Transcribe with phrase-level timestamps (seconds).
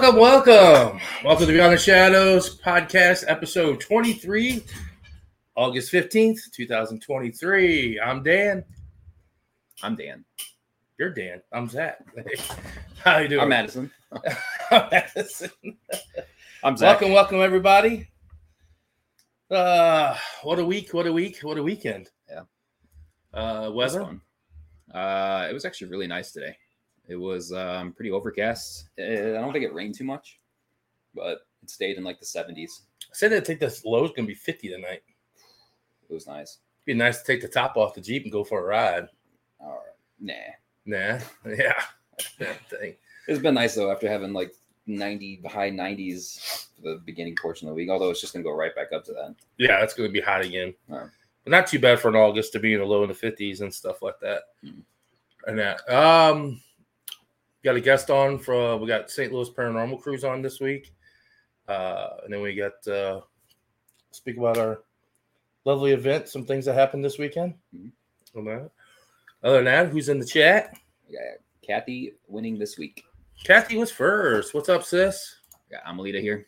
[0.00, 1.00] Welcome, welcome.
[1.22, 4.64] Welcome to Beyond the Shadowz podcast, episode 23,
[5.54, 8.00] August 15th, 2023.
[8.00, 8.64] I'm Dan.
[9.82, 10.24] I'm Dan.
[10.98, 11.42] You're Dan.
[11.52, 11.98] I'm Zach.
[13.04, 13.42] How are you doing?
[13.42, 13.90] I'm Madison.
[14.70, 15.50] I'm Madison.
[16.64, 17.02] I'm Zach.
[17.02, 18.08] Welcome, welcome, everybody.
[19.50, 20.94] Uh, what a week!
[20.94, 21.40] What a week!
[21.42, 22.08] What a weekend!
[22.26, 22.44] Yeah.
[23.34, 24.18] Uh, weather.
[24.94, 26.56] Uh, it was actually really nice today.
[27.10, 28.88] It was um, pretty overcast.
[28.96, 30.38] Uh, I don't think it rained too much,
[31.12, 32.82] but it stayed in like the 70s.
[33.02, 35.02] I said that take this is gonna be 50 tonight.
[36.08, 36.58] It was nice.
[36.84, 39.08] Be nice to take the top off the Jeep and go for a ride.
[39.58, 39.96] All right.
[40.20, 40.54] Nah.
[40.86, 41.18] Nah,
[41.58, 41.82] yeah,
[42.68, 42.94] thing.
[43.26, 44.54] It's been nice though after having like
[44.86, 47.90] 90 high 90s for the beginning portion of the week.
[47.90, 49.34] Although it's just gonna go right back up to that.
[49.58, 50.74] Yeah, it's gonna be hot again.
[50.86, 51.08] Right.
[51.42, 53.62] But not too bad for an August to be in the low in the 50s
[53.62, 54.42] and stuff like that.
[54.64, 54.82] Mhm.
[55.46, 55.88] And that.
[55.92, 56.60] Um,
[57.64, 59.32] got a guest on from we got St.
[59.32, 60.92] Louis Paranormal Crew on this week.
[61.68, 63.20] Uh, and then we got uh
[64.10, 64.82] speak about our
[65.64, 67.54] lovely event, some things that happened this weekend.
[67.74, 68.70] Mhm.
[69.42, 70.76] Other than that, who's in the chat?
[71.10, 73.04] Got Kathy winning this week.
[73.44, 74.52] Kathy was first.
[74.54, 75.36] What's up, sis?
[75.70, 76.46] Got Amelita here.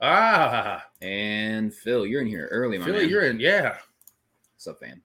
[0.00, 3.08] Ah, And Phil, you're in here early, my Philly, man.
[3.08, 3.40] you're in.
[3.40, 3.78] Yeah.
[4.54, 5.02] What's up, fam?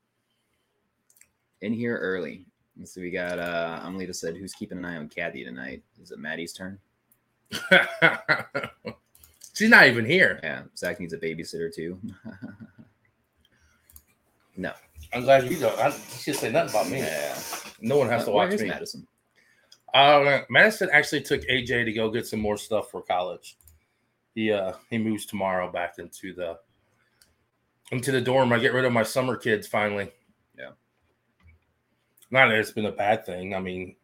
[1.61, 2.45] In here early.
[2.77, 3.01] Let's see.
[3.01, 6.53] We got uh Amelita said, "Who's keeping an eye on Kathy tonight?" Is it Maddie's
[6.53, 6.79] turn?
[9.53, 10.39] She's not even here.
[10.41, 10.63] Yeah.
[10.75, 11.99] Zach needs a babysitter too.
[14.57, 14.73] no.
[15.13, 15.77] I'm glad you don't.
[15.79, 16.97] I, you should say nothing about me.
[16.99, 17.37] Yeah.
[17.81, 18.69] No one has to Uh, where watch is me.
[18.69, 19.07] Madison?
[19.93, 23.57] Uh, Madison actually took AJ to go get some more stuff for college.
[24.33, 26.57] He uh he moves tomorrow back into the
[27.91, 28.51] into the dorm.
[28.51, 30.09] I get rid of my summer kids finally.
[30.57, 30.71] Yeah.
[32.33, 33.53] Not that it's been a bad thing.
[33.53, 33.95] I mean,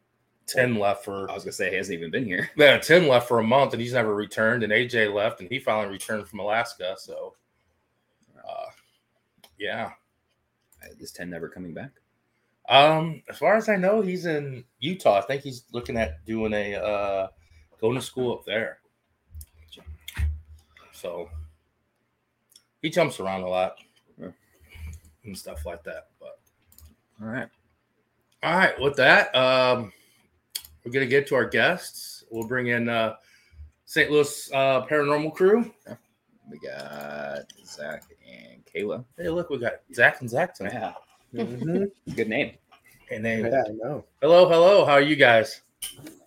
[0.46, 2.48] ten left for I was gonna say he hasn't even been here.
[2.56, 4.62] yeah, ten left for a month, and he's never returned.
[4.62, 6.94] And AJ left, and he finally returned from Alaska.
[6.96, 7.34] So,
[8.38, 8.66] uh,
[9.58, 9.90] yeah.
[11.00, 11.90] Is ten never coming back?
[12.68, 15.18] Um, as far as I know, he's in Utah.
[15.18, 17.28] I think he's looking at doing a uh
[17.80, 18.78] going to school up there.
[20.92, 21.28] So
[22.80, 23.78] he jumps around a lot
[24.20, 24.28] Yeah.
[25.24, 26.10] and stuff like that.
[26.20, 26.38] But
[27.20, 27.48] All right.
[28.42, 29.92] All right, with that, um,
[30.84, 32.24] we're gonna get to our guests.
[32.30, 33.14] We'll bring in uh
[33.86, 34.10] St.
[34.10, 35.70] Louis uh paranormal crew.
[36.50, 39.04] We got Zach and Kayla.
[39.16, 40.72] Hey, look, we got Zach and Zach tonight.
[40.74, 40.92] Yeah.
[41.34, 41.90] Mhm.
[42.16, 42.52] Good name.
[43.10, 44.04] And then, Yeah, I know.
[44.22, 44.84] hello, hello.
[44.84, 45.60] How are you guys?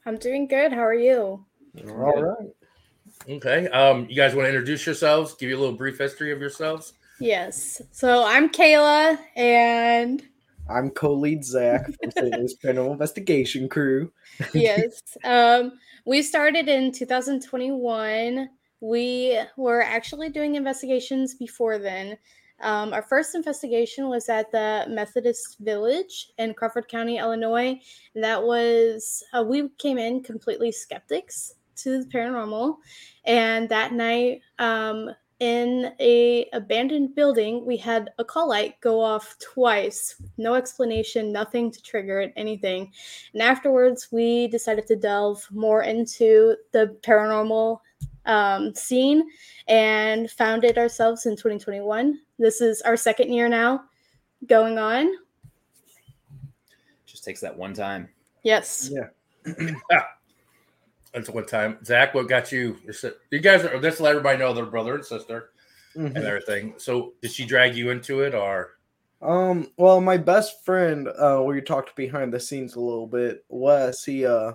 [0.06, 0.72] I'm doing good.
[0.74, 1.46] How are you?
[1.88, 2.50] All right.
[3.30, 3.68] Okay.
[3.70, 5.34] Um, you guys want to introduce yourselves?
[5.36, 6.94] Give you a little brief history of yourselves.
[7.20, 7.82] Yes.
[7.92, 10.22] So I'm Kayla, and
[10.70, 12.38] I'm co-lead Zach from St.
[12.38, 14.12] Louis Paranormal Investigation Crew.
[14.54, 15.74] yes, um,
[16.06, 18.50] we started in 2021.
[18.82, 22.18] We were actually doing investigations before then.
[22.62, 27.80] Um, our first investigation was at the Methodist Village in Crawford County, Illinois.
[28.16, 32.78] That was uh, we came in completely skeptics to the paranormal,
[33.26, 39.36] and that night, um, in a abandoned building, we had a call light go off
[39.40, 42.92] twice, no explanation, nothing to trigger it, anything.
[43.34, 47.80] And afterwards, we decided to delve more into the paranormal
[48.26, 49.30] um, scene
[49.68, 52.20] and found it ourselves in 2021.
[52.40, 53.84] This is our second year now
[54.48, 55.12] going on.
[57.06, 58.10] Just takes that one time.
[58.44, 58.92] Yes.
[58.92, 59.72] Yeah.
[61.14, 61.78] That's one time.
[61.86, 62.78] Zach, what got you?
[63.32, 65.52] You guys are just let everybody know they're brother and sister
[65.96, 66.24] and Mhm.
[66.24, 66.74] everything.
[66.78, 68.78] So did she drag you into it or
[69.22, 74.04] Um, well, my best friend, uh, we talked behind the scenes a little bit, Wes,
[74.04, 74.54] he uh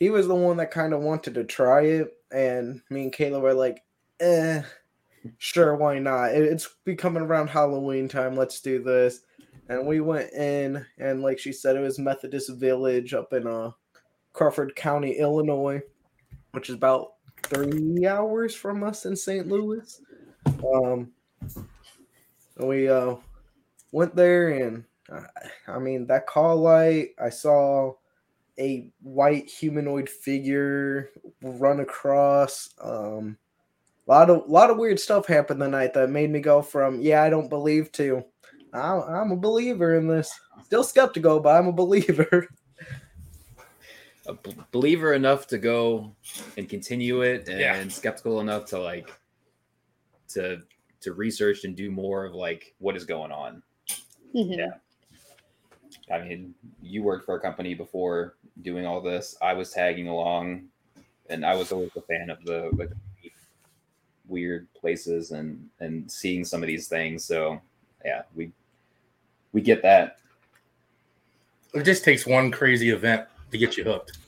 [0.00, 3.40] he was the one that kind of wanted to try it, and me and Kayla
[3.40, 3.82] were like,
[4.20, 4.62] eh,
[5.38, 6.32] sure, why not?
[6.34, 9.20] It, it's becoming around Halloween time, let's do this.
[9.68, 13.70] And we went in, and like she said, it was Methodist Village up in uh
[14.36, 15.80] Crawford County, Illinois,
[16.52, 19.48] which is about three hours from us in St.
[19.48, 20.00] Louis.
[20.46, 21.10] Um,
[22.58, 23.16] we uh
[23.92, 25.22] went there, and uh,
[25.66, 27.10] I mean that call light.
[27.18, 27.94] I saw
[28.58, 31.10] a white humanoid figure
[31.42, 32.74] run across.
[32.80, 33.38] Um,
[34.06, 37.00] a lot of lot of weird stuff happened the night that made me go from
[37.00, 38.22] yeah I don't believe to
[38.74, 40.30] I'm, I'm a believer in this.
[40.64, 42.48] Still skeptical, but I'm a believer.
[44.28, 46.14] a b- believer enough to go
[46.56, 47.88] and continue it and Yeah.
[47.88, 49.10] skeptical enough to like
[50.28, 50.62] to
[51.00, 53.62] to research and do more of like what is going on
[54.34, 54.56] Mhm.
[54.58, 56.14] Yeah.
[56.14, 60.68] i mean you worked for a company before doing all this i was tagging along
[61.28, 62.90] and I was always a fan of the like
[64.28, 67.24] weird places and and seeing some of these things.
[67.24, 67.60] So
[68.04, 68.52] yeah, we
[69.52, 70.18] we get that.
[71.74, 74.18] It just takes one crazy event to get you hooked.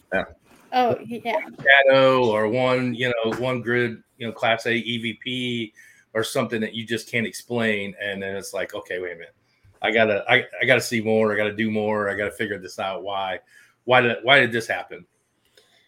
[0.72, 1.40] Oh yeah.
[1.62, 5.72] Shadow or one, you know, one grid, you know, class A EVP
[6.14, 7.94] or something that you just can't explain.
[8.00, 9.34] And then it's like, okay, wait a minute.
[9.80, 12.78] I gotta I, I gotta see more, I gotta do more, I gotta figure this
[12.78, 13.02] out.
[13.02, 13.40] Why?
[13.84, 15.06] Why did why did this happen?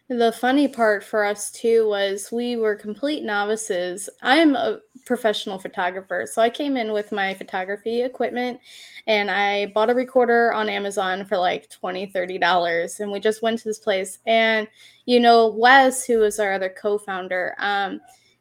[0.09, 4.09] The funny part for us too was we were complete novices.
[4.23, 8.61] I'm a professional photographer, so I came in with my photography equipment
[9.07, 13.59] and I bought a recorder on Amazon for like 20 dollars and we just went
[13.61, 14.19] to this place.
[14.26, 14.69] And
[15.07, 18.00] you know Wes who was our other co-founder um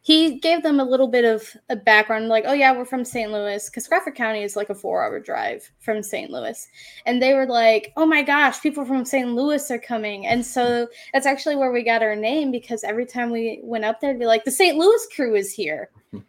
[0.10, 3.32] he gave them a little bit of a background like oh yeah we're from st
[3.32, 6.68] louis because crawford county is like a four hour drive from st louis.
[7.06, 10.26] And they were like oh my gosh people from st louis are coming.
[10.26, 14.02] And so that's actually where we got our name because every time we went up
[14.02, 15.92] there to be like the st louis crew is here.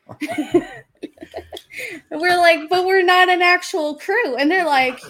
[2.10, 4.36] We're like but we're not an actual crew.
[4.36, 5.00] And they're like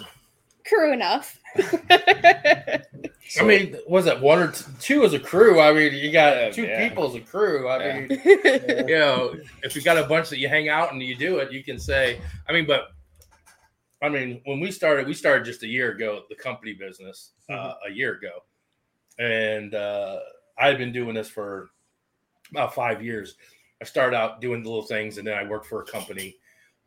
[0.65, 1.37] crew enough
[3.39, 5.59] I mean, was it one or t- two as a crew?
[5.59, 6.87] I mean, you got Yeah, two yeah.
[6.87, 7.67] people as a crew.
[7.67, 7.99] I Yeah.
[7.99, 8.21] mean,
[8.87, 11.51] you know, if you got a bunch that you hang out and you do it,
[11.51, 12.89] you can say, I mean, but
[14.01, 17.73] I mean, when we started, we started just a year ago, the company business, uh,
[17.87, 18.43] a year ago.
[19.19, 20.19] And uh,
[20.57, 21.69] I've been doing this for
[22.51, 23.35] about five years.
[23.81, 26.37] I started out doing the little things and then I worked for a company,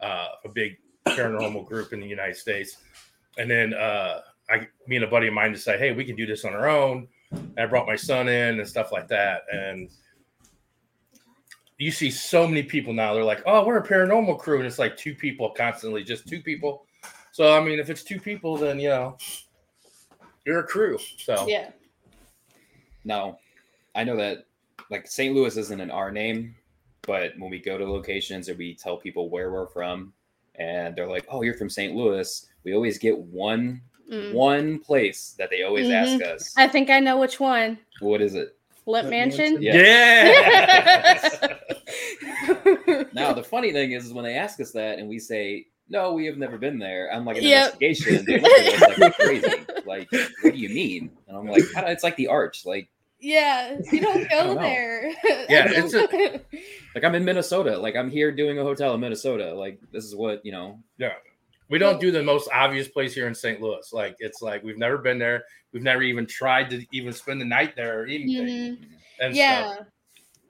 [0.00, 0.76] uh, a big
[1.06, 2.78] paranormal group in the United States.
[3.38, 6.26] And then uh, I, me and a buddy of mine decided, hey, we can do
[6.26, 7.08] this on our own.
[7.32, 9.42] And I brought my son in and stuff like that.
[9.52, 9.90] And
[11.78, 14.58] you see so many people now, they're like, oh, we're a paranormal crew.
[14.58, 16.86] And it's like two people constantly, just two people.
[17.32, 19.16] So, I mean, if it's two people, then, you know,
[20.46, 20.98] you're a crew.
[21.18, 21.70] So, yeah
[23.04, 23.38] Now,
[23.94, 24.46] I know that
[24.90, 25.34] like St.
[25.34, 26.54] Louis isn't an R name,
[27.02, 30.12] but when we go to locations and we tell people where we're from,
[30.56, 31.94] and they're like, "Oh, you're from St.
[31.94, 33.80] Louis," we always get one
[34.12, 34.34] Mm.
[34.34, 36.52] one place that they always ask us.
[36.58, 38.54] i think i know which one What is it?
[38.86, 39.76] Lit Lit mansion Yeah.
[39.76, 41.56] yeah.
[43.14, 46.12] Now the funny thing is, is when they ask us that and we say, "No,
[46.12, 47.74] we have never been there," I'm like an Yep.
[47.80, 48.24] investigation.
[48.26, 49.66] They look at us like we're crazy.
[49.86, 50.08] Like,
[50.42, 51.10] what do you mean?
[51.28, 52.66] And I'm like, it's like the arch.
[52.66, 52.88] Like,
[53.20, 55.08] Yeah, you don't go don't there.
[55.48, 56.00] Yeah, it's a,
[56.94, 57.78] like I'm in Minnesota.
[57.78, 59.54] Like I'm here doing a hotel in Minnesota.
[59.54, 60.78] Like this is what you know.
[61.70, 63.60] We don't do the most obvious place here in St.
[63.60, 63.90] Louis.
[63.92, 65.44] Like, it's like we've never been there.
[65.72, 68.46] We've never even tried to even spend the night there or anything.
[68.46, 68.86] Mhm.
[69.20, 69.86] And Yeah, stuff.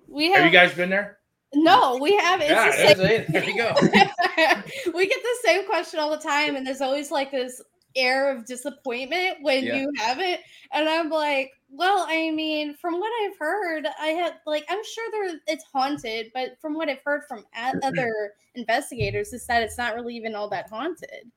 [0.09, 0.47] we Have have.
[0.47, 1.19] you guys been there?
[1.55, 2.49] no, we haven't.
[2.49, 3.33] Yeah, It's that's it.
[3.33, 3.73] There you go.
[4.93, 7.63] we get the same question all the time, and there's always like this
[7.97, 9.77] air of disappointment when Yeah.
[9.77, 10.41] you haven't.
[10.73, 15.11] And I'm like, well, I mean, from what I've heard, I have like, I'm sure
[15.11, 17.79] there it's haunted, but from what I've heard from a- mm-hmm.
[17.83, 21.31] other investigators is that it's not really even all that haunted.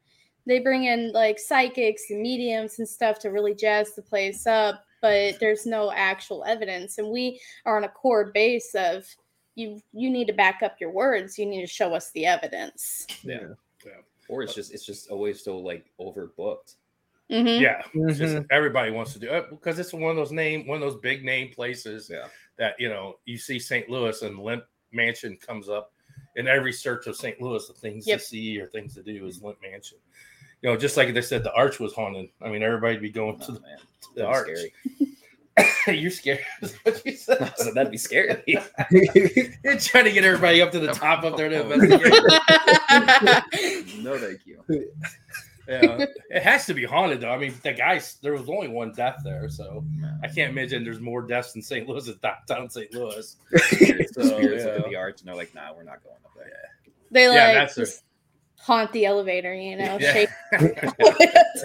[0.46, 4.84] They bring in like psychics and mediums and stuff to really jazz the place up,
[5.02, 6.98] but there's no actual evidence.
[6.98, 9.06] And we are on a core base of
[9.56, 11.38] you you need to back up your words.
[11.38, 13.08] You need to show us the evidence.
[13.24, 13.56] Yeah.
[14.30, 16.76] Or it's just it's just always so like overbooked.
[17.32, 17.60] Mhm.
[17.60, 18.46] Yeah, it's just Mhm.
[18.52, 21.24] everybody wants to do it because it's one of those name, one of those big
[21.26, 22.28] name places Yeah.
[22.58, 23.90] that you know you see St.
[23.90, 25.92] Louis and Lemp Mansion comes up
[26.36, 27.42] in every search of St.
[27.42, 27.68] Louis.
[27.68, 28.20] The things Yep.
[28.20, 29.98] to see or things to do is Lemp Mansion.
[30.62, 32.30] You know, just like they said, the arch was haunted.
[32.42, 33.78] I mean, everybody'd be going to Oh, the, man.
[33.78, 34.48] to the That'd arch.
[34.98, 35.14] be
[36.02, 36.40] You're scared.
[36.62, 37.36] Is that what you said?
[37.38, 37.52] scary.
[37.58, 38.44] so that'd be scary.
[38.48, 42.24] You're trying to get everybody up to the top up there to investigate.
[44.00, 44.62] No, thank you.
[45.68, 47.32] yeah, it has to be haunted though.
[47.32, 49.84] I mean, the guys, there was only one death there, so
[50.24, 51.88] I can't imagine there's more deaths in St.
[51.88, 52.94] Louis as downtown St.
[52.94, 53.36] Louis.
[53.56, 54.84] Spirits, So, spirits look yeah.
[54.84, 56.52] at the arch and they're like, "Nah, we're not going up there."
[57.12, 58.04] they Yeah, like that's a- just
[58.60, 60.14] haunt the elevator, you know, Yeah.
[60.14, 60.30] shake.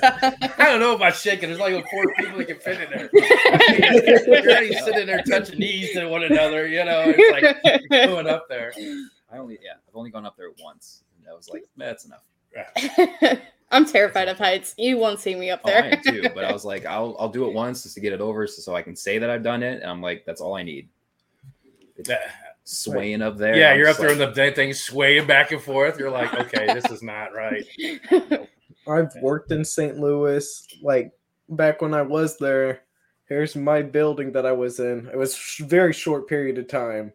[0.02, 1.48] I don't know about shaking.
[1.48, 3.10] There's like four people that can fit in there.
[4.26, 6.66] You're already sitting there touching knees to one another.
[6.66, 8.72] You know, it's like going up there.
[9.32, 11.01] I only yeah, I've only gone up there once.
[11.22, 12.24] And I was like, "That's enough."
[13.70, 14.74] I'm terrified of heights.
[14.76, 15.94] You won't see me up Oh, I there.
[15.94, 16.28] am too.
[16.34, 18.60] But I was like, I'll I'll do it once just to get it over, so,
[18.60, 19.80] so I can say that I've done it.
[19.82, 20.88] And I'm like, that's all I need.
[21.96, 22.18] It's Yeah.
[22.64, 23.56] swaying up there.
[23.56, 25.98] Yeah, I'm you're up just there in the damn thing swaying back and forth.
[25.98, 27.64] You're like, okay, this is not right.
[28.88, 29.96] I've worked in St.
[29.98, 30.66] Louis.
[30.82, 31.12] Like
[31.48, 32.82] back when I was there,
[33.28, 35.08] here's my building that I was in.
[35.12, 37.12] It was sh- very short period of time,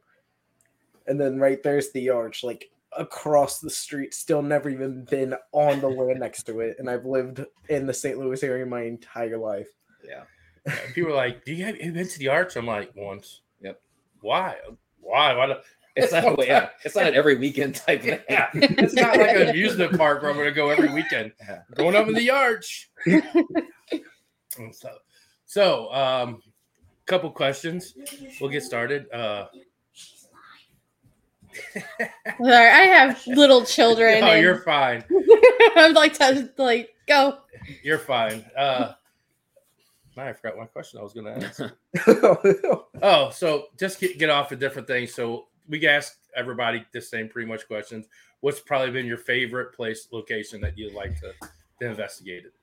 [1.06, 4.14] and then right there's the arch, like across the street.
[4.14, 7.94] Still never even been on the land next to it, and I've lived in the
[7.94, 8.18] St.
[8.18, 9.68] Louis area my entire life.
[10.08, 10.24] yeah.
[10.66, 12.58] Yeah, People are like, do you have you been to the arch?
[12.58, 13.42] I'm like, once.
[13.62, 13.80] Yep.
[14.20, 14.56] why?
[15.00, 15.34] Why?
[15.34, 15.46] Why?
[15.48, 15.54] do-
[15.96, 18.20] It's It's not, one yeah, it's not an every weekend type thing.
[18.30, 21.32] Yeah, it's not like an amusement park where I'm going to go every weekend.
[21.40, 21.62] Yeah.
[21.74, 22.90] Going up in the arch.
[23.06, 23.24] And
[24.76, 24.90] so,
[25.46, 26.42] so um,
[27.06, 27.94] couple questions.
[28.42, 29.10] We'll get started.
[29.12, 29.64] Uh, Sorry,
[32.44, 34.24] I have little children.
[34.24, 35.04] oh, and you're fine.
[35.76, 37.40] I'm like to like go.
[37.84, 38.46] You're fine.
[38.58, 38.94] Uh,
[40.18, 41.62] I forgot my question I was going to ask.
[43.02, 45.14] Oh, so just get, get off of different things.
[45.14, 48.08] So we asked everybody the same pretty much questions.
[48.40, 51.34] What's probably been your favorite place location that you'd like to,
[51.82, 52.54] to investigate it?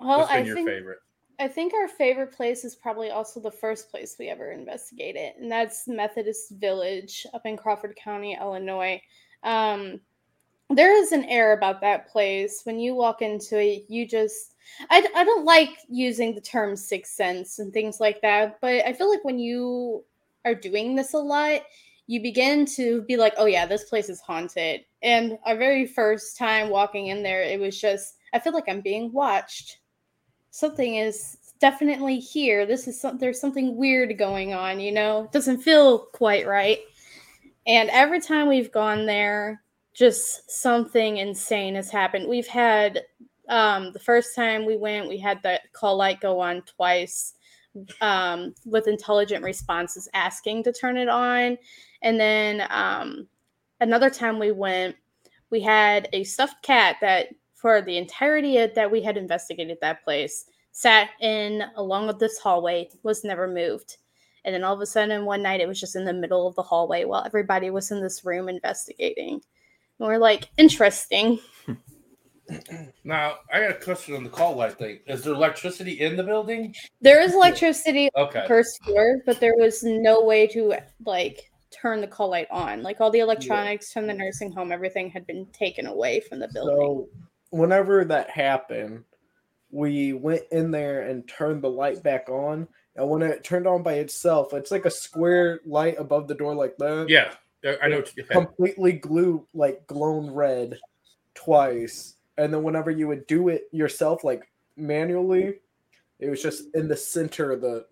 [0.00, 0.98] Well, What's been I your think favorite?
[1.40, 5.50] I think our favorite place is probably also the first place we ever investigated, and
[5.50, 9.00] that's Methodist Village up in Crawford County, Illinois.
[9.42, 10.00] Um,
[10.68, 12.60] there is an air about that place.
[12.64, 14.54] When you walk into it, you just
[14.90, 18.92] I, I don't like using the term sixth sense and things like that, but I
[18.92, 20.04] feel like when you
[20.44, 21.62] are doing this a lot,
[22.06, 24.82] you begin to be like, oh yeah, this place is haunted.
[25.02, 28.82] And our very first time walking in there, it was just I feel like I'm
[28.82, 29.79] being watched
[30.50, 32.66] something is definitely here.
[32.66, 35.24] This is some, there's something weird going on, you know?
[35.24, 36.78] It doesn't feel quite right.
[37.66, 42.28] And every time we've gone there, just something insane has happened.
[42.28, 43.02] We've had
[43.48, 47.34] um, the first time we went, we had the call light go on twice
[48.00, 51.58] um, with intelligent responses asking to turn it on.
[52.02, 53.28] And then um,
[53.80, 54.96] another time we went,
[55.50, 57.28] we had a stuffed cat that
[57.60, 62.38] for the entirety of, that we had investigated that place sat in along with this
[62.38, 63.96] hallway was never moved
[64.44, 66.54] and then all of a sudden one night it was just in the middle of
[66.54, 71.38] the hallway while everybody was in this room investigating and we're like interesting
[73.04, 74.98] Now, I got a question on the call light thing.
[75.06, 76.74] Is there electricity in the building?
[77.00, 78.44] there is electricity Okay.
[78.48, 80.74] first floor but there was no way to
[81.06, 85.08] like turn the call light on like all the electronics from the nursing home everything
[85.08, 87.08] had been taken away from the building so
[87.50, 89.04] whenever that happened,
[89.70, 92.66] we went in there and turned the light back on.
[92.96, 96.54] And when it turned on by itself, it's like a square light above the door
[96.54, 97.06] like that.
[97.08, 97.32] Yeah,
[97.82, 97.98] I know.
[97.98, 100.78] What completely glue like glown red
[101.34, 105.54] twice and then whenever you would do it yourself like manually
[106.18, 107.86] it was just in the center of the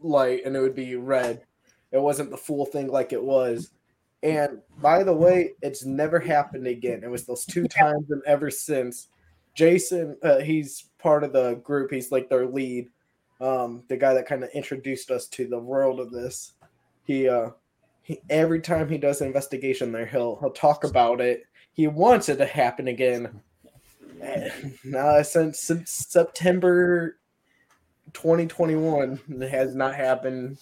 [0.00, 1.42] light and it would be red
[1.92, 3.70] it wasn't the full thing like it was
[4.26, 7.04] and by the way it's never happened again.
[7.04, 9.08] It was those two times and ever since.
[9.54, 11.92] Jason uh, he's part of the group.
[11.92, 12.88] He's like their lead
[13.40, 16.54] um the guy that kind of introduced us to the world of this.
[17.04, 17.50] He uh
[18.02, 21.44] he, every time he does an investigation there, he'll he'll talk about it.
[21.72, 23.40] He wants it to happen again.
[24.82, 27.18] Now since, since September
[28.12, 30.58] 2021, it has not happened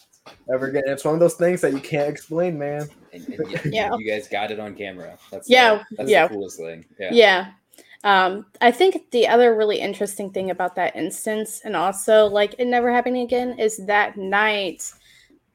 [0.53, 0.85] ever again.
[0.87, 2.89] It's one of those things that you can't explain, man.
[3.13, 3.95] And, and you, Yeah.
[3.97, 5.19] you guys got it on camera.
[5.31, 6.27] That's Yeah, the, that's yeah.
[6.27, 6.85] the coolest thing.
[6.99, 7.11] Yeah.
[7.13, 7.51] Yeah.
[8.05, 12.67] Um, I think the other really interesting thing about that instance, and also like it
[12.67, 14.93] never happening again, is that night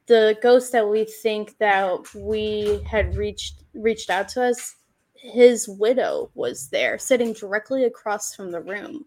[0.06, 4.74] the ghost that we think that we had reached reached out to us,
[5.14, 9.04] his widow was there, sitting directly across from the room.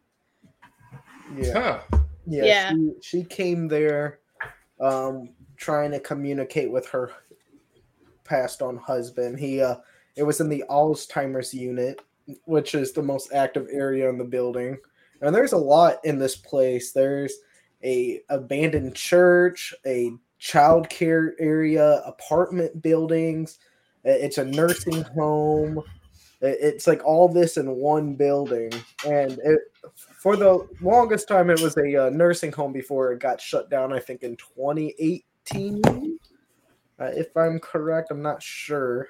[1.36, 1.98] Yeah, huh?
[2.26, 2.46] yeah.
[2.46, 2.70] Yeah.
[2.70, 4.20] She, she came there,
[4.80, 5.30] um,
[5.64, 7.10] trying to communicate with her
[8.26, 9.40] passed on husband.
[9.40, 9.76] He uh,
[10.18, 12.02] it was in the Alzheimer's unit,
[12.44, 14.78] which is the most active area in the building.
[15.22, 16.92] And there's a lot in this place.
[16.92, 17.34] There's
[17.84, 23.58] a abandoned church, a child care area, apartment buildings.
[24.04, 25.82] It's a nursing home.
[26.42, 28.74] It's like all this in one building,
[29.08, 29.60] and it,
[29.96, 33.94] for the longest time, it was a uh, nursing home before it got shut down.
[33.94, 35.22] I think in 2018,
[37.00, 38.12] uh, if I'm correct.
[38.12, 39.08] I'm not sure.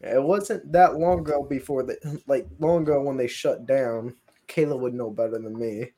[0.00, 4.16] It wasn't that long ago before the like long ago when they shut down.
[4.48, 5.92] Kayla would know better than me.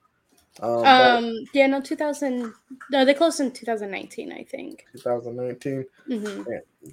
[0.61, 2.52] Um, Um, yeah, no, 2000.
[2.90, 4.85] No, they closed in 2019, I think.
[4.92, 5.87] 2019.
[6.06, 6.42] hmm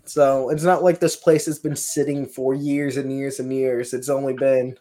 [0.05, 3.93] So it's not like this place has been sitting for years and years and years.
[3.93, 4.77] It's only been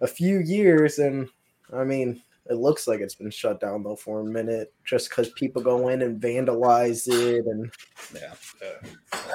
[0.00, 1.28] a few years, and
[1.72, 5.30] I mean, it looks like it's been shut down though for a minute, just because
[5.30, 7.70] people go in and vandalize it, and
[8.14, 8.34] Yeah.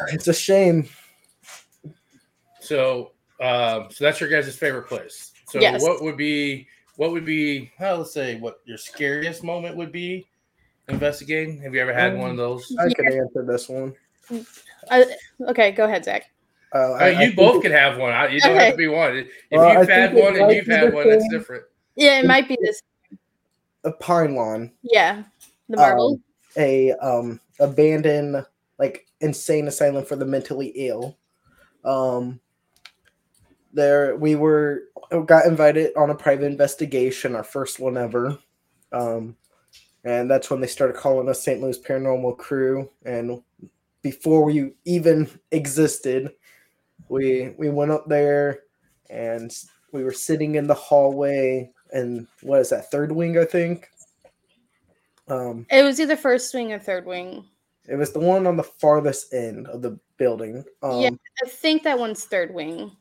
[0.10, 0.88] it's a shame.
[2.60, 5.32] So, um, so that's your guys' favorite place.
[5.48, 5.82] So, Yes.
[5.82, 7.72] what would be what would be?
[7.78, 10.26] Well, let's say what your scariest moment would be
[10.88, 11.62] investigating.
[11.62, 12.74] Have you ever had one of those?
[12.80, 13.94] I can answer this one.
[14.90, 15.04] Uh,
[15.50, 16.32] okay, go ahead, Zach.
[16.74, 18.14] Uh, I mean, you think both it- could have one.
[18.14, 18.72] I- You don't have Okay.
[18.72, 19.18] to be one.
[19.18, 21.32] If Well, you've had one and you've had one, that's same.
[21.32, 21.66] different.
[21.96, 22.82] Yeah, it might be this.
[23.86, 25.24] A pine lawn, Yeah,
[25.70, 26.22] the Um, marble.
[26.58, 28.46] a um abandoned
[28.80, 31.18] like insane asylum for the mentally ill.
[31.86, 32.42] Um,
[33.74, 34.84] there we were
[35.26, 38.38] got invited on a private investigation, our first one ever.
[38.92, 39.38] Um,
[40.06, 41.62] and that's when they started calling us St.
[41.62, 42.90] Louis Paranormal Crew.
[43.06, 43.42] And
[44.04, 46.32] before we even existed,
[47.10, 48.62] we we went up there
[49.10, 49.52] and
[49.94, 53.90] we were sitting in the hallway and what is that third wing I think.
[55.28, 57.44] Um, It was either first wing or third wing.
[57.88, 60.64] it was the one on the farthest end of the building.
[60.84, 61.10] Um, Yeah.
[61.44, 62.92] I think that one's third wing.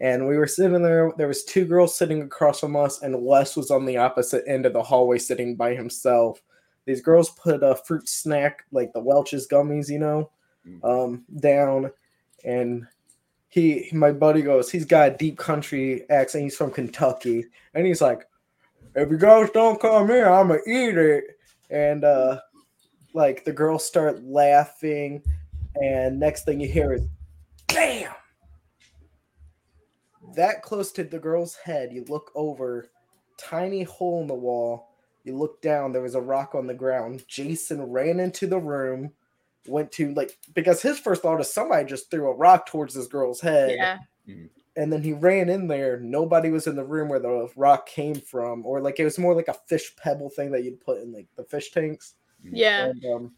[0.00, 3.56] and we were sitting there there was two girls sitting across from us and wes
[3.56, 6.42] was on the opposite end of the hallway sitting by himself
[6.86, 10.30] these girls put a fruit snack like the welch's gummies you know
[10.66, 10.84] Mm.
[10.84, 11.90] um, down
[12.44, 12.86] and
[13.48, 18.00] he my buddy goes he's got a deep country accent he's from kentucky and he's
[18.00, 18.26] like
[18.94, 21.24] if you guys don't come here i'm gonna eat it
[21.70, 22.38] and uh
[23.14, 25.22] like the girls start laughing
[25.82, 27.06] and next thing you hear is
[27.68, 28.12] bam
[30.34, 32.90] that close to the girl's head, you look over,
[33.38, 34.88] tiny hole in the wall.
[35.24, 37.24] You look down, there was a rock on the ground.
[37.28, 39.12] Jason ran into the room,
[39.68, 43.06] went to like because his first thought is somebody just threw a rock towards this
[43.06, 43.76] girl's head.
[43.76, 43.98] Yeah.
[44.76, 46.00] And then he ran in there.
[46.00, 49.34] Nobody was in the room where the rock came from, or like it was more
[49.34, 52.14] like a fish pebble thing that you'd put in like the fish tanks.
[52.42, 52.86] Yeah.
[52.86, 53.32] And um,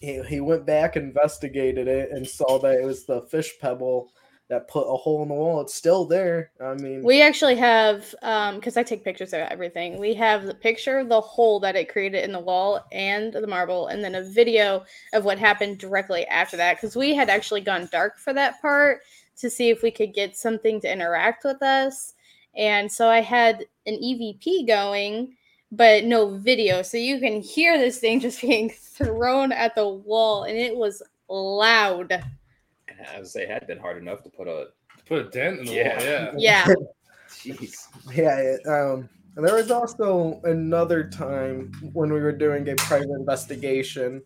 [0.00, 4.12] he, he went back, investigated it, and saw that it was the fish pebble
[4.50, 5.60] that put a hole in the wall.
[5.60, 6.50] It's still there.
[6.60, 9.98] I mean, We actually have, um, because I take pictures of everything.
[9.98, 13.46] We have the picture of the hole that it created in the wall and the
[13.46, 16.76] marble, and then a video of what happened directly after that.
[16.76, 19.02] Because we had actually gone dark for that part
[19.40, 22.14] to see if we could get something to interact with us.
[22.56, 25.36] And so I had an EVP going,
[25.72, 26.82] but no video.
[26.82, 31.02] So you can hear this thing just being thrown at the wall, and it was
[31.28, 32.12] loud.
[32.12, 34.68] I would say it had been hard enough to put a.
[35.06, 35.96] Put a dent in the Yeah.
[35.96, 36.40] wall.
[36.40, 36.66] Yeah.
[36.66, 36.74] Yeah.
[37.30, 37.86] Jeez.
[38.14, 38.36] yeah.
[38.36, 44.22] It, um, and there was also another time when we were doing a private investigation,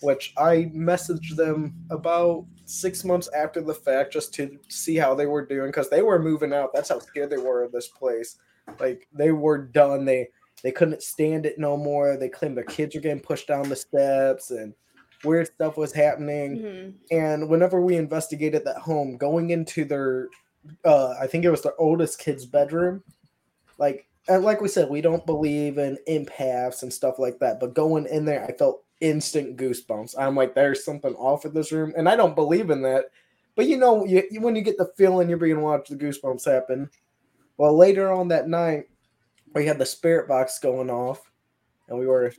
[0.00, 5.26] which I messaged them about six months after the fact just to see how they
[5.26, 6.70] were doing because they were moving out.
[6.72, 8.36] That's how scared they were of this place.
[8.78, 10.04] Like they were done.
[10.04, 10.28] They
[10.62, 12.16] they couldn't stand it no more.
[12.16, 14.74] They claimed their kids were getting pushed down the steps and
[15.24, 16.58] weird stuff was happening.
[16.58, 16.94] Mhm.
[17.10, 20.28] And whenever we investigated that home, going into their,
[20.84, 23.02] uh, I think it was their oldest kid's bedroom,
[23.78, 27.58] like, and like we said, we don't believe in empaths and stuff like that.
[27.58, 30.14] But going in there, I felt instant goosebumps.
[30.18, 33.06] I'm like, there's something off with this room, and I don't believe in that.
[33.56, 36.88] But you know, you, when you get the feeling you're being watched, the goosebumps happen.
[37.56, 38.84] Well, later on that night,
[39.54, 41.30] we had the spirit box going off,
[41.88, 42.32] and we were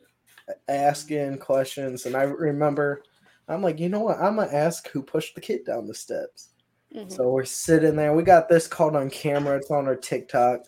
[0.67, 2.05] asking questions.
[2.05, 3.03] And I remember
[3.47, 4.19] I'm like, you know what?
[4.19, 6.49] I'm gonna ask who pushed the kid down the steps.
[6.95, 7.11] Mhm.
[7.11, 8.13] So we're sitting there.
[8.13, 9.57] We got this called on camera.
[9.57, 10.65] It's on our TikTok,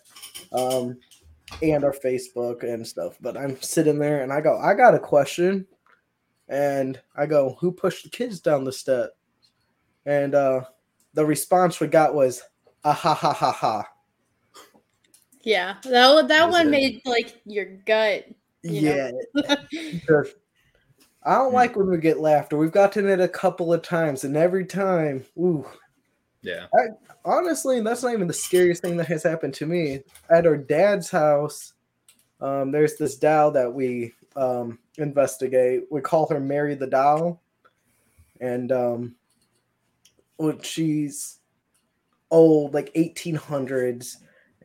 [0.52, 0.98] um,
[1.62, 3.16] and our Facebook and stuff.
[3.20, 5.66] But I'm sitting there and I go, I got a question,
[6.48, 9.16] and I go, who pushed the kids down the step?
[10.06, 10.62] And uh,
[11.14, 12.42] the response we got was,
[12.84, 13.88] ah ha ha ha ha.
[15.42, 18.26] Yeah, that one- that Was one it- made like your gut.
[18.62, 19.10] You Yeah,
[20.08, 20.24] know?
[21.26, 22.56] I don't like when we get laughter.
[22.56, 25.66] We've gotten it a couple of times, and every time, ooh,
[26.42, 26.66] Yeah.
[27.24, 30.00] honestly, that's not even the scariest thing that has happened to me.
[30.30, 31.72] At our dad's house,
[32.40, 35.84] um, there's this doll that we um, investigate.
[35.90, 37.42] We call her Mary the Doll,
[38.40, 39.14] and um,
[40.62, 41.38] she's
[42.30, 44.16] old, like 1800s.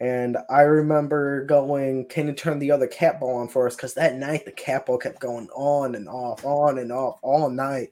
[0.02, 3.76] And I remember going, can you turn the other cat ball on for us?
[3.76, 7.50] Because that night the cat ball kept going on and off, on and off all
[7.50, 7.90] night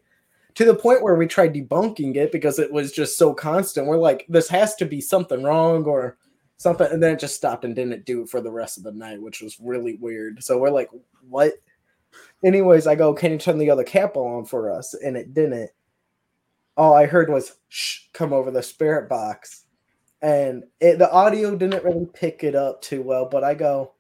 [0.58, 3.86] to the point where we tried debunking it because it was just so constant.
[3.86, 6.17] We're like, this has to be something wrong or
[6.58, 6.88] something.
[6.91, 9.21] And then it just stopped and didn't do it for the rest of the night,
[9.21, 10.43] which was really weird.
[10.43, 10.89] So we're like,
[11.30, 11.54] what?
[12.43, 14.93] Anyways, I go, can you turn the other cap on for us?
[14.93, 15.71] And it didn't.
[16.76, 19.63] All I heard was, shh, come over the spirit box.
[20.21, 23.93] And it, the audio didn't really pick it up too well, but I go,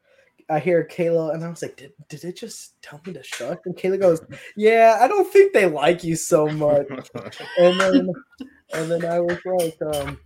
[0.49, 3.59] I hear Kayla, and I was like, did, did it just tell me to shut?
[3.65, 4.21] And Kayla goes,
[4.55, 6.87] yeah, I don't think they like you so much.
[7.57, 8.13] and then,
[8.73, 10.19] and then I was like, um,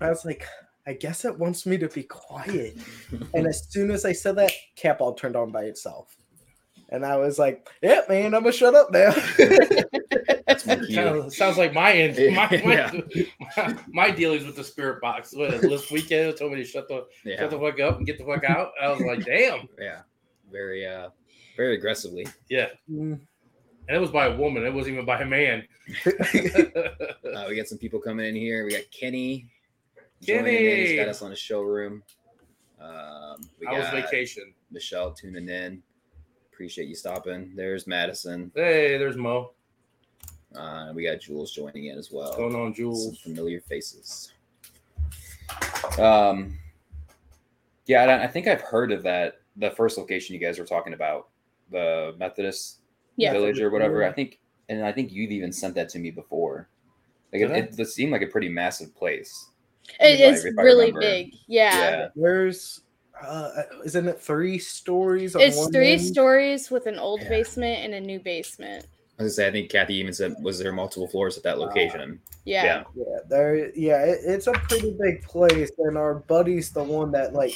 [0.00, 0.46] I was like,
[0.86, 2.76] I guess it wants me to be quiet.
[3.34, 6.16] And as soon as I said that, cat ball turned on by itself.
[6.94, 9.10] And I was like, yeah, man, I'm gonna shut up now.
[10.46, 10.94] That's my cue.
[10.94, 12.16] Sounds, sounds like my end.
[12.36, 12.92] My, Yeah.
[13.56, 15.34] my, my, dealings with the spirit box.
[15.34, 17.38] What, This weekend told me to shut the Yeah.
[17.40, 18.70] shut the fuck up and get the fuck out.
[18.80, 19.68] I was like, damn.
[19.78, 20.02] Yeah.
[20.52, 21.08] Very uh
[21.56, 22.26] very aggressively.
[22.48, 22.68] Yeah.
[22.90, 23.18] Mm.
[23.88, 24.64] and it was by a woman.
[24.64, 25.66] It wasn't even by a man.
[27.34, 28.64] Uh, we got some people coming in here.
[28.64, 29.48] We got Kenny.
[30.22, 30.76] joining in.
[30.76, 30.96] He's Kenny!
[30.96, 32.00] got us on the showroom.
[32.80, 34.54] Um, we I was vacation.
[34.70, 35.82] Michelle tuning in.
[36.54, 37.50] Appreciate you stopping.
[37.56, 38.52] There's Madison.
[38.54, 39.50] Hey, there's Mo.
[40.54, 42.26] Uh, we got Jules joining in as well.
[42.26, 43.18] What's going on, Some Jules?
[43.18, 44.32] familiar faces.
[45.98, 46.56] Um,
[47.86, 49.40] yeah, I, I think I've heard of that.
[49.56, 51.26] The first location you guys were talking about,
[51.72, 52.78] the Methodist
[53.16, 53.32] Yeah.
[53.32, 54.04] village or whatever.
[54.04, 54.38] I think,
[54.68, 56.68] and I think you've even sent that to me before.
[57.32, 59.48] Like it, it, it seemed like a pretty massive place.
[59.98, 61.34] It if I- is if I really big.
[61.48, 61.80] Yeah.
[61.80, 62.08] Yeah.
[62.14, 62.82] There's,
[63.22, 65.34] uh, isn't it three stories?
[65.36, 66.02] on It's one three end?
[66.02, 67.28] stories with an old Yeah.
[67.28, 68.86] basement and a new basement.
[69.18, 71.58] I was gonna say, I think Kathy even said, was there multiple floors at that
[71.58, 72.20] location?
[72.44, 72.64] Yeah.
[72.64, 72.84] Yeah.
[72.96, 73.70] Yeah, there.
[73.76, 77.54] Yeah, it, it's a pretty big place, and our buddy's the one that like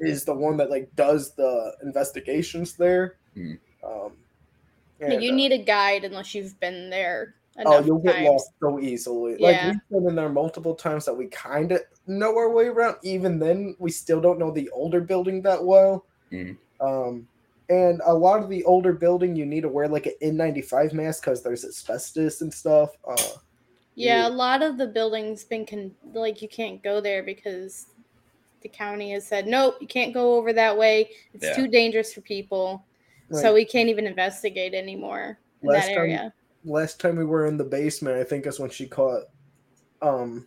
[0.00, 3.16] is the one that like does the investigations there.
[3.34, 3.54] Hmm.
[3.84, 4.12] Um,
[5.00, 7.34] and, you uh, need a guide unless you've been there
[7.64, 9.36] Oh, you'll get lost so easily.
[9.36, 12.96] Like we've been in there multiple times that we kind of know our way around.
[13.02, 16.06] Even then, we still don't know the older building that well.
[16.32, 16.56] Mhm.
[16.80, 17.28] Um,
[17.68, 21.22] and a lot of the older building, you need to wear like an N95 mask
[21.24, 22.90] because there's asbestos and stuff.
[23.06, 23.16] Uh,
[23.94, 24.28] Yeah, Yeah.
[24.28, 27.88] a lot of the buildings been con- like you can't go there because
[28.62, 31.10] the county has said nope, you can't go over that way.
[31.34, 31.54] It's Yeah.
[31.54, 32.82] too dangerous for people.
[33.28, 36.34] like, so we can't even investigate anymore in Last that time- area.
[36.64, 39.22] Last time we were in the basement, I think is when she caught
[40.00, 40.46] um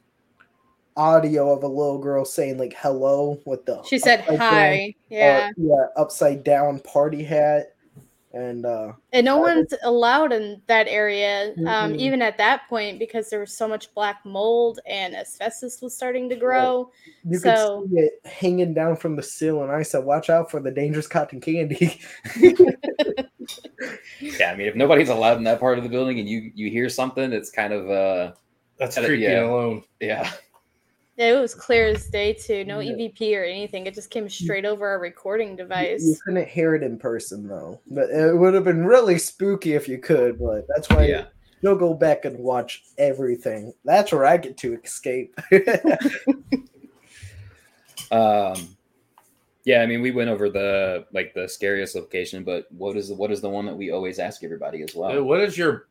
[0.98, 4.96] audio of a little girl saying like hello with the She said upside down- hi.
[5.10, 5.50] Yeah.
[5.50, 7.75] uh, yeah, upside down party hat.
[8.36, 11.98] And uh and no one's allowed in that area, um, Mhm.
[12.00, 16.28] even at that point, because there was so much black mold and asbestos was starting
[16.30, 16.92] to grow.
[17.24, 20.60] you So- could see it hanging down from the ceiling I said, "Watch out for
[20.60, 22.02] the dangerous cotton candy."
[24.20, 26.70] Yeah, I mean, if nobody's allowed in that part of the building and you you
[26.70, 28.32] hear something, it's kind of uh,
[28.80, 29.46] That's creepy yeah.
[29.46, 29.84] alone.
[30.00, 30.30] yeah,
[31.18, 32.66] Yeah, it was clear as day too.
[32.66, 32.94] No Yeah.
[32.94, 33.88] EVP or anything.
[33.88, 36.04] It just came straight over our recording device.
[36.04, 39.88] You couldn't hear it in person though, but it would have been really spooky if
[39.88, 40.40] you could.
[40.40, 41.26] But that's why yeah.
[41.62, 43.74] you'll go back and watch everything.
[43.86, 45.40] That's where I get to escape.
[48.12, 48.76] Um,
[49.66, 53.16] yeah, I mean, we went over the like the scariest location, but what is the
[53.16, 55.24] what is the one that we always ask everybody as well?
[55.24, 55.88] What is your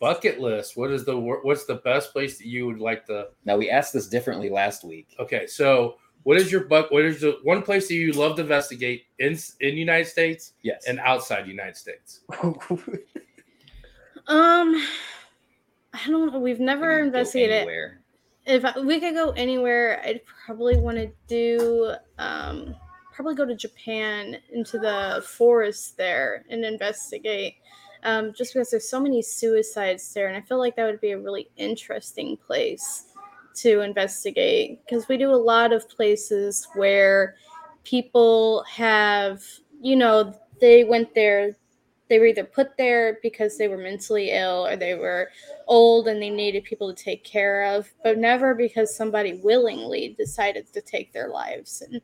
[0.00, 0.76] bucket list?
[0.76, 3.28] What is the what's the best place that you would like to?
[3.44, 5.14] Now we asked this differently last week.
[5.18, 6.90] Okay, so what is your buck?
[6.90, 10.52] What is the one place that you love to investigate in in the United States
[10.62, 12.20] Yes, and outside the United States?
[14.28, 14.86] Um,
[15.94, 16.38] I don't know.
[16.38, 17.56] We've never investigated.
[17.62, 18.00] anywhere.
[18.44, 22.74] If I, we could go anywhere, I'd probably want to do um
[23.12, 27.54] probably go to Japan into the forest there and investigate.
[28.04, 31.12] Um, just because there's so many suicides there, and I feel like that would be
[31.12, 33.04] a really interesting place
[33.56, 37.34] to investigate because we do a lot of places where
[37.84, 39.42] people have,
[39.80, 41.56] you know, they went there,
[42.08, 45.30] they were either put there because they were mentally ill or they were
[45.66, 50.72] old and they needed people to take care of, but never because somebody willingly decided
[50.72, 51.82] to take their lives.
[51.82, 52.00] And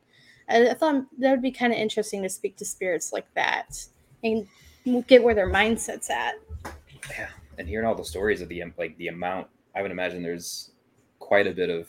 [0.47, 3.83] I, thought that would be kind of interesting to speak to spirits like that
[4.23, 4.47] and
[5.07, 6.35] get where their mindset's at.
[7.09, 10.71] Yeah, and hearing all the stories of the like the amount, I would imagine there's
[11.19, 11.87] quite a bit of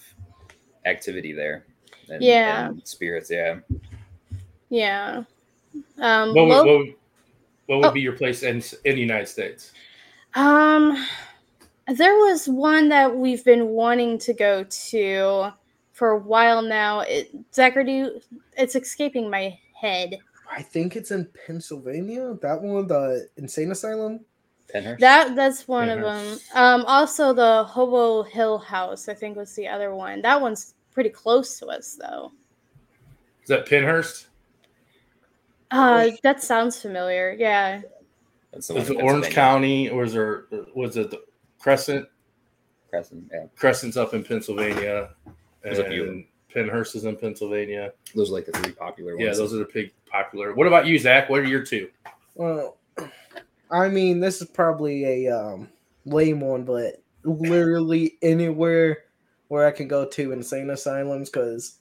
[0.84, 1.64] activity there.
[2.08, 2.68] And, Yeah.
[2.68, 3.30] and spirits.
[3.30, 3.58] Yeah,
[4.68, 5.24] Yeah.
[5.98, 6.94] Um, What would, lo- what would,
[7.66, 7.90] what would Oh.
[7.92, 9.72] be your place in in the United States?
[10.34, 11.06] Um,
[11.88, 15.52] there was one that we've been wanting to go to
[15.92, 17.00] for a while now.
[17.00, 18.08] It Zachary,
[18.56, 20.18] it's escaping my head.
[20.56, 22.34] I think it's in Pennsylvania.
[22.40, 24.20] That one, the insane asylum.
[24.74, 24.98] Pennhurst.
[24.98, 26.38] That that's one of them.
[26.54, 30.22] Um, also the Hobo Hill House, I think was the other one.
[30.22, 32.32] That one's pretty close to us though.
[33.42, 34.26] Is that Pennhurst?
[35.70, 37.36] Uh, that sounds familiar.
[37.38, 37.82] Yeah.
[38.52, 41.22] That's the one Is it Orange County or is there was it the
[41.58, 42.08] Crescent?
[42.88, 43.30] Crescent.
[43.32, 45.10] Yeah, Crescent's up in Pennsylvania.
[45.62, 46.24] There's a few and
[46.56, 47.92] Pennhurst is in Pennsylvania.
[48.14, 49.26] those are like the three popular ones.
[49.26, 50.54] Yeah, those are the big popular.
[50.54, 51.28] What about you, Zach?
[51.28, 51.88] What are your two?
[52.34, 52.76] Well,
[53.70, 55.68] I mean, this is probably a um,
[56.04, 59.04] lame one, but literally anywhere
[59.48, 61.78] where I can go to insane asylums because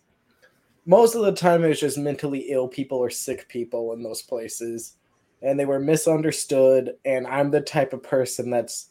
[0.85, 4.95] most of the time it's just mentally ill people or sick people in those places,
[5.41, 6.95] and they were misunderstood.
[7.05, 8.89] And I'm the type of person that's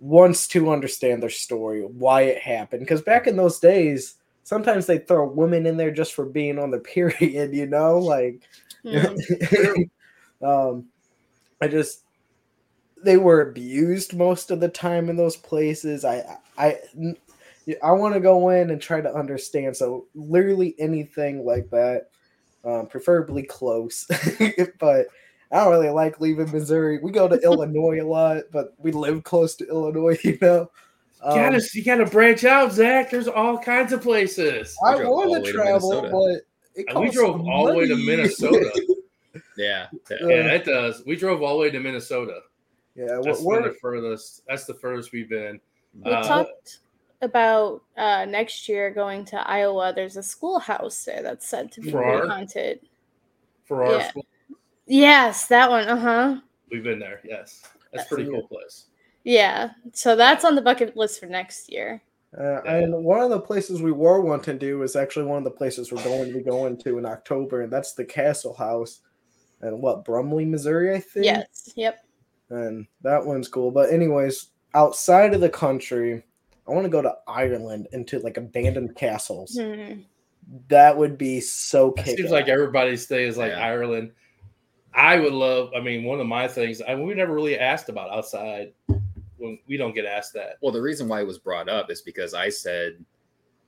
[0.00, 2.80] wants to understand their story, why it happened.
[2.80, 4.14] Because back in those days,
[4.48, 8.40] sometimes they throw women in there just for being on the period, you know, like
[8.84, 9.14] Hmm.
[10.44, 10.86] um,
[11.60, 12.04] I just
[13.02, 16.04] they were abused most of the time in those places.
[16.04, 16.78] I I
[17.82, 19.76] I want to go in and try to understand.
[19.76, 22.10] So literally anything like that,
[22.64, 24.06] um, preferably close.
[24.78, 25.06] but
[25.50, 26.98] I don't really like leaving Missouri.
[26.98, 30.70] We go to Illinois a lot, but we live close to Illinois, you know.
[31.22, 33.10] Um, you gotta you gotta branch out, Zach.
[33.10, 34.76] There's all kinds of places.
[34.84, 38.70] I want to travel, but we drove all the way to Minnesota.
[39.56, 41.02] yeah, yeah, yeah, it does.
[41.06, 42.40] We drove all the way to Minnesota.
[42.94, 44.42] Yeah, that's the furthest.
[44.48, 45.60] That's the furthest we've been.
[46.04, 46.78] We uh, talked
[47.22, 49.92] about uh, next year going to Iowa.
[49.94, 52.80] There's a schoolhouse there that's said to be our, haunted.
[53.64, 54.08] For our yeah.
[54.08, 54.26] school.
[54.86, 55.88] Yes, that one.
[55.88, 56.40] Uh huh.
[56.70, 57.20] We've been there.
[57.24, 58.86] Yes, that's, that's pretty cool place.
[59.28, 62.02] Yeah, so that's on the bucket list for next year.
[62.34, 65.44] Uh, and one of the places we were wanting to do is actually one of
[65.44, 69.00] the places we're going to be going to in October, and that's the Castle House,
[69.60, 71.26] and what Brumley, Missouri, I think.
[71.26, 71.74] Yes.
[71.76, 71.98] Yep.
[72.48, 73.70] And that one's cool.
[73.70, 76.22] But anyways, outside of the country,
[76.66, 79.58] I want to go to Ireland into like abandoned castles.
[79.60, 80.00] Mm-hmm.
[80.68, 81.92] That would be so.
[81.98, 83.66] It seems like everybody's stay is like yeah.
[83.66, 84.12] Ireland.
[84.94, 85.72] I would love.
[85.76, 86.80] I mean, one of my things.
[86.80, 88.72] I mean, we never really asked about outside.
[89.38, 90.58] When we don't get asked that.
[90.60, 93.04] Well, the reason why it was brought up is because I said,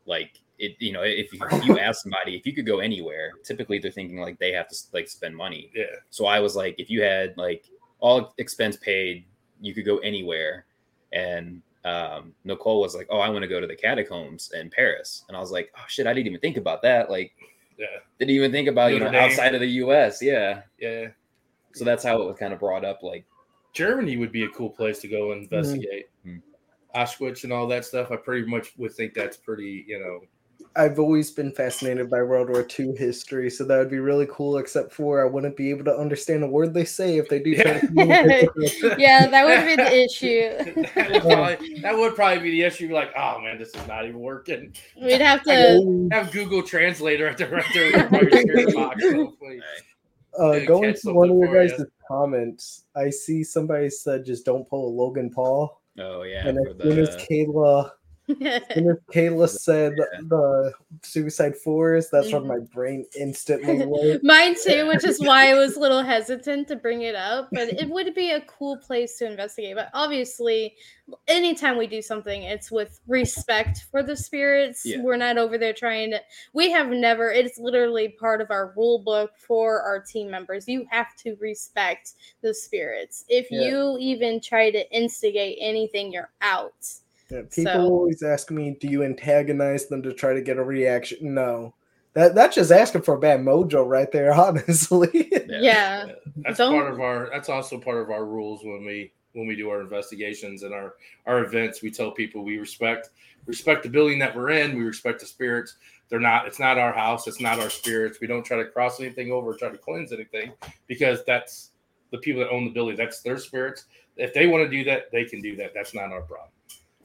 [0.06, 0.76] like, it.
[0.78, 3.90] You know, if you, if you ask somebody if you could go anywhere, typically they're
[3.90, 5.70] thinking like they have to like spend money.
[5.74, 5.84] Yeah.
[6.10, 7.64] So I was like, if you had like
[8.00, 9.24] all expense paid,
[9.60, 10.66] you could go anywhere,
[11.12, 15.24] and um, Nicole was like, "Oh, I want to go to the catacombs in Paris,"
[15.28, 17.32] and I was like, "Oh shit, I didn't even think about that." Like,
[17.78, 17.86] yeah,
[18.18, 20.20] didn't even think about you know outside of the U.S.
[20.22, 21.08] Yeah, yeah.
[21.74, 23.02] So that's how it was kind of brought up.
[23.02, 23.24] Like,
[23.72, 26.06] Germany would be a cool place to go investigate.
[26.26, 26.38] Mm-hmm.
[26.98, 28.10] Auschwitz and all that stuff.
[28.10, 30.20] I pretty much would think that's pretty, you know,
[30.76, 34.58] I've always been fascinated by World War II history, so that would be really cool.
[34.58, 37.50] Except for I wouldn't be able to understand a word they say if they do.
[37.50, 37.80] Yeah,
[38.96, 40.84] yeah that would be the issue.
[40.94, 42.94] that, would probably, that would probably be the issue.
[42.94, 44.72] Like, oh man, this is not even working.
[45.00, 47.96] We'd have to have Google Translator at the right there
[50.32, 50.62] box.
[50.62, 51.90] Uh, going to one of your guys' you.
[52.06, 55.80] comments, I see somebody said just don't pull a Logan Paul.
[55.98, 57.99] Oh yeah, and as soon as Kayla and if
[59.12, 60.20] Kayla said yeah.
[60.22, 62.48] the Suicide Forest, that's when mm-hmm.
[62.48, 64.22] my brain instantly went.
[64.22, 67.48] Mine too, which is why I was a little hesitant to bring it up.
[67.52, 69.76] But it would be a cool place to investigate.
[69.76, 70.74] But obviously,
[71.28, 74.82] anytime we do something, it's with respect for the spirits.
[74.84, 75.02] Yeah.
[75.02, 76.20] We're not over there trying to.
[76.52, 77.30] We have never.
[77.30, 80.68] It's literally part of our rule book for our team members.
[80.68, 83.24] You have to respect the spirits.
[83.28, 83.62] If yeah.
[83.62, 87.00] you even try to instigate anything, you're out.
[87.30, 90.64] Yeah, people so, always ask me, "Do you antagonize them to try to get a
[90.64, 91.74] reaction?" No,
[92.14, 94.32] that that's just asking for a bad mojo right there.
[94.34, 96.12] Honestly, yeah, yeah.
[96.36, 96.72] that's Don't...
[96.72, 97.28] part of our.
[97.32, 100.94] That's also part of our rules when we when we do our investigations and our
[101.26, 101.82] our events.
[101.82, 103.10] We tell people we respect
[103.46, 104.76] respect the building that we're in.
[104.76, 105.76] We respect the spirits.
[106.08, 106.46] They're not.
[106.46, 107.26] It's not our house.
[107.26, 108.20] It's not our spirits.
[108.20, 109.54] We don't try to cross anything over.
[109.54, 110.52] Try to cleanse anything
[110.88, 111.70] because that's
[112.10, 112.96] the people that own the building.
[112.96, 113.84] That's their spirits.
[114.16, 115.72] If they want to do that, they can do that.
[115.74, 116.50] That's not our problem.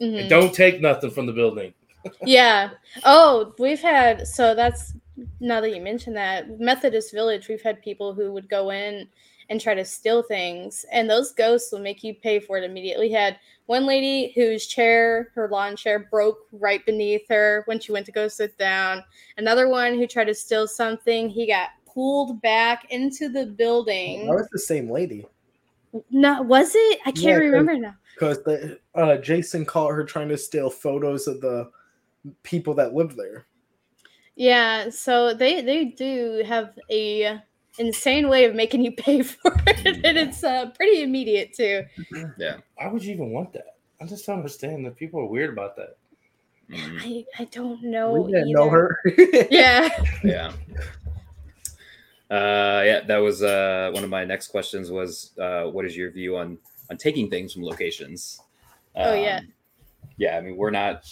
[0.02, 0.28] Mm-hmm.
[0.28, 1.74] don't take nothing from the building.
[2.24, 2.72] yeah.
[3.04, 4.94] Oh, we've had so that's
[5.40, 9.08] now that you mentioned that Methodist Village, we've had people who would go in
[9.50, 13.08] and try to steal things, and those ghosts will make you pay for it immediately.
[13.08, 17.92] We had one lady whose chair, her lawn chair, broke right beneath her when she
[17.92, 19.04] went to go sit down.
[19.38, 24.26] Another one who tried to steal something, he got pulled back into the building.
[24.26, 25.26] That was the same lady.
[26.10, 27.00] No, was it?
[27.06, 31.28] I can't yeah, remember now because the uh, Jason caught her trying to steal photos
[31.28, 31.70] of the
[32.44, 33.46] people that live there.
[34.36, 37.40] Yeah, so they they do have a
[37.78, 41.84] insane way of making you pay for it, and it's uh, pretty immediate too.
[42.38, 43.78] Yeah, why would you even want that?
[44.02, 45.98] I just don't understand that people are weird about that.
[46.70, 46.98] Mm-hmm.
[47.00, 48.14] I, I don't know.
[48.14, 48.58] We didn't either.
[48.58, 49.00] know her.
[49.52, 49.90] yeah.
[50.24, 50.52] Yeah.
[52.30, 54.90] Uh, yeah, that was uh, one of my next questions.
[54.90, 56.58] Was uh, what is your view on
[56.90, 58.40] on taking things from locations.
[58.96, 59.38] Um, oh yeah.
[59.40, 59.54] Um,
[60.18, 61.04] yeah, I mean we're not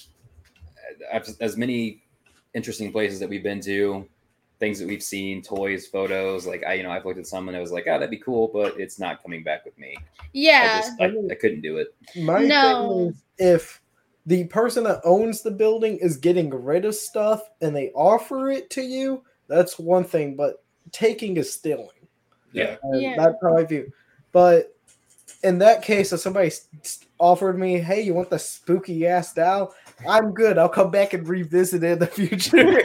[1.39, 2.03] as many
[2.53, 4.07] interesting places that we've been to,
[4.59, 6.45] things that we've seen, toys, photos.
[6.45, 8.17] Like I, you know, I've looked at some and I was like, oh, that'd be
[8.17, 9.97] cool, but it's not coming back with me.
[10.33, 11.93] Yeah, I, just, I, I couldn't do it.
[12.15, 12.87] My no.
[12.89, 13.81] thing is if
[14.25, 18.69] the person that owns the building is getting rid of stuff and they offer it
[18.71, 20.35] to you, that's one thing.
[20.35, 21.89] But taking is stealing.
[22.51, 23.15] Yeah, yeah.
[23.17, 23.91] That probably view.
[24.31, 24.72] But
[25.43, 29.33] in that case, if somebody s- s- offered me, "Hey, you want the spooky ass
[29.33, 29.73] doll?"
[30.07, 30.57] I'm good.
[30.57, 32.81] I'll come back and revisit it in the future.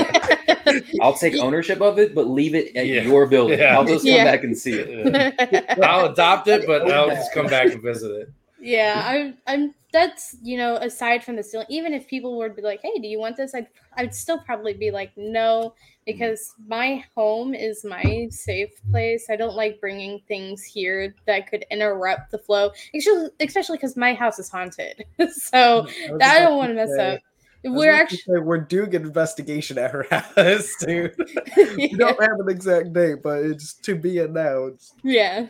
[1.01, 3.03] I'll take ownership of it, but leave it at Yeah.
[3.03, 3.59] your building.
[3.59, 3.77] Yeah.
[3.77, 4.25] I'll just come Yeah.
[4.25, 5.79] back and see it.
[5.83, 8.31] I'll adopt it, but I'll just come back and visit it.
[8.61, 9.39] Yeah, I'm.
[9.47, 9.75] I'm.
[9.93, 13.09] That's you know, aside from the ceiling, even if people would be like, "Hey, do
[13.09, 13.69] you want this?" I'd.
[13.97, 15.75] I'd still probably be like, "No,"
[16.07, 19.29] because my home is my safe place.
[19.31, 24.15] I don't like bringing things here that could interrupt the flow, especially especially because my
[24.15, 25.05] house is haunted.
[25.33, 25.87] so
[26.21, 27.21] I don't want to mess up.
[27.65, 28.41] We're actually.
[28.41, 31.15] we're doing an investigation at her house, dude.
[31.77, 34.95] We don't have an exact date, but it's to be announced.
[35.03, 35.47] yeah.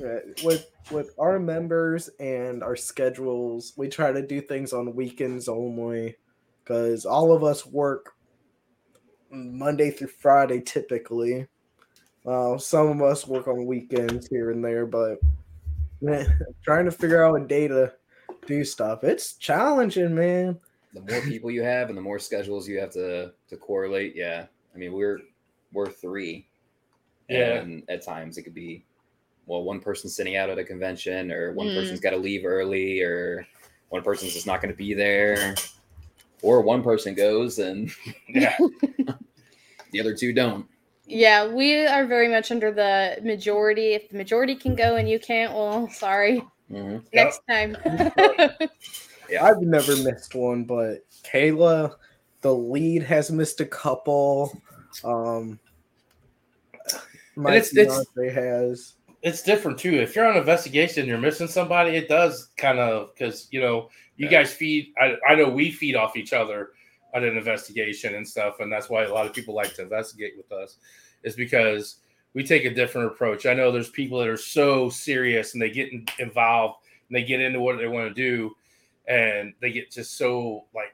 [0.00, 0.44] Right.
[0.44, 6.16] With with our members and our schedules, we try to do things on weekends only
[6.62, 8.14] because all of us work
[9.30, 11.46] Monday through Friday typically.
[12.24, 15.18] Uh, some of us work on weekends here and there, but
[16.00, 16.26] man,
[16.64, 17.92] trying to figure out a day to
[18.46, 20.58] do stuff, it's challenging, man.
[20.94, 24.14] The more people you have, and the more schedules you have to to correlate.
[24.16, 25.20] Yeah, I mean we're
[25.72, 26.46] we're three,
[27.28, 27.60] Yeah.
[27.60, 28.84] and at times it could be
[29.48, 31.74] well one person's sitting out at a convention, or one Mm.
[31.74, 33.46] person's got to leave early, or
[33.88, 35.54] one person's just not going to be there,
[36.42, 37.90] or one person goes and
[38.28, 38.56] Yeah.
[39.92, 40.66] the other two don't.
[41.06, 43.94] Yeah, we are very much under the majority.
[43.94, 46.44] If the majority can go and you can't, well, sorry.
[46.70, 47.02] Mhm.
[47.14, 47.76] Next time.
[49.30, 49.44] Yeah.
[49.44, 51.94] I've never missed one, but Kayla,
[52.42, 54.52] the lead, has missed a couple.
[55.02, 55.58] Um,
[57.36, 58.94] my it's- it's- fiance has.
[59.28, 59.94] It's different too.
[60.00, 61.96] If you're on investigation, and you're missing somebody.
[61.96, 64.42] It does kind of because you know you Yeah.
[64.42, 64.92] guys feed.
[65.00, 66.70] I, I know we feed off each other
[67.14, 70.34] on an investigation and stuff, and that's why a lot of people like to investigate
[70.36, 70.76] with us,
[71.22, 72.00] is because
[72.34, 73.46] we take a different approach.
[73.46, 77.40] I know there's people that are so serious and they get involved and they get
[77.40, 78.54] into what they want to do,
[79.06, 80.92] and they get just so like,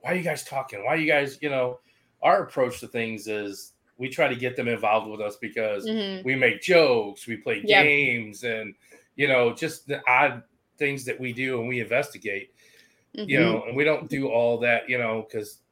[0.00, 0.84] why are you guys talking?
[0.84, 1.38] Why are you guys?
[1.40, 1.80] You know,
[2.22, 6.24] our approach to things is we try to get them involved with us because Mhm.
[6.24, 7.86] we make jokes, we play Yep.
[7.86, 8.74] games, and
[9.16, 10.44] you know, just the odd
[10.78, 12.54] things that we do and we investigate,
[13.26, 13.40] you Mhm.
[13.40, 15.62] know, and we don't do all that, you know, because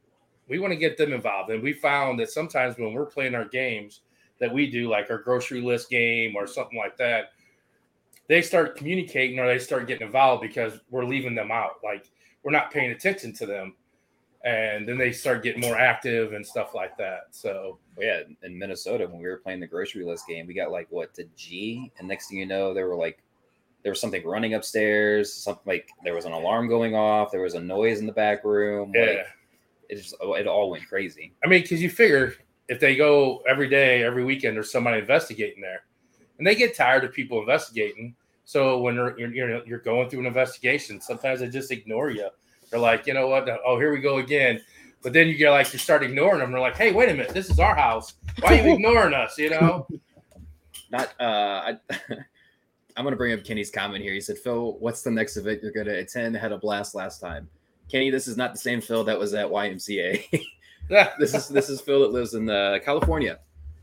[0.47, 1.51] we want to get them involved.
[1.51, 4.01] And we found that sometimes when we're playing our games
[4.39, 7.31] that we do, like our grocery list game or something like that,
[8.27, 11.83] they start communicating or they start getting involved because we're leaving them out.
[11.83, 12.11] Like
[12.43, 13.75] we're not paying attention to them.
[14.47, 17.27] And then they start getting more active and stuff like that.
[17.31, 20.87] So yeah, in Minnesota when we were playing the grocery list game, we got like
[20.89, 23.21] what to G, and next thing you know, there were like
[23.83, 27.55] there was something running upstairs, something like there was an alarm going off, there was
[27.55, 28.91] a noise in the back room.
[28.95, 29.01] yeah.
[29.01, 29.25] Like,
[29.89, 31.33] it just oh, it all went crazy.
[31.43, 32.33] I mean, because you figure
[32.67, 35.83] if they go every day, every weekend, there's somebody investigating there,
[36.37, 38.15] and they get tired of people investigating.
[38.45, 42.29] So when you're you're, you're, you're going through an investigation, sometimes they just ignore you.
[42.69, 43.47] They're like, you know what?
[43.65, 44.61] Oh, here we go again.
[45.03, 46.51] But then you get like you start ignoring them.
[46.51, 48.13] They're like, hey, wait a minute, this is our house.
[48.39, 49.37] Why are you ignoring us?
[49.37, 49.87] You know?
[50.91, 51.77] Not uh I
[52.97, 54.13] I'm gonna bring up Kenny's comment here.
[54.13, 56.35] He said, Phil, what's the next event you're gonna attend?
[56.35, 57.47] Had a blast last time.
[57.89, 60.43] Kenny, this is not the same Phil that was at YMCA.
[60.89, 63.39] yeah, this is this is Phil that lives in uh, California.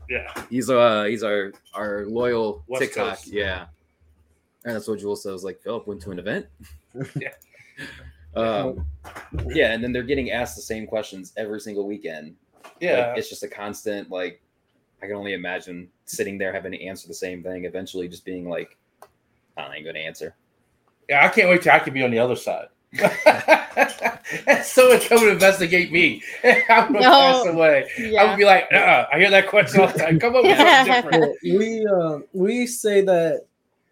[0.09, 0.31] yeah.
[0.49, 3.17] He's uh he's our our loyal West TikTok.
[3.17, 3.27] Coast.
[3.27, 3.67] Yeah.
[4.65, 5.43] And that's what Jules says.
[5.43, 6.47] Like Philip went to an event.
[7.15, 7.29] Yeah.
[8.35, 8.85] Um,
[9.47, 12.35] yeah, and then they're getting asked the same questions every single weekend.
[12.79, 13.07] yeah.
[13.09, 14.41] Like, it's just a constant like.
[15.03, 17.65] I can only imagine sitting there having to answer the same thing.
[17.65, 18.77] Eventually, just being like,
[19.57, 20.35] "I ain't gonna answer."
[21.09, 22.67] Yeah, I can't wait till I can be on the other side.
[24.63, 26.23] Someone come and investigate me.
[26.69, 27.09] I'm gonna No.
[27.11, 27.85] pass away.
[28.17, 30.19] I would be like, uh I hear that question all the time.
[30.19, 31.37] Come up with something different.
[31.43, 33.45] We uh, we say that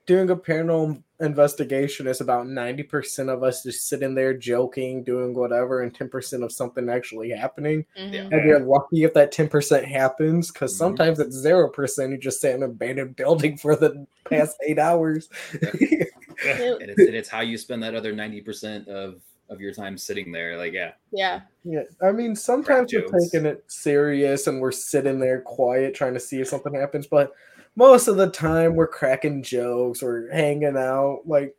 [0.05, 5.81] doing a paranormal investigation is about 90% of us just sitting there joking, doing whatever,
[5.81, 7.85] and 10% of something actually happening.
[7.97, 8.31] Mhm.
[8.31, 10.77] And you're lucky if that 10% happens because Mhm.
[10.77, 12.11] sometimes it's 0%.
[12.11, 15.29] You just sat in an abandoned building for the past eight hours.
[15.61, 19.97] And it's, and it's how you spend that other ninety percent of of your time
[19.97, 20.57] sitting there.
[20.57, 21.41] Like, yeah, Yeah.
[21.63, 23.29] yeah, I mean, sometimes we're jokes.
[23.31, 27.33] taking it serious and we're sitting there quiet trying to see if something happens, but
[27.75, 31.21] most of the time we're cracking jokes or hanging out.
[31.25, 31.55] Like,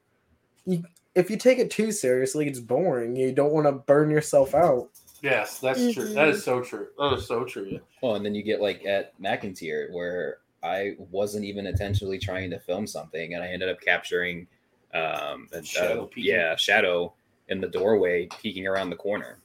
[0.66, 0.82] you,
[1.14, 3.16] if you take it too seriously, it's boring.
[3.16, 4.88] You don't want to burn yourself out.
[5.22, 6.04] Yes, that's true.
[6.10, 6.14] Mhm.
[6.14, 6.88] That is so true.
[6.98, 7.80] That is so true.
[8.02, 12.58] Well, and then you get like at McIntyre where I wasn't even intentionally trying to
[12.58, 14.46] film something, and I ended up capturing,
[14.92, 16.34] um, a- Shadow uh, peeking.
[16.34, 17.14] yeah, shadow
[17.48, 19.38] in the doorway peeking around the corner.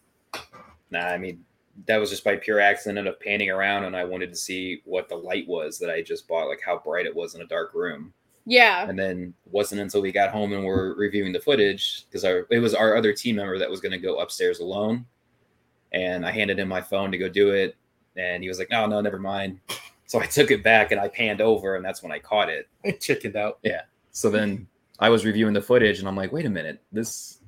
[0.91, 1.43] Nah, I mean
[1.86, 5.09] that was just by pure accident of panning around, and I wanted to see what
[5.09, 7.73] the light was that I just bought, like how bright it was in a dark
[7.73, 8.13] room.
[8.45, 8.89] Yeah.
[8.89, 12.59] And then wasn't until we got home and we're reviewing the footage because our it
[12.59, 15.05] was our other team member that was going to go upstairs alone,
[15.91, 17.75] and I handed him my phone to go do it,
[18.17, 19.59] and he was like, "No, no, never mind."
[20.05, 22.67] So I took it back and I panned over, and that's when I caught it.
[22.84, 23.59] It chickened out.
[23.61, 23.82] Yeah.
[24.11, 24.67] So then
[24.97, 27.39] I was reviewing the footage, and I'm like, "Wait a minute, this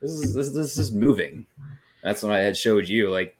[0.00, 1.46] this is this, this is moving."
[2.02, 3.36] That's when I had showed you, like,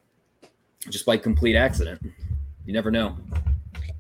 [0.89, 2.01] just by complete accident.
[2.65, 3.17] You never know.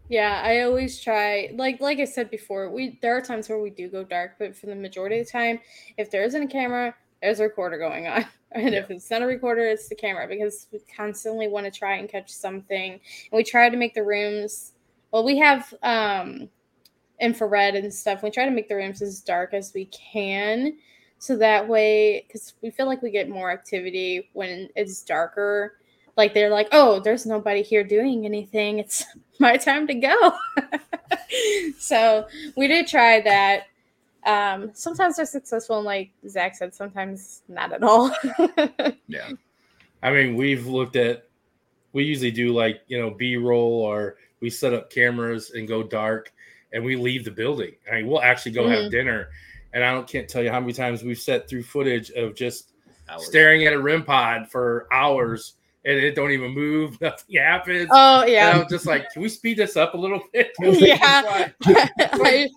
[0.08, 3.70] Yeah, I always try like like I said before, we there are times where we
[3.70, 5.58] do go dark, but for the majority of the time,
[5.96, 8.26] if there isn't a camera, there's a recorder going on.
[8.54, 11.96] And if it's not a recorder, it's the camera because we constantly want to try
[11.96, 12.92] and catch something.
[12.92, 13.00] And
[13.32, 14.72] we try to make the rooms
[15.10, 16.50] well, we have um
[17.18, 18.22] infrared and stuff.
[18.22, 20.76] We try to make the rooms as dark as we can.
[21.18, 25.76] So that way, because we feel like we get more activity when it's darker.
[26.16, 28.78] Like they're like, oh, there's nobody here doing anything.
[28.78, 29.04] It's
[29.38, 30.32] my time to go.
[31.78, 33.64] so we did try that.
[34.24, 38.14] Um, sometimes they're successful, and like Zach said, sometimes not at all.
[39.08, 39.30] Yeah.
[40.02, 41.24] I mean, we've looked at.
[41.92, 45.82] We usually do like you know B roll, or we set up cameras and go
[45.82, 46.32] dark,
[46.72, 47.72] and we leave the building.
[47.90, 49.28] I mean, we'll actually go have dinner,
[49.74, 52.72] and I don't can't tell you how many times we've set through footage of just
[53.08, 53.26] Hours.
[53.26, 55.54] staring at a REM pod for hours,
[55.84, 57.00] and it don't even move.
[57.00, 57.88] Nothing happens.
[57.92, 60.52] oh And yeah, I'm just like, can we speed this up a little bit?
[60.60, 61.48] Yeah.
[62.18, 62.50] Like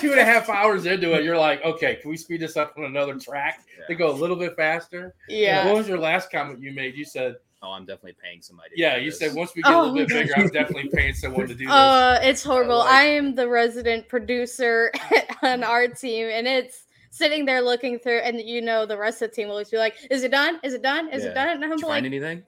[0.00, 2.74] two and a half hours into it, you're like, okay, can we speed this up
[2.78, 5.14] on another track to go a little bit faster?
[5.28, 5.66] yeah.
[5.66, 6.96] What was your last comment you made?
[6.96, 8.70] You said, Oh, I'm definitely paying somebody.
[8.76, 9.18] yeah, you this.
[9.18, 11.66] said once we get a Oh little bit bigger, I'm definitely paying someone to do
[11.66, 11.70] this.
[11.74, 12.78] Uh, it's horrible.
[12.78, 14.90] like- I am the resident producer
[15.42, 19.28] on our team, and it's sitting there looking through, and you know, the rest of
[19.28, 20.58] the team will always be like, "Is it done?
[20.64, 21.10] Is it done?
[21.12, 21.32] Is Yeah.
[21.32, 22.42] it done?" And I'm Did you like, find anything?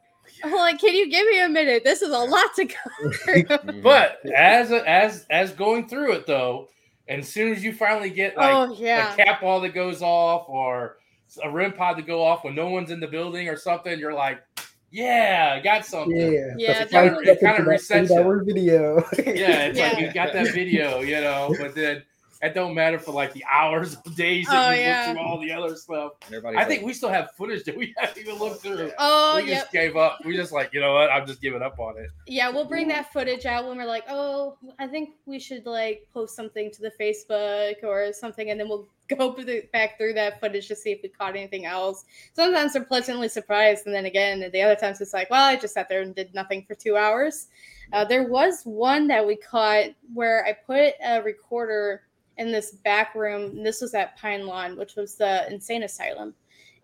[0.44, 1.84] I'm like, "Can you give me a minute?
[1.84, 2.74] This is a lot to go
[3.12, 3.82] through." Mhm.
[3.82, 6.68] But as as as going through it though,
[7.08, 10.02] and as soon as you finally get like oh yeah, a cat ball that goes
[10.02, 10.98] off or
[11.42, 14.12] a REM pod to go off when no one's in the building or something, you're
[14.12, 14.42] like,
[14.90, 16.14] yeah, I got something.
[16.14, 16.52] Yeah.
[16.58, 18.16] Yeah, It kinda- was- it kind of resets you.
[18.18, 18.96] hour video.
[19.18, 19.98] Yeah, it's like Yeah.
[20.00, 22.02] you got that video, you know, but then
[22.42, 25.06] it don't matter for like the hours of days Oh, that you yeah.
[25.06, 26.12] look through all the other stuff.
[26.26, 28.90] Everybody's I think we still have footage that we haven't even looked through.
[28.98, 30.18] oh we yep, just gave up.
[30.24, 31.10] We just like, you know what?
[31.10, 32.10] I'm just giving up on it.
[32.26, 32.50] yeah.
[32.50, 36.34] We'll bring that footage out when we're like, "Oh, I think we should like post
[36.36, 40.40] something to the Facebook or something," and then we'll go through the- back through that
[40.40, 42.04] footage to see if we caught anything else.
[42.32, 45.74] Sometimes they're pleasantly surprised, and then again, the other times it's like, "Well, I just
[45.74, 47.46] sat there and did nothing for two hours."
[47.92, 52.02] Uh, there was one that we caught where I put a recorder
[52.38, 53.62] in this back room.
[53.62, 56.34] This was at Pine Lawn, which was the insane asylum,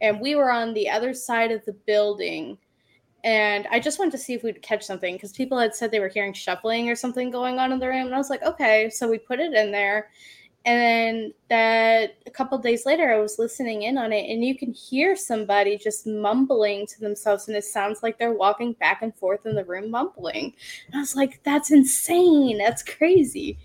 [0.00, 2.58] and we were on the other side of the building
[3.24, 6.00] and I just wanted to see if we'd catch something because people had said they
[6.00, 8.90] were hearing shuffling or something going on in the room, and I was like, okay,
[8.90, 10.10] so we put it in there,
[10.64, 14.56] and then that a couple days later, I was listening in on it, and you
[14.56, 19.14] can hear somebody just mumbling to themselves, and it sounds like they're walking back and
[19.16, 20.54] forth in the room mumbling.
[20.86, 23.58] And I was like, that's insane, that's crazy.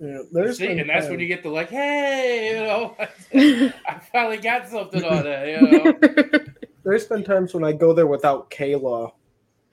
[0.00, 2.96] Yeah, there's See, and that's when you get the like, hey, you know,
[3.88, 6.44] I finally got something on it, you know.
[6.84, 9.12] there's been times when I go there without Kayla.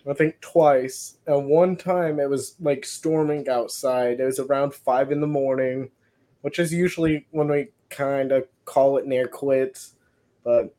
[0.09, 1.17] I think twice.
[1.25, 4.19] And one time it was like storming outside.
[4.19, 5.89] It was around five in the morning,
[6.41, 9.93] which is usually when we kind of call it near quits.
[10.43, 10.75] But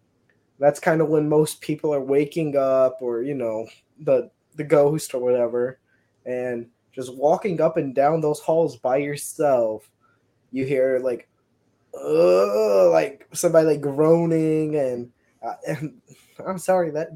[0.60, 3.66] that's kind of when most people are waking up or, you know,
[4.00, 5.80] the the ghost or whatever.
[6.24, 9.88] And just walking up and down those halls by yourself,
[10.50, 11.28] you hear like
[11.94, 16.00] uh, like somebody like groaning and uh, and
[16.44, 17.08] I'm sorry that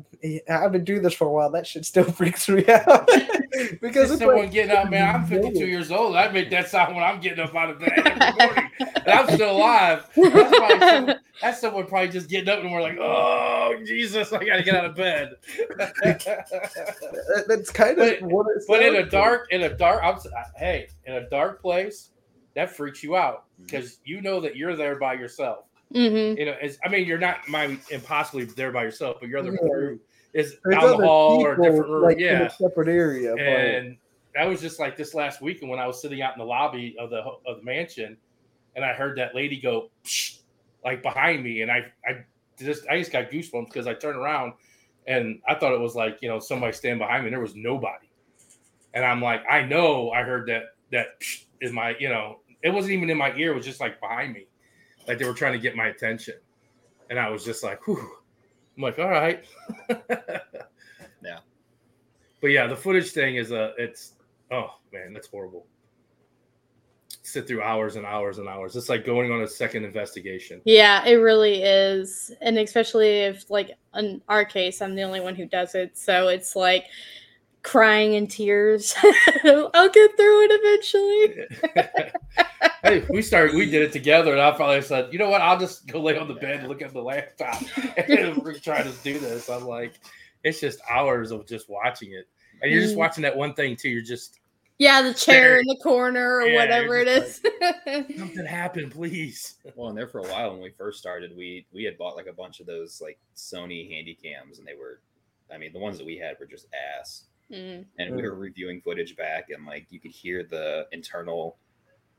[0.48, 1.50] I've been doing this for a while.
[1.50, 3.06] That shit still freaks me out
[3.80, 5.14] because Just it's someone like, getting up, man.
[5.14, 6.16] I'm 52 years old.
[6.16, 9.28] I make that sound when I'm getting up out of bed every morning, and I'm
[9.34, 10.06] still alive.
[10.16, 14.44] That's, probably some, that's someone probably just getting up and we're like, oh Jesus, I
[14.44, 15.32] gotta get out of bed.
[15.76, 18.66] that- that's kind of But- what it's.
[18.66, 22.10] but in a dark, in a dark, I'm, s- hey, in a dark place,
[22.54, 23.64] that freaks you out mm-hmm.
[23.64, 25.64] because you know that you're there by yourself.
[25.94, 29.40] Hmm You know, it's, I mean, you're not my impossibly there by yourself, but your
[29.40, 29.68] other Yeah.
[29.70, 30.00] crew
[30.32, 32.04] is There's down the other hall or a different room.
[32.04, 33.36] like, in yeah, a separate area.
[33.36, 33.96] But and
[34.34, 36.94] that was just like this last weekend when I was sitting out in the lobby
[36.98, 38.16] of the of the mansion,
[38.76, 40.40] and I heard that lady go Psh,
[40.84, 42.24] like behind me, and I I
[42.58, 44.52] just I just got goosebumps because I turned around
[45.06, 47.28] and I thought it was like you know somebody standing behind me.
[47.28, 48.08] and There was nobody,
[48.94, 52.70] and I'm like I know I heard that that Psh is my you know it
[52.70, 53.52] wasn't even in my ear.
[53.52, 54.46] It was just like behind me,
[55.06, 56.34] like they were trying to get my attention,
[57.08, 58.16] and I was just like, whew.
[58.76, 59.44] I'm like, all right.
[61.22, 61.40] Yeah.
[62.40, 64.14] But yeah, the footage thing is a it's
[64.50, 65.66] oh man, that's horrible.
[67.22, 68.74] sit through hours and hours and hours.
[68.76, 70.60] It's like going on a second investigation.
[70.64, 72.32] Yeah, it really is.
[72.40, 75.96] And especially if, like, in our case, I'm the only one who does it.
[75.96, 76.86] So it's like
[77.62, 78.94] crying in tears.
[79.44, 80.50] I'll get through it
[81.74, 82.10] eventually.
[82.82, 85.40] hey, we started, we did it together, and I finally said, you know what?
[85.42, 87.62] I'll just go lay on the bed and look at the laptop
[88.08, 89.48] and we're trying to do this.
[89.48, 89.94] I'm like,
[90.44, 92.26] it's just hours of just watching it,
[92.62, 92.98] and you're just Mm.
[92.98, 93.88] watching that one thing too.
[93.90, 94.40] You're just
[94.78, 97.42] yeah, the chair in the corner or Yeah, whatever it is.
[97.86, 99.56] you're something happened, please.
[99.76, 102.28] Well, and there for a while when we first started, we we had bought like
[102.28, 105.00] a bunch of those like Sony handy cams, and they were,
[105.52, 106.66] I mean, the ones that we had were just
[106.98, 107.24] ass.
[107.52, 107.84] Mm.
[107.98, 111.56] And we were reviewing footage back, and like you could hear the internal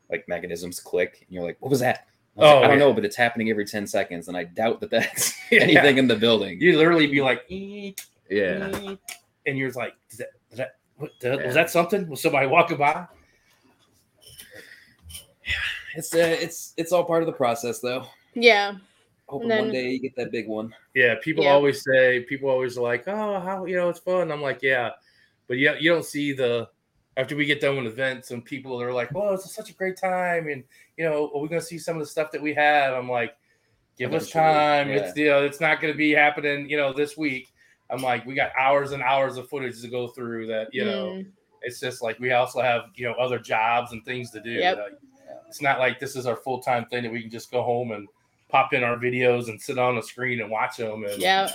[0.09, 2.07] like mechanisms click, and you're like, "What was that?"
[2.37, 2.85] I, was like, Oh, I don't yeah.
[2.85, 5.61] know, but it's happening every ten seconds, and I doubt that that's Yeah.
[5.61, 6.59] anything in the building.
[6.61, 8.99] You literally be like, "Eek, Yeah, eek,"
[9.45, 11.45] and you're like, is that, is that, what, did- Yeah.
[11.45, 12.07] was that something?
[12.09, 13.05] Was somebody walking by?
[15.95, 18.05] it's uh, it's it's all part of the process, though.
[18.33, 18.75] Yeah.
[19.27, 20.73] Hoping And one day you get that big one.
[20.93, 21.51] Yeah, people Yeah.
[21.51, 24.29] always say, people always are like, oh, how you know it's fun.
[24.31, 24.91] I'm like, yeah,
[25.51, 26.69] but yeah, you don't see the
[27.17, 29.97] after we get done with events and people are like, oh, it's such a great
[29.97, 30.63] time, and
[30.95, 32.93] you know, are we gonna see some of the stuff that we have?
[32.93, 33.35] I'm like,
[33.97, 34.87] give us time.
[34.87, 34.95] yeah.
[34.95, 37.51] It's you know, it's not gonna be happening, you know, this week.
[37.89, 41.07] I'm like, we got hours and hours of footage to go through that, you know.
[41.07, 41.25] Mm.
[41.63, 44.51] It's just like we also have, you know, other jobs and things to do.
[44.51, 44.77] Yep.
[44.77, 44.99] Like,
[45.49, 47.91] it's not like this is our full time thing that we can just go home
[47.91, 48.07] and
[48.47, 51.03] pop in our videos and sit on the screen and watch them.
[51.03, 51.49] And, Yeah.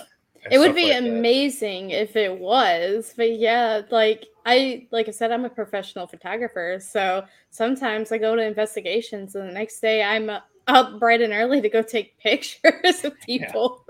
[0.51, 1.09] It would be like that.
[1.09, 6.79] amazing if it was, but yeah, like I like I said, I'm a professional photographer,
[6.81, 10.31] so sometimes I go to investigations, and the next day I'm
[10.69, 13.85] up bright and early to go take pictures of people.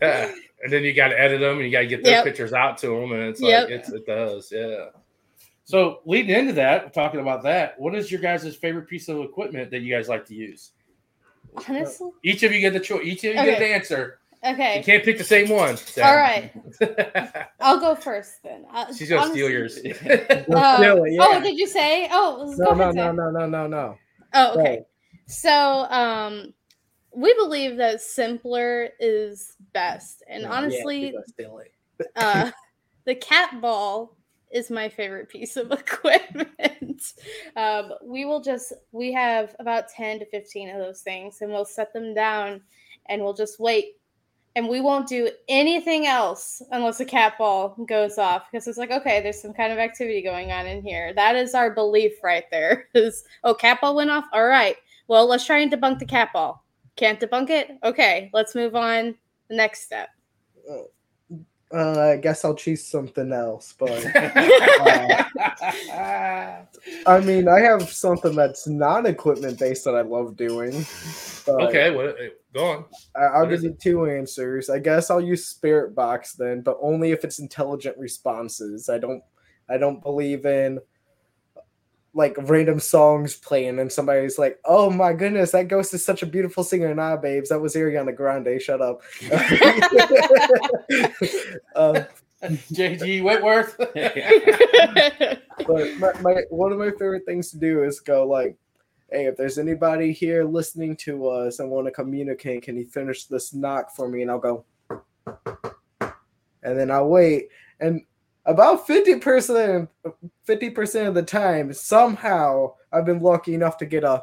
[0.00, 0.32] Yeah.
[0.64, 2.24] And then you got to edit them and you got to get their Yep.
[2.24, 3.12] pictures out to them.
[3.12, 3.64] And it's Yep.
[3.64, 4.50] like, it's, it does.
[4.52, 4.86] Yeah.
[5.64, 7.78] So leading into that, talking about that.
[7.80, 10.70] What is your guys' favorite piece of equipment that you guys like to use?
[11.68, 13.02] Honestly, Each of you get the choice.
[13.04, 14.20] Each of you get the answer.
[14.44, 15.76] You can't pick the same one.
[15.76, 16.06] Sam.
[16.08, 16.52] all right,
[17.60, 18.64] I'll go first then.
[18.72, 19.78] Uh, She's gonna steal yours.
[19.84, 21.40] Uh, do it, Oh, yeah.
[21.40, 22.08] did you say?
[22.10, 23.14] Oh, no, go no, ahead, no, Zach.
[23.14, 23.98] no, no, no, no.
[24.34, 24.82] Oh, okay.
[25.26, 25.50] So,
[25.90, 26.52] um,
[27.14, 31.72] we believe that simpler is best, and Yeah, honestly, because steal it.
[32.16, 32.50] uh,
[33.04, 34.16] the cat ball
[34.50, 37.12] is my favorite piece of equipment.
[37.56, 41.64] um, we will just we have about ten to fifteen of those things, and we'll
[41.64, 42.60] set them down,
[43.08, 43.94] and we'll just wait.
[44.54, 48.90] And we won't do anything else unless a cat ball goes off because it's like,
[48.90, 51.14] okay, there's some kind of activity going on in here.
[51.14, 52.88] That is our belief right there.
[52.94, 54.26] Is oh, cat ball went off.
[54.32, 54.76] All right,
[55.08, 56.64] well, let's try and debunk the cat ball.
[56.96, 57.70] Can't debunk it.
[57.82, 59.14] Okay, let's move on.
[59.48, 60.10] The next step.
[60.68, 60.88] Oh.
[61.74, 63.90] Uh, I guess I'll choose something else, but
[67.06, 70.84] I mean, I have something that's not equipment based that I love doing.
[71.48, 72.12] okay, well,
[72.52, 72.84] go on.
[73.16, 74.68] I- I'll What give you two answers.
[74.70, 78.88] I guess I'll use Spirit Box then, but only if it's intelligent responses.
[78.88, 79.22] I don't,
[79.68, 80.78] I don't believe in
[82.14, 86.26] like random songs playing and somebody's like, "Oh my goodness, that ghost is such a
[86.26, 88.60] beautiful singer." Nah, babes, that was Ariana Grande.
[88.60, 89.02] Shut up.
[91.74, 92.04] um,
[92.72, 93.76] JG Wentworth.
[95.66, 98.56] but my, my one of my favorite things to do is go like
[99.12, 103.26] hey if there's anybody here listening to us and want to communicate can you finish
[103.26, 104.64] this knock for me and i'll go
[106.62, 107.48] and then i'll wait
[107.80, 108.02] and
[108.44, 109.88] about 50%
[110.48, 114.22] 50% of the time somehow i've been lucky enough to get a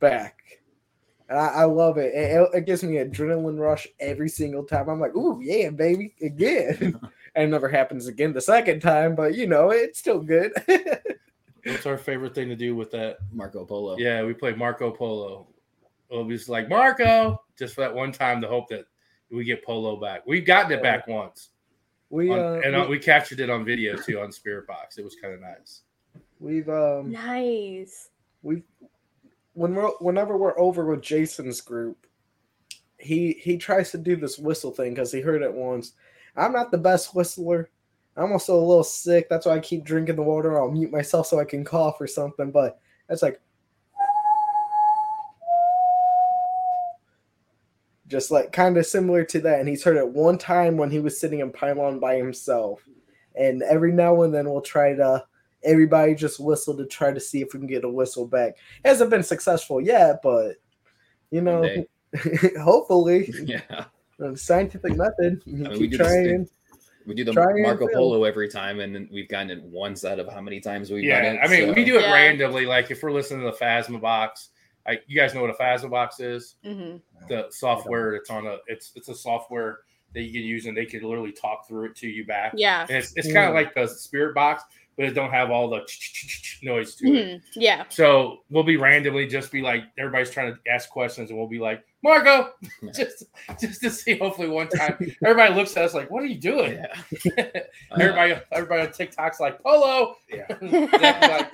[0.00, 0.42] back
[1.32, 2.12] and I, I love it.
[2.14, 2.48] it.
[2.52, 4.90] It gives me adrenaline rush every single time.
[4.90, 7.00] I'm like, "Ooh, yeah, baby, again!"
[7.34, 10.52] and it never happens again the second time, but you know, it's still good.
[11.64, 13.18] What's our favorite thing to do with that?
[13.32, 13.96] Marco Polo.
[13.96, 15.46] Yeah, we play Marco Polo.
[16.10, 18.84] We'll be just like Marco, just for that one time to hope that
[19.30, 20.26] we get Polo back.
[20.26, 21.50] We've gotten it back once,
[22.12, 24.98] we on- uh, and uh, we, we captured it on video too on Spirit Box.
[24.98, 25.80] It was kind of nice.
[26.38, 28.10] we've um nice.
[28.42, 28.62] we
[29.54, 32.06] when we're whenever we're over with Jason's group,
[32.98, 35.92] he he tries to do this whistle thing because he heard it once.
[36.36, 37.70] I'm not the best whistler.
[38.14, 39.28] I'm also a little sick.
[39.30, 40.60] That's why I keep drinking the water.
[40.60, 42.50] I'll mute myself so I can cough or something.
[42.50, 43.40] But it's like
[48.12, 49.58] just like kind of similar to that.
[49.58, 52.86] And he's heard it one time when he was sitting in Pine Lawn by himself.
[53.34, 55.24] And every now and then we'll try to
[55.64, 58.56] everybody just whistle to try to see if we can get a whistle back.
[58.84, 60.56] Hasn't been successful yet, but
[61.30, 61.66] you know,
[62.60, 63.84] hopefully, Yeah.
[64.34, 65.42] scientific method.
[65.46, 66.48] You mean, we keep do this trying.
[67.06, 67.88] We do the Try Marco.
[67.88, 71.02] Polo every time, and then we've gotten it once out of how many times we've
[71.08, 71.38] done Yeah, it.
[71.42, 72.12] I mean, so- we do it Yeah.
[72.12, 72.66] randomly.
[72.66, 74.50] Like if we're listening to the Phasma box,
[74.86, 76.56] like you guys know what a Phasma box is?
[76.64, 76.96] hmm
[77.28, 79.80] The software that's on a it's it's a software
[80.14, 82.52] that you can use and they can literally talk through it to you back.
[82.54, 82.82] Yeah.
[82.88, 83.48] And it's it's kind Mm.
[83.50, 84.62] of like the spirit box,
[84.96, 85.80] but it don't have all the
[86.62, 87.26] noise to it.
[87.26, 87.42] Mhm.
[87.54, 87.84] Yeah.
[87.88, 91.58] So we'll be randomly just be like everybody's trying to ask questions and we'll be
[91.58, 92.50] like, Marco,
[92.94, 93.24] just
[93.60, 94.96] just to see hopefully one time.
[95.24, 96.82] Everybody looks at us like, what are you doing?
[97.36, 97.46] yeah.
[97.98, 100.16] everybody everybody on TikTok's like polo.
[100.28, 100.46] Yeah.
[100.60, 101.52] like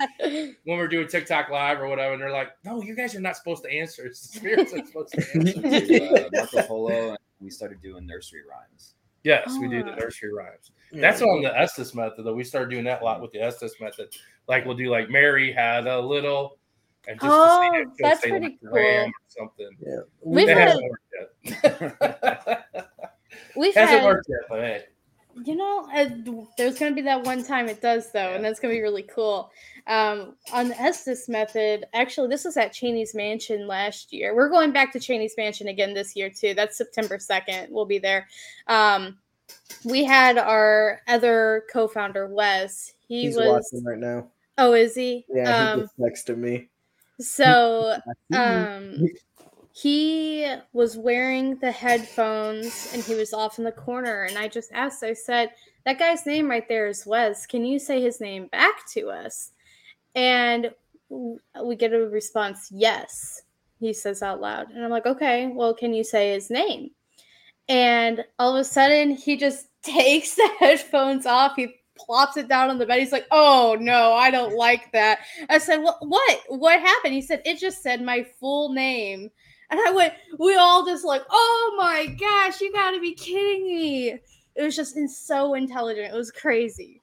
[0.63, 3.37] when we're doing TikTok live or whatever, and they're like, No, you guys are not
[3.37, 4.05] supposed to answer.
[4.05, 5.61] It's the spirits are supposed to answer.
[5.87, 8.95] to, uh, Marco Polo, and we started doing nursery rhymes.
[9.23, 9.95] Yes, we do the Ah.
[9.95, 10.71] nursery rhymes.
[10.91, 12.33] That's on the Estes method, though.
[12.33, 14.09] We started doing that a lot with the Estes method.
[14.47, 16.57] Like we'll do like Mary had a little
[17.07, 18.77] and just to Oh, see it, that's say, pretty like, cool.
[18.79, 19.69] or something.
[19.85, 19.99] Yeah.
[20.21, 21.03] We've That had- hasn't worked
[22.01, 22.65] yet.
[23.55, 24.83] We've hasn't had, worked yet, but hey.
[25.45, 26.09] You know, uh,
[26.57, 28.81] there's going to be that one time it does though, and that's going to be
[28.81, 29.51] really cool.
[29.87, 34.35] Um, on the Estes method, actually, this was at Cheney's Mansion last year.
[34.35, 36.53] We're going back to Cheney's Mansion again this year too.
[36.53, 37.67] That's September second.
[37.71, 38.27] We'll be there.
[38.67, 39.17] Um,
[39.83, 42.93] we had our other co-founder Wes.
[43.07, 43.47] He He's was.
[43.73, 44.27] watching right now.
[44.57, 45.25] Oh, is he?
[45.33, 46.69] Yeah, Um, he just texted me.
[47.19, 47.97] so
[48.35, 48.95] um
[49.81, 54.71] he was wearing the headphones and he was off in the corner and i just
[54.73, 55.51] asked i said
[55.85, 59.51] that guy's name right there is wes can you say his name back to us
[60.15, 60.71] and
[61.63, 63.43] we get a response yes
[63.79, 66.89] he says out loud and i'm like okay well can you say his name
[67.69, 72.69] and all of a sudden he just takes the headphones off he plops it down
[72.69, 75.19] on the bed he's like oh no i don't like that
[75.49, 75.97] I said, "What?
[76.01, 76.41] What?
[76.47, 79.31] What happened?" He said, "It just said my full name."
[79.71, 83.63] And I went, "We all just like, oh my gosh, you got to be kidding
[83.65, 84.09] me!"
[84.55, 84.97] It was just
[85.27, 86.11] so intelligent.
[86.13, 87.01] It was crazy.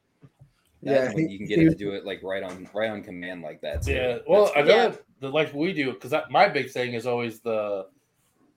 [0.82, 2.90] That's Yeah, when you can get he- it to do it like right on right
[2.90, 3.82] on command like that.
[3.82, 3.92] too.
[3.92, 4.18] Yeah.
[4.26, 7.86] Well, That's- another the like we do because my big thing is always the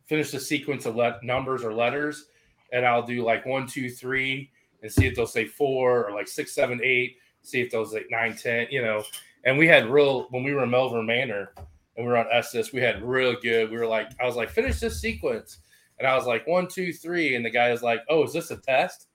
[0.06, 2.26] finish the sequence of let numbers or letters,
[2.74, 4.52] and I'll do like one, two, three,
[4.82, 7.18] and see if they'll say four or like six, seven, eight.
[7.44, 8.68] See if they'll say nine, ten.
[8.72, 9.04] You know.
[9.46, 11.54] And we had real when we were in Malvern Manor
[12.00, 13.70] and we were on Estes, we had real good.
[13.70, 15.58] We were like, I was like, finish this sequence,
[16.00, 18.52] and I was like one, two, three, and the guy was like, oh, is this
[18.52, 19.08] a test?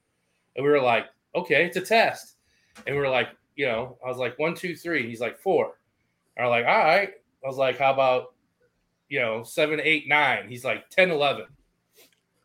[0.54, 2.34] And we were like, okay, it's a test.
[2.86, 5.08] And we were like, you know, I was like one, two, three.
[5.08, 5.78] He's like four.
[6.38, 7.08] I was like, all right.
[7.42, 8.34] I was like, how about,
[9.08, 10.46] you know, seven, eight, nine?
[10.50, 11.46] He's like 10, 11.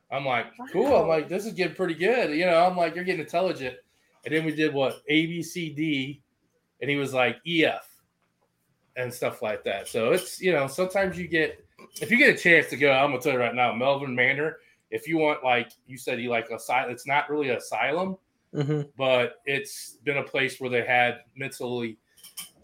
[0.09, 0.95] I'm like, cool.
[0.95, 2.31] I'm like, this is getting pretty good.
[2.31, 3.75] You know, I'm like, you're getting intelligent.
[4.23, 5.01] And then we did what?
[5.09, 6.21] A, B, C, D.
[6.79, 7.88] And he was like, E, F
[8.99, 9.87] and stuff like that.
[9.87, 11.63] So it's, you know, sometimes you get,
[12.01, 14.57] if you get a chance to go, I'm to tell you right now, Malvern Manor,
[14.91, 18.17] if you want, like you said, you like asylum, it's not really asylum
[18.53, 18.89] Mhm.
[18.97, 21.97] but it's been a place where they had mentally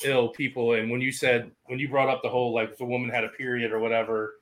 [0.04, 0.74] ill people.
[0.74, 3.24] And when you said when you brought up the whole like if a woman had
[3.24, 4.40] a period or whatever,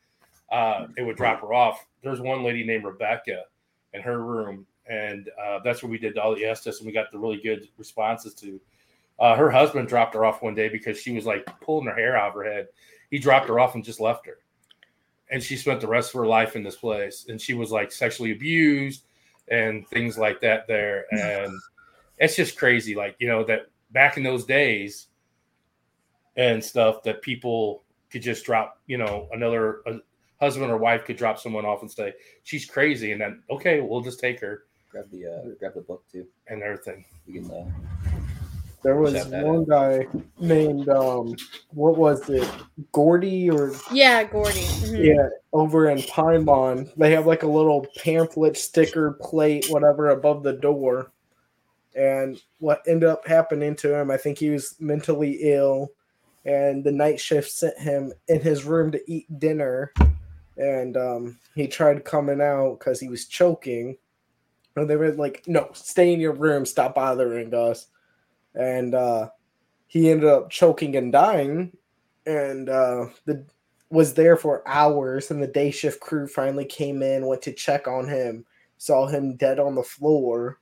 [0.54, 1.86] uh, it would drop her off.
[2.02, 3.44] There's one lady named Rebecca
[3.94, 7.12] in her room, and uh, that's where we did all the Estes, and we got
[7.12, 8.60] the really good responses to.
[9.20, 12.18] Uh, her husband dropped her off one day because she was like pulling her hair
[12.18, 12.68] out of her head.
[13.12, 14.40] He dropped her off and just left her,
[15.30, 17.26] and she spent the rest of her life in this place.
[17.30, 19.04] And she was like sexually abused
[19.50, 21.54] and things like that there, and
[22.18, 22.96] it's just crazy.
[22.96, 25.08] Like you know that back in those days
[26.36, 28.80] and stuff that people could just drop.
[28.88, 30.00] You know, another a
[30.40, 34.02] husband or wife could drop someone off and say she's crazy, and then okay, we'll
[34.02, 36.26] just take her grab the uh, grab the book too.
[36.48, 37.04] and everything.
[37.26, 37.66] You can uh,
[38.84, 40.08] There was one guy
[40.40, 41.36] named um,
[41.72, 42.48] what was it,
[42.92, 44.60] Gordy or Yeah, Gordy.
[44.60, 45.06] Mhm.
[45.06, 46.92] yeah, over in Pine Lawn.
[46.98, 51.12] They have like a little pamphlet, sticker, plate, whatever above the door.
[51.96, 55.92] And what ended up happening to him, I think he was mentally ill,
[56.44, 59.94] and the night shift sent him in his room to eat dinner,
[60.58, 63.98] and um, he tried coming out because he was choking.
[64.76, 66.66] And they were like, "No, stay in your room.
[66.66, 67.88] Stop bothering us."
[68.56, 69.30] And uh,
[69.88, 71.72] he ended up choking and dying.
[72.26, 73.46] And uh, the
[73.90, 77.88] was there for hours, and the day shift crew finally came in, went to check
[77.88, 78.44] on him,
[78.78, 80.60] saw him dead on the floor,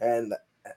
[0.00, 0.34] and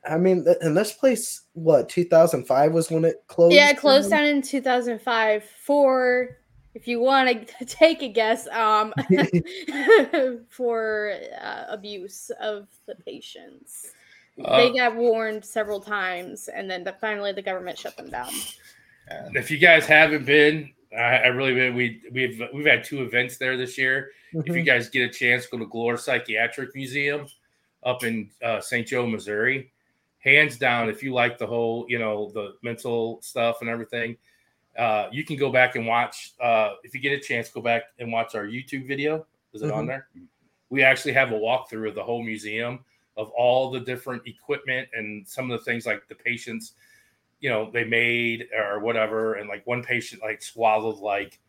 [0.07, 3.55] I mean, th- and this place, what 2005 was when it closed.
[3.55, 6.37] Yeah, it closed down in 2005 for,
[6.73, 8.93] if you want to take a guess, um,
[10.49, 13.91] for uh, abuse of the patients.
[14.43, 18.29] Uh, they got warned several times, and then the, finally the government shut them down.
[19.33, 21.75] if you guys haven't been, I, I really been.
[21.75, 24.11] We we've we've had two events there this year.
[24.33, 24.65] If you Mhm.
[24.65, 27.27] guys get a chance, go to Glore Psychiatric Museum.
[27.83, 28.85] up in uh, St.
[28.85, 29.71] Joe, Missouri.
[30.19, 34.17] Hands down, if you like the whole, you know, the mental stuff and everything,
[34.77, 36.33] uh, you can go back and watch.
[36.41, 39.25] Uh, if you get a chance, go back and watch our YouTube video.
[39.53, 39.88] Is it on Mhm.
[39.88, 40.07] there?
[40.69, 42.83] We actually have a walkthrough of the whole museum
[43.18, 46.74] of all the different equipment and some of the things like the patients,
[47.39, 49.34] you know, they made or whatever.
[49.34, 51.39] And like one patient like swallowed like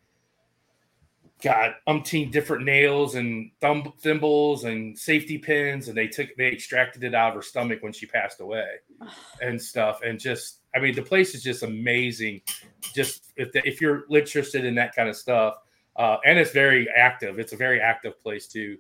[1.41, 7.05] got umpteen different nails and thumb thimbles and safety pins and they took they extracted
[7.05, 8.67] it out of her stomach when she passed away
[9.43, 10.01] and stuff.
[10.05, 12.41] And just i mean the place is just amazing.
[12.95, 15.59] Just if the, if you're interested in that kind of stuff
[15.97, 17.39] uh, and it's very active.
[17.39, 18.79] It's a very active place too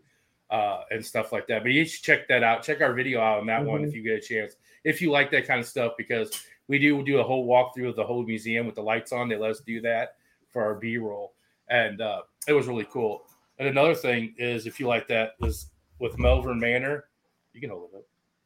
[0.50, 1.62] uh, and stuff like that.
[1.62, 2.62] But you should check that out.
[2.62, 5.30] Check our video out on that one if you get a chance if you like
[5.30, 8.66] that kind of stuff because we do do a whole walkthrough of the whole museum
[8.66, 9.28] with the lights on.
[9.28, 10.16] They let us do that
[10.50, 11.34] for our b-roll.
[11.68, 13.24] And uh, it was really cool.
[13.58, 15.66] And another thing is if you like that was
[15.98, 17.04] with malvern manor
[17.52, 18.04] you can hold it up.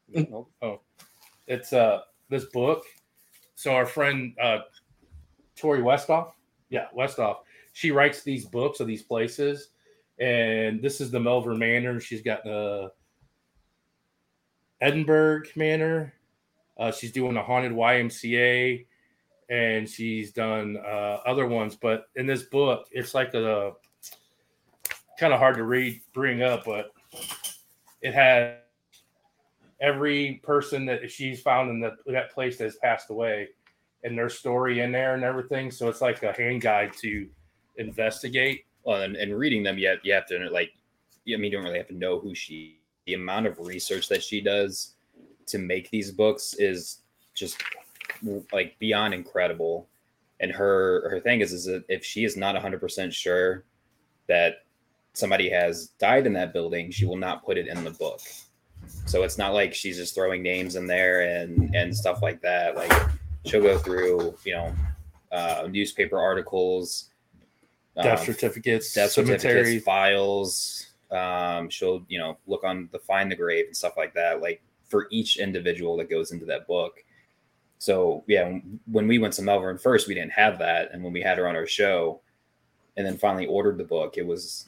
[0.09, 0.66] You can hold it.
[0.66, 0.80] oh
[1.46, 2.84] it's uh this book.
[3.55, 4.61] So our friend uh
[5.55, 6.32] tori westhoff
[6.70, 7.38] yeah westhoff
[7.74, 9.68] she writes these books of these places
[10.20, 12.90] and this is the malvern manor she's got the
[14.80, 16.12] edinburgh manor
[16.78, 18.84] uh, she's doing a haunted ymca
[19.50, 23.72] and she's done uh, other ones but in this book it's like a
[25.18, 26.92] kind of hard to read bring up but
[28.02, 28.56] it has
[29.82, 33.48] every person that she's found in the, that place that has passed away
[34.04, 35.70] and their story in there and everything.
[35.70, 37.28] So it's like a hand guide to
[37.76, 38.64] investigate.
[38.86, 40.72] And, and reading them, yet you have to like,
[41.28, 42.78] I mean, you don't really have to know who she.
[43.06, 44.94] The amount of research that she does
[45.46, 47.00] to make these books is
[47.34, 47.60] just
[48.52, 49.88] like beyond incredible.
[50.40, 53.64] And her her thing is is that if she is not 100 percent sure
[54.28, 54.64] that
[55.14, 58.20] somebody has died in that building, she will not put it in the book.
[59.06, 62.76] So it's not like she's just throwing names in there and and stuff like that.
[62.76, 62.92] Like
[63.46, 64.74] she'll go through, you know,
[65.30, 67.10] uh, newspaper articles,
[67.97, 69.38] Death um, certificates, death cemetery.
[69.38, 70.86] certificates, files.
[71.11, 74.40] Um, she'll you know look on the find the grave and stuff like that.
[74.40, 77.05] Like for each individual that goes into that book.
[77.78, 81.20] So yeah, when- we went to Malvern first, we didn't have that, and when we
[81.20, 82.20] had her on our show,
[82.97, 84.64] and then finally ordered the book, it was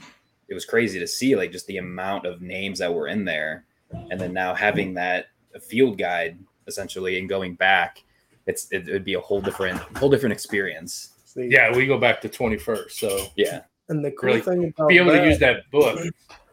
[0.49, 3.65] it was crazy to see like just the amount of names that were in there,
[4.11, 8.03] and then now having that a field guide essentially and going back,
[8.47, 11.11] it's it would be a whole different whole different experience.
[11.35, 12.91] See, Yeah, we go back to 21st.
[12.93, 15.99] So Yeah, And the cool Really thing about be able that, to use that book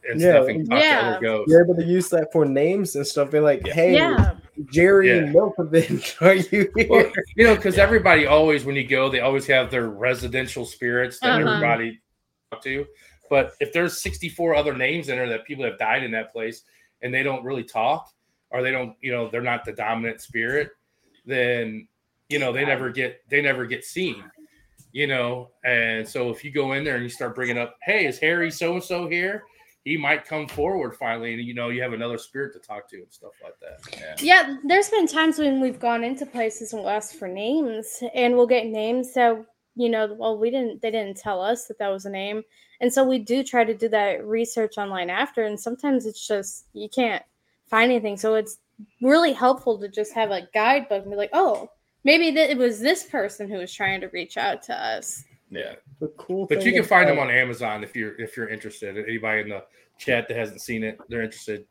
[0.09, 0.31] and Yeah.
[0.31, 0.99] stuff and talk to Yeah.
[1.11, 1.51] other ghosts.
[1.51, 3.31] you're able to use that for names and stuff.
[3.31, 3.73] Be like, Yeah.
[3.73, 4.35] hey, Yeah.
[4.71, 5.21] Jerry Yeah.
[5.31, 6.87] Milkovich, are you here?
[6.89, 11.19] Well, you know, because everybody always, when you go, they always have their residential spirits
[11.19, 11.49] that Uh-huh.
[11.53, 12.01] everybody
[12.51, 12.85] talk to.
[13.29, 16.63] But if there's 64 other names in there that people have died in that place
[17.01, 18.11] and they don't really talk,
[18.49, 20.71] or they don't, you know, they're not the dominant spirit,
[21.25, 21.87] then
[22.27, 24.23] you know they never get they never get seen.
[24.93, 28.05] You know, and so if you go in there and you start bringing up, hey,
[28.05, 29.43] is Harry so and so here?
[29.85, 32.97] He might come forward finally, and you know you have another spirit to talk to
[32.97, 34.21] and stuff like that.
[34.21, 34.57] Yeah.
[34.63, 38.47] There's been times when we've gone into places and we'll ask for names, and we'll
[38.47, 42.05] get names that you know, well, we didn't, they didn't tell us that that was
[42.05, 42.43] a name,
[42.81, 46.65] and so we do try to do that research online after, and sometimes it's just
[46.73, 47.23] you can't
[47.67, 48.57] find anything, so it's
[49.01, 51.69] really helpful to just have a guidebook and be like, oh,
[52.03, 55.23] maybe that it was this person who was trying to reach out to us.
[55.49, 55.75] yeah.
[55.99, 58.97] the cool But you can find them on Amazon if you're if you're interested.
[58.97, 59.63] Anybody in the
[59.97, 61.65] chat that hasn't seen it, they're interested.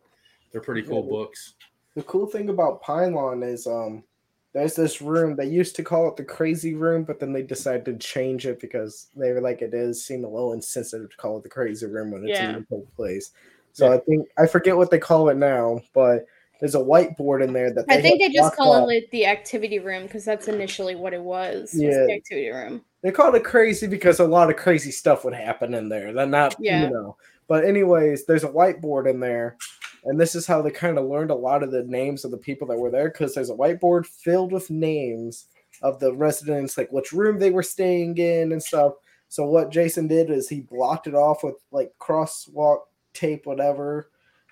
[0.52, 1.10] They're pretty cool Yeah.
[1.10, 1.54] books.
[1.96, 4.04] The cool thing about Pine Lawn is um
[4.52, 7.84] there's this room they used to call it the crazy room, but then they decided
[7.86, 11.38] to change it because they were like it is seem a little insensitive to call
[11.38, 12.56] it the crazy room when it's Yeah.
[12.56, 13.30] in the place.
[13.72, 16.26] So I think I forget what they call it now, but
[16.60, 20.02] there's a whiteboard in there that I think they just call it the activity room
[20.04, 21.72] because that's initially what it was.
[21.72, 22.04] was Yeah.
[22.06, 22.84] the activity room.
[23.02, 26.12] They called it crazy because a lot of crazy stuff would happen in there.
[26.12, 26.84] They're not, Yeah.
[26.84, 27.16] you know.
[27.48, 29.56] But anyways, there's a whiteboard in there,
[30.04, 32.36] and this is how they kind of learned a lot of the names of the
[32.36, 35.46] people that were there because there's a whiteboard filled with names
[35.82, 38.92] of the residents, like which room they were staying in and stuff.
[39.28, 42.80] So what Jason did is he blocked it off with like crosswalk
[43.14, 44.09] tape, whatever,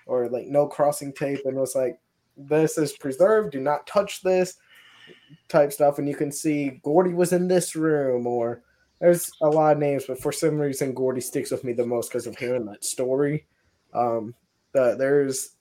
[0.09, 1.99] or like no crossing tape, and was like,
[2.35, 3.51] "This is preserved.
[3.51, 4.57] Do not touch this."
[5.47, 8.61] type stuff, and you can see Gordy was in this room, or
[8.99, 12.09] there's a lot of names, but for some reason Gordy sticks with me the most
[12.09, 13.47] because of hearing that story.
[13.93, 14.35] Um,
[14.73, 15.55] the, there's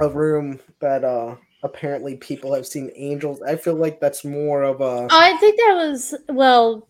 [0.00, 3.42] a room that uh apparently people have seen angels.
[3.42, 6.88] I feel like that's more of a I think that was well,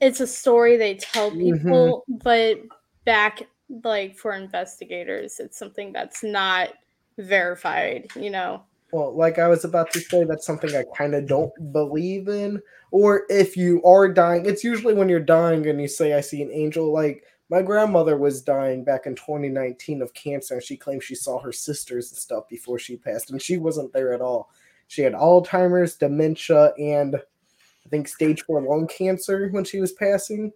[0.00, 1.62] it's a story they tell Mhm.
[1.64, 2.58] people, but
[3.04, 5.40] back like for investigators.
[5.40, 6.70] It's something that's not
[7.18, 8.62] verified, you know.
[8.92, 12.62] Well, like I was about to say, that's something I kind of don't believe in.
[12.92, 16.42] Or if you are dying, it's usually when you're dying and you say, I see
[16.42, 16.92] an angel.
[16.92, 21.40] Like my grandmother was dying back in 2019 of cancer, and she claimed she saw
[21.40, 24.50] her sisters and stuff before she passed, and she wasn't there at all.
[24.86, 30.52] She had Alzheimer's, dementia, and I think stage four lung cancer when she was passing.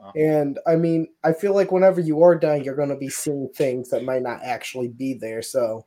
[0.00, 0.12] Wow.
[0.16, 3.50] And I mean, I feel like whenever you are dying, you're going to be seeing
[3.54, 5.42] things that might not actually be there.
[5.42, 5.84] So,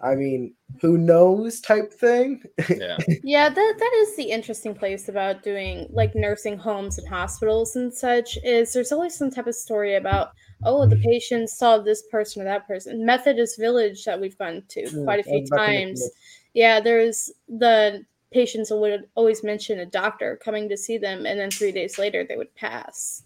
[0.00, 2.42] I mean, who knows type thing.
[2.68, 2.98] Yeah.
[3.22, 7.92] Yeah, that that is the interesting place about doing like nursing homes and hospitals and
[7.92, 10.30] such is there's always some type of story about
[10.64, 13.04] oh the patient saw this person or that person.
[13.04, 16.08] Methodist Village that we've gone to Mm, quite a few I've times.
[16.54, 21.50] Yeah, there's the patients would always mention a doctor coming to see them, and then
[21.50, 23.22] three days later they would pass.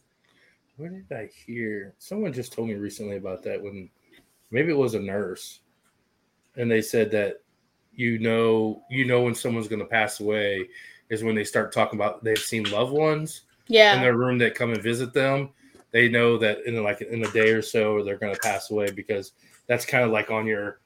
[0.80, 1.92] Where did I hear?
[1.98, 3.90] Someone just told me recently about that when
[4.50, 5.60] maybe it was a nurse,
[6.56, 7.42] and they said that
[7.92, 10.66] you know you know when someone's going to pass away
[11.10, 14.54] is when they start talking about they've seen loved ones yeah in their room that
[14.54, 15.50] come and visit them.
[15.90, 18.90] They know that in like in a day or so they're going to pass away
[18.90, 19.32] because
[19.66, 20.80] that's kind of like on your,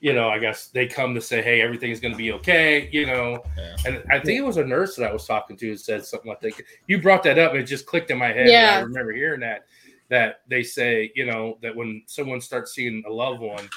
[0.00, 3.06] you know, I guess they come to say, hey, everything's going to be okay, you
[3.06, 3.42] know.
[3.56, 3.76] Yeah.
[3.86, 6.28] And I think it was a nurse that I was talking to who said something
[6.28, 6.52] like that.
[6.86, 8.48] You brought that up, and it just clicked in my head.
[8.48, 8.76] Yeah.
[8.76, 9.66] I remember hearing that.
[10.08, 13.68] That they say, you know, that when someone starts seeing a loved one,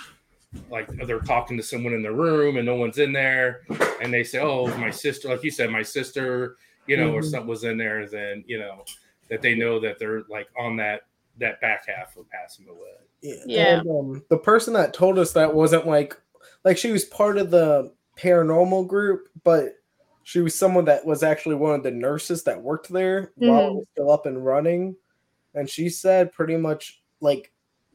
[0.70, 3.62] like they're talking to someone in the room and no one's in there,
[4.00, 7.32] and they say, "Oh, my sister," like you said, my sister, you know, or Mhm.
[7.32, 8.86] something was in there, then you know
[9.30, 11.08] that they know that they're like on that
[11.40, 12.98] that back half of passing away.
[13.22, 13.36] Yeah.
[13.46, 13.80] Yeah.
[13.80, 16.18] And, um, the person that told us that wasn't like
[16.66, 19.76] like she was part of the paranormal group, but
[20.24, 23.72] she was someone that was actually one of the nurses that worked there while it
[23.72, 23.76] Mhm.
[23.76, 24.96] was still up and running.
[25.56, 27.52] And she said pretty much like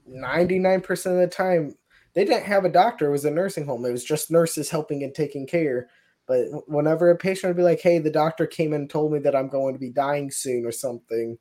[0.06, 1.76] 99% of the time
[2.14, 3.84] they didn't have a doctor, it was a nursing home.
[3.84, 5.88] It was just nurses helping and taking care.
[6.26, 9.36] But whenever a patient would be like, "Hey, the doctor came and told me that
[9.36, 11.38] I'm going to be dying soon" or something,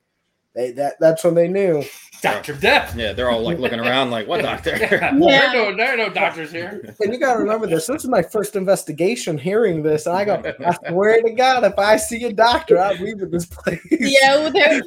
[0.56, 1.84] they that that's when they knew.
[2.22, 2.95] Doctor Death.
[2.95, 4.78] Yeah, they're all like looking around like, what doctor?
[4.80, 5.14] Yeah.
[5.14, 5.14] Yeah.
[5.20, 6.82] There, are no, there are no doctors here.
[7.01, 7.88] And you gotta remember this.
[7.88, 10.06] This is my first investigation hearing this.
[10.06, 13.45] And I go, I swear to God, if I see a doctor, I'll leave this
[13.45, 13.82] place.
[13.91, 14.36] yeah.
[14.38, 14.84] well, they're-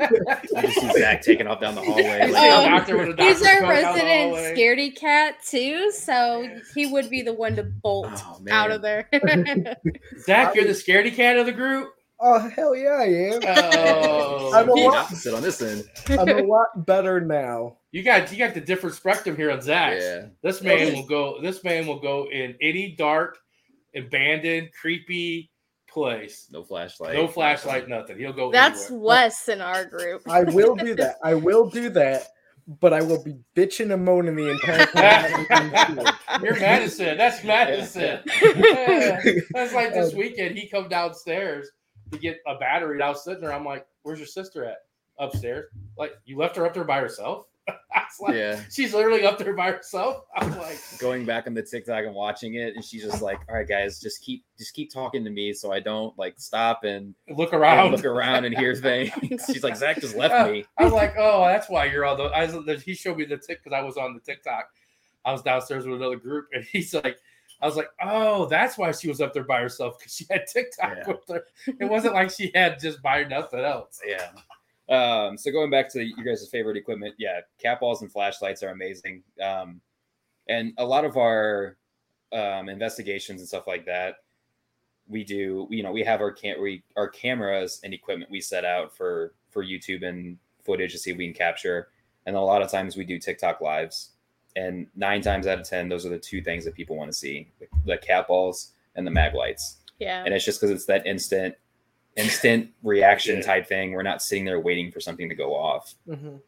[0.57, 2.27] I just see Zach taking off down the hallway.
[2.27, 6.87] You like, Um, doctor with a He's our coat resident scaredy cat too, so he
[6.87, 9.09] would be the one to bolt Oh, out of there.
[10.21, 11.91] Zach, you're the scaredy cat of the group.
[12.19, 13.41] Oh hell yeah, I am.
[13.45, 15.85] Oh, I'm a lot- opposite on this end.
[16.09, 17.79] I'm a lot better now.
[17.93, 19.99] you got you got the different spectrum here on Zach.
[20.01, 20.27] Yeah.
[20.43, 21.41] This man will go.
[21.41, 23.39] This man will go in any dark,
[23.95, 25.51] abandoned, creepy
[25.89, 26.49] place.
[26.51, 27.15] No flashlight.
[27.15, 28.19] No flashlight, nothing.
[28.19, 28.53] He'll go.
[28.53, 29.07] That's anywhere.
[29.07, 30.23] Wes in our group.
[30.29, 31.17] I will do that.
[31.25, 32.29] I will do that,
[32.67, 36.07] but I will be bitching and moaning the entire time.
[36.43, 37.17] You're Madison.
[37.17, 38.21] That's Madison.
[38.43, 39.21] Yeah.
[39.53, 40.57] That's like this um, weekend.
[40.57, 41.71] He come downstairs
[42.13, 42.97] to get a battery.
[42.97, 43.53] And I was sitting there.
[43.53, 44.79] I'm like, "Where's your sister at?"
[45.19, 45.67] Upstairs.
[45.99, 47.47] Like you left her up there by herself.
[48.21, 48.61] Like, Yeah.
[48.71, 50.25] she's literally up there by herself.
[50.37, 53.57] I'm like, Going back on the TikTok and watching it, and she's just like, "All
[53.57, 57.15] right, guys, just keep just keep talking to me, so I don't like stop and,
[57.29, 57.91] look and around.
[57.93, 59.11] look around and hear things."
[59.53, 62.25] She's like, "Zach just left me." I was like, oh, that's why you're all the.
[62.25, 64.67] I was, he showed me the tick because I was on the TikTok.
[65.25, 67.19] I was downstairs with another group, and he's like,
[67.61, 70.47] I was like, oh, that's why she was up there by herself because she had
[70.53, 71.09] TikTok Yeah.
[71.09, 71.45] with her.
[71.81, 74.01] It wasn't like she had just by nothing else.
[74.07, 74.31] Yeah.
[74.89, 78.69] Um, so going back to you guys' favorite equipment, yeah, cat balls and flashlights are
[78.69, 79.23] amazing.
[79.43, 79.81] Um,
[80.49, 81.77] and a lot of our
[82.33, 84.17] um, investigations and stuff like that,
[85.09, 85.67] we do.
[85.71, 89.35] You know, we have our cam- we, our cameras and equipment we set out for
[89.51, 91.89] for YouTube and footage to see if we can capture.
[92.27, 94.11] And a lot of times we do TikTok lives,
[94.57, 97.17] and nine times out of ten, those are the two things that people want to
[97.17, 100.25] see: the, the cat balls and the mag lights Yeah.
[100.25, 101.55] and it's just because it's that instant
[102.17, 103.43] instant reaction Yeah.
[103.43, 106.41] type thing we're not sitting there waiting for something to go off Mhm.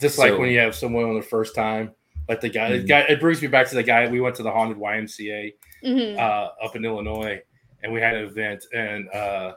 [0.00, 1.92] Just like when you have someone on the first time,
[2.28, 2.88] like the guy, the Mhm.
[2.88, 3.00] guy.
[3.08, 4.06] It brings me back to the guy.
[4.08, 5.54] We went to the haunted YMCA
[5.84, 6.16] Mhm.
[6.18, 7.40] uh, up in Illinois,
[7.82, 9.54] and we had an event, and uh,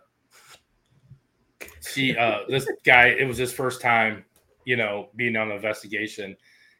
[1.85, 4.23] she, uh, this guy, it was his first time,
[4.65, 6.35] you know, being on an investigation,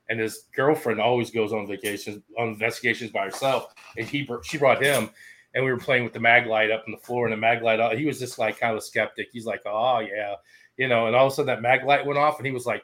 [0.09, 4.83] and his girlfriend always goes on vacations on investigations by herself, and he, she brought
[4.83, 5.09] him,
[5.53, 7.61] and we were playing with the mag light up on the floor, and the mag
[7.61, 9.29] light, he was just like kind of a skeptic.
[9.31, 10.35] He's like, oh yeah,
[10.77, 12.65] you know, and all of a sudden that mag light went off, and he was
[12.65, 12.83] like.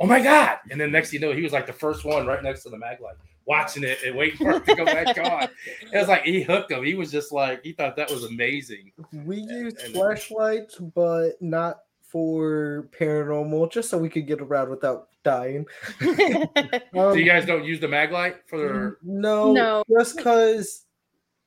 [0.00, 0.58] Oh my God.
[0.70, 2.68] And then next thing you know, he was like the first one right next to
[2.68, 3.16] the mag light,
[3.46, 5.48] watching it and waiting for it to go back on.
[5.92, 6.84] It was like he hooked him.
[6.84, 8.92] He was just like he thought that was amazing.
[9.12, 15.07] We use and- flashlights, but not for paranormal, just so we could get around without
[15.24, 15.66] dying.
[16.00, 16.48] so
[16.94, 19.84] Um, you guys don't use the mag light for their no, No.
[19.98, 20.84] just because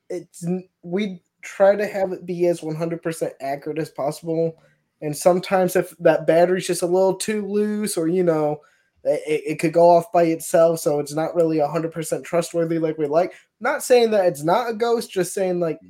[0.08, 0.44] it's
[0.82, 4.56] we try to have it be as 100% accurate as possible.
[5.00, 8.60] And sometimes if that battery's just a little too loose, or you know,
[9.04, 13.06] it, it could go off by itself, so it's not really 100% trustworthy like we
[13.06, 13.32] like.
[13.58, 15.80] Not saying that it's not a ghost, just saying like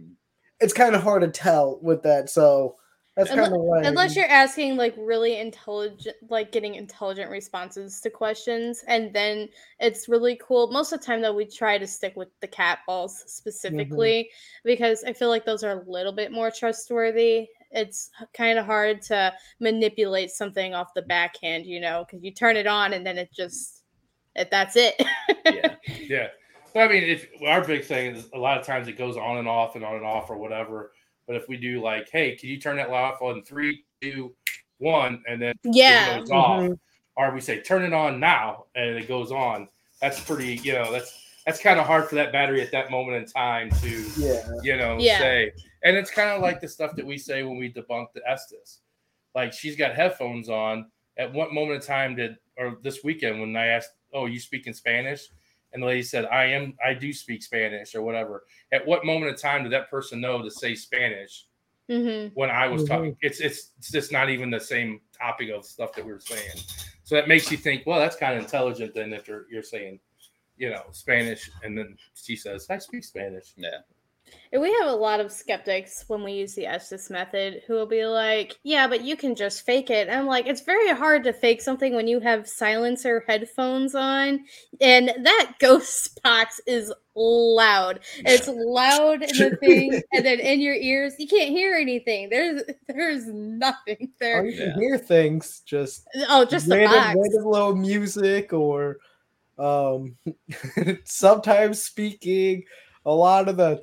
[0.60, 2.30] it's kind of hard to tell with that.
[2.30, 2.76] So
[3.16, 3.82] that's kind of why.
[3.82, 9.48] Unless you're asking like really intelligent, like getting intelligent responses to questions, and then
[9.80, 10.70] it's really cool.
[10.70, 13.28] Most of the time, though, we try to stick with the cat balls mm-hmm.
[13.28, 14.30] specifically
[14.64, 17.48] because I feel like those are a little bit more trustworthy.
[17.70, 22.56] It's kind of hard to manipulate something off the backhand, you know, because you turn
[22.56, 23.82] it on and then it just,
[24.36, 25.02] it, that's it.
[25.46, 25.74] Yeah.
[26.08, 26.28] Yeah.
[26.74, 29.38] But I mean, if our big thing is a lot of times it goes on
[29.38, 30.92] and off and on and off or whatever.
[31.32, 34.34] But if we do like, hey, can you turn that light off on three, two,
[34.76, 36.16] one, and then yeah.
[36.16, 36.78] it goes off, Mhm.
[37.16, 39.66] or we say turn it on now and it goes on.
[40.02, 43.16] That's pretty, you know, that's that's kind of hard for that battery at that moment
[43.16, 44.46] in time to, yeah.
[44.62, 45.18] you know, Yeah.
[45.20, 45.52] say.
[45.82, 48.80] And it's kind of like the stuff that we say when we debunk the Estes.
[49.34, 50.90] Like she's got headphones on.
[51.16, 54.66] At what moment in time did, or this weekend when I asked, "Oh, you speak
[54.66, 55.30] in Spanish?"
[55.72, 59.32] And the lady said, "I am, I do speak Spanish or whatever." At what moment
[59.32, 61.46] of time did that person know to say Spanish
[61.88, 62.88] hmm when I was Mhm.
[62.88, 63.16] talking?
[63.20, 66.56] It's it's it's just not even the same topic of stuff that we were saying.
[67.04, 68.94] So that makes you think, well, that's kind of intelligent.
[68.94, 70.00] Then if you're you're saying,
[70.56, 73.80] you know, Spanish, and then she says, "I speak Spanish." Yeah.
[74.52, 77.86] And we have a lot of skeptics when we use the Estes method who will
[77.86, 80.08] be like, yeah, but you can just fake it.
[80.08, 84.44] And I'm like, it's very hard to fake something when you have silencer headphones on.
[84.78, 88.00] And that ghost box is loud.
[88.26, 92.28] It's loud in the thing, and then in your ears, you can't hear anything.
[92.28, 94.44] There's there's nothing there.
[94.44, 98.98] you can hear things just Oh, just the random, random little music or
[99.58, 100.16] um
[101.04, 102.64] sometimes speaking
[103.04, 103.76] a lot of the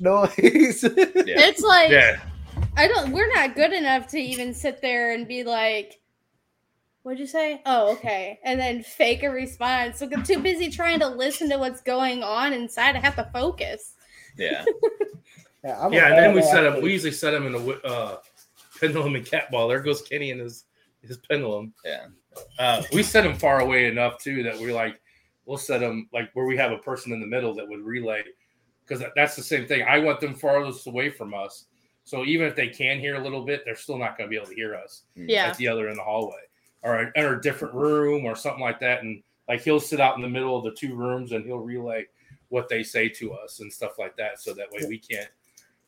[0.00, 0.82] noise
[1.26, 1.40] Yeah.
[1.40, 2.20] It's like Yeah,
[2.76, 3.12] I don't.
[3.12, 6.00] We're not good enough to even sit there and be like,
[7.02, 9.98] "What'd you say?" Oh, okay, and then fake a response.
[9.98, 12.96] So I'm too busy trying to listen to what's going on inside.
[12.96, 13.94] I have to focus.
[14.36, 14.64] Yeah.
[15.64, 16.08] yeah, yeah.
[16.08, 16.82] And then we bad set him.
[16.82, 18.18] We usually set him in a uh,
[18.80, 19.68] pendulum and cat ball.
[19.68, 20.64] There goes Kenny and his
[21.02, 21.72] his pendulum.
[21.84, 22.06] Yeah.
[22.58, 25.00] Uh, we set him far away enough too that we're like,
[25.46, 28.22] we'll set them like where we have a person in the middle that would relay,
[28.86, 29.84] because that's the same thing.
[29.88, 31.66] I want them farthest away from us,
[32.04, 34.36] so even if they can hear a little bit, they're still not going to be
[34.36, 36.42] able to hear us Yeah, at the other end of the hallway,
[36.82, 39.02] or in a different room or something like that.
[39.02, 42.04] And like he'll sit out in the middle of the two rooms and he'll relay
[42.48, 45.30] what they say to us and stuff like that, so that way we can't,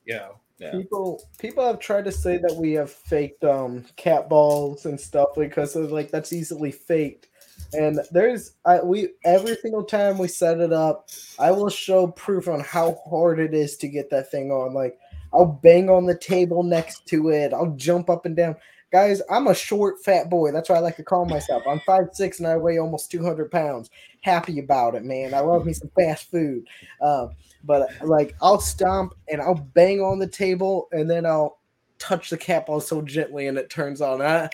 [0.06, 0.38] you know.
[0.60, 0.72] Yeah.
[0.72, 5.28] people people have tried to say that we have faked um cat balls and stuff
[5.36, 7.27] because of like that's easily faked
[7.74, 11.08] and there's I we every single time we set it up
[11.38, 14.74] i will show proof on how hard it is to get that thing on.
[14.74, 14.98] Like
[15.32, 17.52] i'll bang on the table next to it.
[17.52, 18.56] I'll jump up and down.
[18.90, 20.52] Guys i'm a short fat boy.
[20.52, 21.62] That's what i like to call myself.
[21.68, 23.90] I'm five six and i weigh almost 200 pounds.
[24.22, 25.34] Happy about it man.
[25.34, 26.66] I love me some fast food.
[27.02, 27.30] Um
[27.64, 31.58] but like I'll stomp and I'll bang on the table and then I'll
[31.98, 34.22] touch the cap on so gently and it turns on.
[34.22, 34.48] I,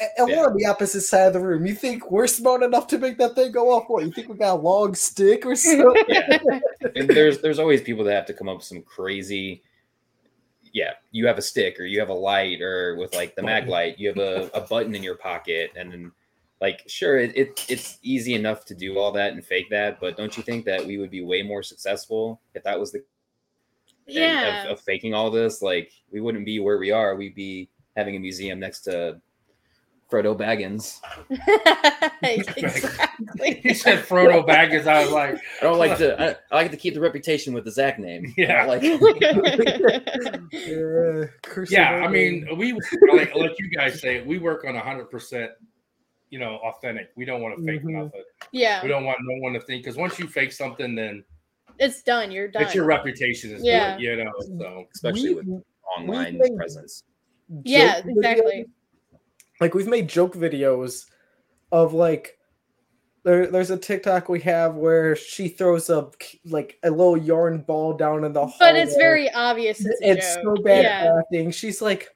[0.00, 0.40] and Yeah.
[0.40, 1.66] we're on the opposite side of the room.
[1.66, 3.84] You think we're smart enough to make that thing go off?
[3.88, 6.04] What you think we got a long stick or something?
[6.08, 6.38] Yeah.
[6.94, 9.62] and there's there's always people that have to come up with some crazy
[10.72, 13.68] yeah you have a stick or you have a light or with like the mag
[13.68, 16.12] light you have a, a button in your pocket and then
[16.60, 20.16] like sure it, it it's easy enough to do all that and fake that but
[20.16, 23.02] don't you think that we would be way more successful if that was the
[24.06, 24.64] and yeah.
[24.64, 28.16] of, of faking all this like we wouldn't be where we are we'd be having
[28.16, 29.20] a museum next to
[30.10, 31.00] Frodo Baggins.
[32.22, 33.60] exactly.
[33.62, 34.86] He said Frodo Baggins.
[34.86, 36.20] I was like, I don't like to.
[36.20, 38.32] I, I like to keep the reputation with the Zach name.
[38.36, 38.62] Yeah.
[38.62, 38.82] I like
[40.52, 41.24] Yeah,
[41.68, 41.90] yeah.
[42.04, 42.72] I mean, we
[43.12, 45.52] like like you guys say, we work on hundred percent.
[46.30, 47.10] You know, authentic.
[47.16, 48.04] We don't want to fake Mhm.
[48.04, 48.22] nothing.
[48.52, 51.24] yeah, We don't want no one to think because once you fake something, then
[51.78, 52.30] it's done.
[52.30, 52.62] You're done.
[52.64, 53.50] it's your reputation.
[53.50, 53.96] Is Yeah.
[53.96, 54.32] good, you know.
[54.40, 55.62] So especially we- with
[55.96, 57.02] online made presence.
[57.64, 58.66] Yeah, exactly.
[58.66, 58.68] videos-
[59.60, 61.06] Like we've made joke videos
[61.72, 62.36] of like
[63.24, 66.08] there, there's a TikTok we have where she throws a
[66.46, 68.56] like a little yarn ball down in the hallway.
[68.60, 69.84] but it's very obvious.
[69.84, 70.56] It's, a it's joke.
[70.58, 71.18] so bad Yeah.
[71.18, 71.50] acting.
[71.50, 72.08] She's like,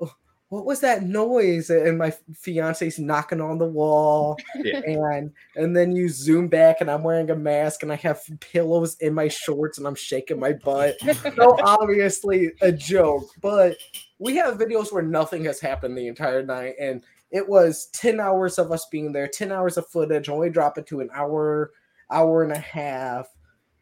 [0.00, 0.10] "Oh,
[0.48, 4.80] "What was that noise?" And my fiance's knocking on the wall, Yeah.
[4.86, 8.96] and and then you zoom back, and I'm wearing a mask, and I have pillows
[9.00, 10.94] in my shorts, and I'm shaking my butt.
[11.36, 13.76] so obviously a joke, but
[14.24, 18.58] we have videos where nothing has happened the entire night, and it was 10 hours
[18.58, 21.72] of us being there, 10 hours of footage, only drop it to an hour,
[22.10, 23.26] hour and a half.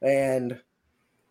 [0.03, 0.59] And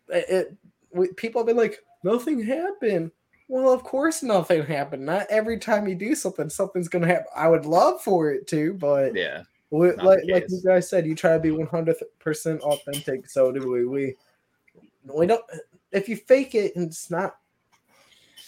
[0.08, 0.56] it, it
[0.94, 3.10] we, people have been like, nothing happened.
[3.48, 5.04] Well, of course nothing happened.
[5.04, 7.26] Not every time you do something, something's gonna happen.
[7.36, 9.42] I would love for it to, but Yeah.
[9.68, 13.28] we, like, like you guys said, you try to be one hundred percent authentic.
[13.28, 13.84] So do we.
[13.84, 14.16] We
[15.04, 15.44] we don't.
[15.90, 17.36] If you fake it, and it's not.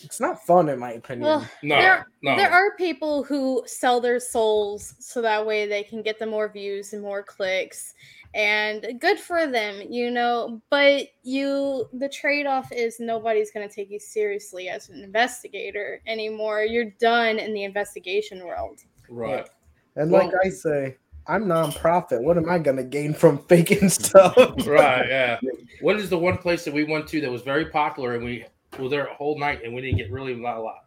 [0.04, 1.26] It's not fun, in my opinion.
[1.26, 2.36] Well, No, There- no.
[2.36, 6.48] There are people who sell their souls so that way they can get the more
[6.48, 7.94] views and more clicks.
[8.34, 10.60] And good for them, you know.
[10.68, 16.00] But you, the trade off is nobody's going to take you seriously as an investigator
[16.06, 16.62] anymore.
[16.62, 18.80] You're done in the investigation world.
[19.08, 19.48] right.
[19.96, 22.20] and well- like I say, I'm nonprofit.
[22.22, 24.36] What am I gonna gain from faking stuff?
[24.66, 25.08] Right.
[25.08, 25.40] Yeah.
[25.80, 28.44] What is the one place that we went to that was very popular and we
[28.78, 30.84] were there a whole night and we didn't get really not a lot?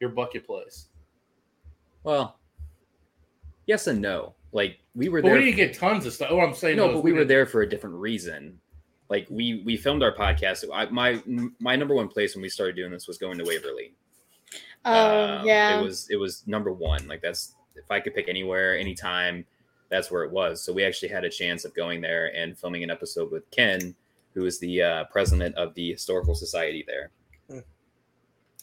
[0.00, 0.86] Your bucket place.
[2.04, 2.38] Well,
[3.66, 4.34] yes and no.
[4.52, 5.38] Like we were But there.
[5.38, 6.30] we didn't get tons of stuff.
[6.30, 8.58] What I'm saying, no, but is we were there for a different reason.
[9.10, 10.64] Like we we filmed our podcast.
[10.72, 11.22] I, my
[11.58, 13.94] my number one place when we started doing this was going to Waverly.
[14.84, 15.78] Oh, Um, yeah.
[15.78, 17.06] It was it was number one.
[17.08, 19.44] Like that's if I could pick anywhere, anytime,
[19.90, 20.62] that's where it was.
[20.62, 23.94] So we actually had a chance of going there and filming an episode with Ken,
[24.38, 27.10] who is the uh, president of the historical society there.
[27.50, 27.58] Hmm.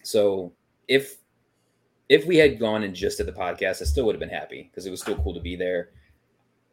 [0.03, 0.53] So
[0.88, 1.18] if
[2.07, 4.69] if we had gone and just did the podcast, I still would have been happy
[4.69, 5.89] because it was still cool to be there.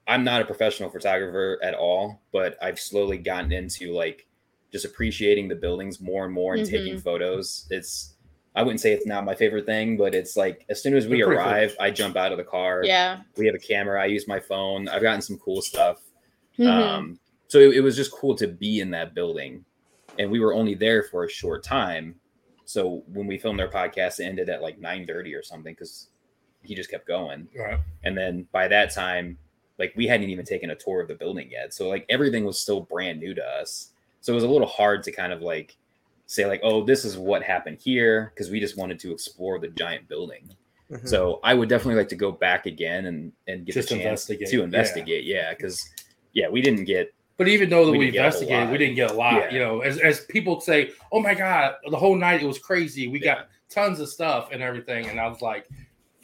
[0.06, 4.26] I'm not a professional photographer at all, but I've slowly gotten into like
[4.70, 7.66] just appreciating the buildings more and more and taking photos.
[7.70, 8.14] It's
[8.54, 11.18] I wouldn't say it's not my favorite thing, but it's like as soon as we
[11.18, 12.82] They're arrive, I jump out of the car.
[12.84, 13.22] yeah.
[13.36, 14.00] We have a camera.
[14.00, 14.88] I use my phone.
[14.88, 16.02] I've gotten some cool stuff.
[16.58, 16.66] Mhm.
[16.68, 17.18] Um,
[17.52, 19.62] so it, it was just cool to be in that building,
[20.18, 22.14] and we were only there for a short time.
[22.64, 26.08] So when we filmed our podcast, it ended at like nine thirty or something because
[26.62, 27.46] he just kept going.
[27.54, 27.78] Right.
[28.04, 29.36] And then by that time,
[29.78, 31.74] like we hadn't even taken a tour of the building yet.
[31.74, 33.90] So like everything was still brand new to us.
[34.22, 35.76] So it was a little hard to kind of like
[36.24, 39.68] say like, oh, this is what happened here because we just wanted to explore the
[39.68, 40.48] giant building.
[40.90, 41.06] Mhm.
[41.06, 44.04] So I would definitely like to go back again and and get Just a chance
[44.04, 45.24] investigate, to investigate.
[45.24, 45.86] Yeah, because
[46.32, 46.48] yeah.
[46.48, 48.78] we didn't get But even though that We we, didn't get a whole investigated, we
[48.78, 49.34] didn't get a lot.
[49.34, 49.52] Yeah.
[49.52, 53.08] You know, as as people say, "Oh my god, the whole night it was crazy.
[53.08, 53.34] We Yeah.
[53.34, 55.66] got tons of stuff and everything." And I was like,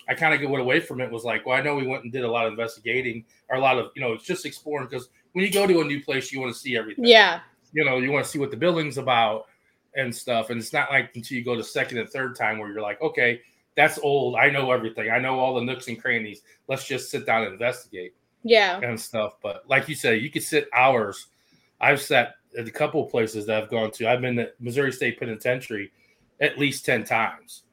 [0.08, 1.10] I kind of went away from it.
[1.10, 3.60] Was like, well, I know we went and did a lot of investigating or a
[3.60, 6.32] lot of you know, it's just exploring because when you go to a new place,
[6.32, 7.04] you want to see everything.
[7.04, 7.40] Yeah.
[7.72, 9.46] You know, you want to see what the building's about
[9.94, 10.50] and stuff.
[10.50, 13.00] And it's not like until you go to second and third time where you're like,
[13.02, 13.40] okay,
[13.76, 14.36] that's old.
[14.36, 15.10] I know everything.
[15.10, 16.42] I know all the nooks and crannies.
[16.66, 18.80] Let's just sit down and investigate Yeah.
[18.80, 19.34] and stuff.
[19.42, 21.26] But like you said, you could sit hours.
[21.80, 24.08] I've sat at a couple of places that I've gone to.
[24.08, 25.92] I've been at Missouri State Penitentiary
[26.40, 27.64] at least 10 times.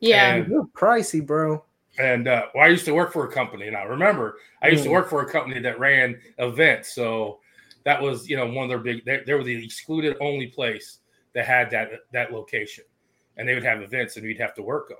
[0.00, 0.34] Yeah.
[0.34, 1.64] And- You're pricey, bro.
[1.98, 3.68] And uh, well, I used to work for a company.
[3.68, 4.92] And I remember I used to Mm.
[4.92, 6.92] work for a company that ran events.
[6.94, 7.38] So
[7.84, 10.98] that was, you know, one of their big, they, they were the excluded only place
[11.34, 12.84] that had that, that location.
[13.38, 14.98] And they would have events and we'd have to work them.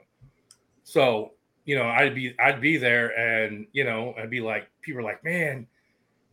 [0.85, 1.33] So,
[1.67, 5.05] you know, I'd be, I'd be there and, you know, I'd be like, people are
[5.05, 5.67] like, man,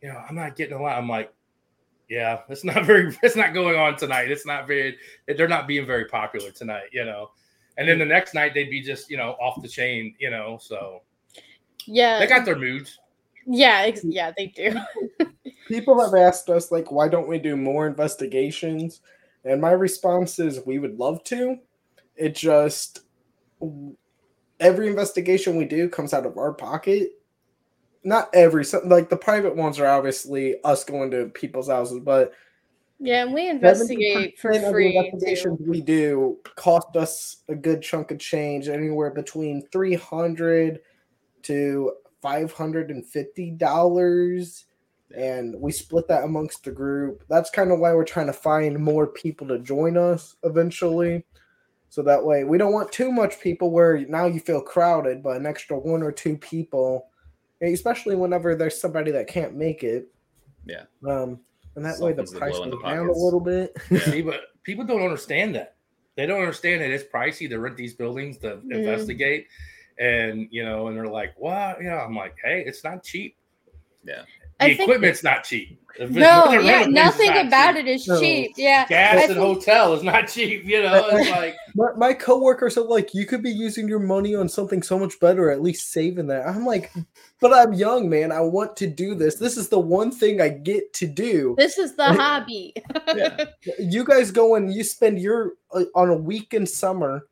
[0.02, 0.98] you know, I'm not getting a lot.
[0.98, 1.34] I'm like,
[2.10, 4.32] yeah, it's not very, it's not going on tonight.
[4.32, 4.96] It's not very,
[5.28, 7.32] they're not being very popular tonight, you know.
[7.78, 10.58] And then the next night they'd be just, you know, off the chain, you know.
[10.62, 11.02] So
[11.86, 12.20] Yeah.
[12.20, 13.00] they got their moods.
[13.48, 13.82] yeah.
[13.88, 14.80] Ex- yeah, they do.
[15.68, 19.02] People have asked us like, why don't we do more investigations?
[19.46, 21.58] And my response is, we would love to.
[22.16, 23.00] It just
[24.60, 27.12] every investigation we do comes out of our pocket.
[28.04, 32.34] Not every, like the private ones are obviously us going to people's houses, but
[33.00, 35.66] Yeah, and we investigate for 70% of the free investigations too.
[35.66, 40.82] we do cost us a good chunk of change, anywhere between three hundred
[41.44, 44.66] to five hundred and fifty dollars,
[45.16, 47.24] and we split that amongst the group.
[47.30, 51.24] That's kind of why we're trying to find more people to join us eventually.
[51.94, 55.38] So that way, we don't want too much people where now you feel crowded, but
[55.38, 57.06] an extra one or two people,
[57.62, 60.08] especially whenever there's somebody that can't make it.
[60.66, 60.86] Yeah.
[61.08, 61.42] Um,
[61.76, 63.78] and that way the price goes down a little bit.
[64.06, 65.76] See, but people don't understand that.
[66.18, 68.72] They don't understand that it's pricey to rent these buildings to Mhm.
[68.72, 69.46] investigate.
[70.00, 73.38] And you know, and they're like, "What?" Yeah, I'm like, "Hey, it's not cheap.
[74.68, 75.80] The I think equipment's not cheap.
[76.10, 77.86] No, yeah, nothing about cheap.
[77.86, 78.20] it is No.
[78.20, 78.54] cheap.
[78.58, 78.88] Yeah.
[78.88, 80.66] Gas I and think- hotel is not cheap.
[80.66, 84.34] You know, it's like My, my coworkers are like, you could be using your money
[84.34, 86.48] on something so much better, at least saving that.
[86.48, 86.92] I'm like,
[87.40, 88.32] but I'm young, man.
[88.32, 89.36] I want to do this.
[89.36, 91.54] This is the one thing I get to do.
[91.60, 92.74] This is the hobby.
[93.16, 93.46] Yeah.
[93.80, 97.28] You guys go and you spend your uh, on a week in summer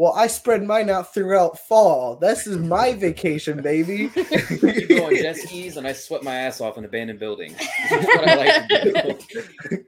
[0.00, 2.16] Well, I spread mine out throughout fall.
[2.16, 4.10] This is my vacation, baby.
[4.16, 7.54] You go on jet skis, and I sweat my ass off in abandoned buildings.
[7.90, 9.80] This is what I like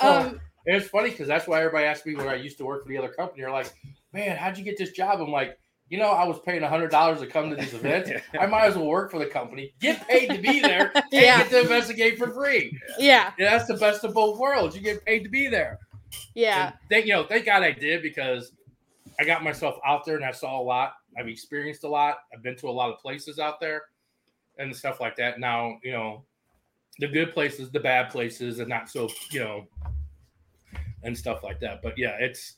[0.00, 2.84] um, And it's funny because that's why everybody asked me when I used to work
[2.84, 3.42] for the other company.
[3.42, 3.70] They're like,
[4.14, 5.58] "Man, how'd you get this job?" I'm like,
[5.90, 8.10] "You know, I was paying hundred dollars to come to these events.
[8.40, 11.36] I might as well work for the company, get paid to be there, and Yeah.
[11.42, 12.74] get to investigate for free.
[12.98, 14.74] yeah, Yeah, that's the best of both worlds.
[14.74, 15.78] You get paid to be there.
[16.34, 18.52] yeah, thank you know, thank God I did because
[19.20, 20.94] I got myself out there and I saw a lot.
[21.18, 22.20] I've experienced a lot.
[22.34, 23.82] I've been to a lot of places out there
[24.58, 25.38] and stuff like that.
[25.38, 26.24] Now, you know,
[26.98, 29.66] the good places, the bad places, and not so, you know,
[31.02, 31.82] and stuff like that.
[31.82, 32.56] But yeah, it's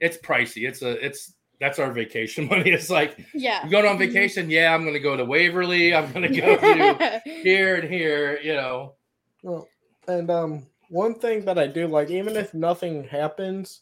[0.00, 0.68] it's pricey.
[0.68, 2.70] It's a it's that's our vacation money.
[2.70, 3.64] It's like yeah.
[3.64, 7.76] you going on vacation, yeah, I'm gonna go to Waverly, I'm gonna go to here
[7.76, 8.94] and here, you know.
[9.42, 9.68] Well,
[10.06, 13.80] and um, one thing that I do like, even if nothing happens,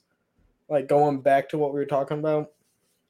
[0.72, 2.50] like going back to what we were talking about,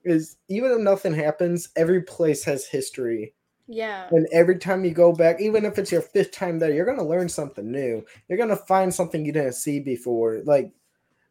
[0.04, 3.34] is even if nothing happens, every place has history.
[3.68, 6.84] yeah, And every time you go back, even if it's your fifth time there, you're
[6.84, 8.04] gonna learn something new.
[8.28, 10.42] You're gonna find something you didn't see before.
[10.44, 10.72] Like,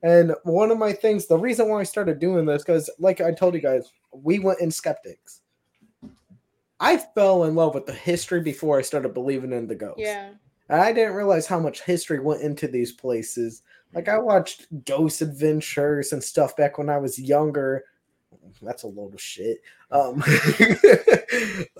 [0.03, 3.33] and one of my things, the reason why I started doing this, because like I
[3.33, 5.41] told you guys, we went in skeptics.
[6.79, 9.99] I fell in love with the history before I started believing in the ghosts.
[9.99, 10.31] yeah,
[10.69, 13.61] And I didn't realize how much history went into these places.
[13.93, 17.83] Like I watched Ghost Adventures and stuff back when I was younger.
[18.61, 19.61] That's a load of shit.
[19.91, 20.23] Um,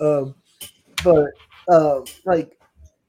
[0.00, 0.34] um
[1.04, 1.30] but
[1.68, 2.58] um like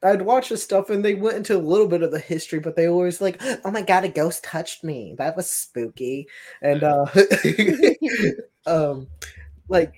[0.04, 2.76] I'd watch this stuff and they went into a little bit of the history, but
[2.76, 5.16] they always like, oh my god, a ghost touched me.
[5.18, 6.28] That was spooky.
[6.62, 7.06] And uh
[8.66, 9.08] um
[9.70, 9.94] like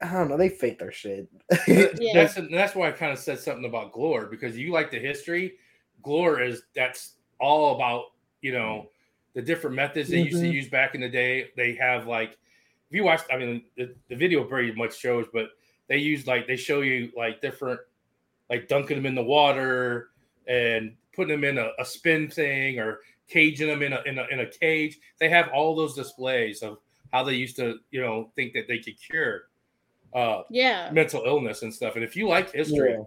[0.00, 1.28] I don't know, they fake their shit.
[1.66, 1.86] Yeah.
[2.14, 5.54] That's that's why I kind of said something about Glore because you like the history.
[6.04, 8.04] Glore is that's all about
[8.40, 8.88] you know
[9.34, 10.52] the different methods they used to Mhm.
[10.52, 11.50] use back in the day.
[11.56, 12.30] They have like
[12.90, 15.50] if you watch, I mean the, the video pretty much shows, but
[15.88, 17.80] they use like they show you like different
[18.50, 20.08] like dunking them in the water
[20.46, 24.26] and putting them in a, a spin thing or caging them in a, in a
[24.30, 24.98] in a cage.
[25.20, 26.78] They have all those displays of
[27.12, 29.42] how they used to you know think that they could cure
[30.14, 30.90] uh yeah.
[30.90, 31.94] mental illness and stuff.
[31.94, 33.04] And if you like history, yeah,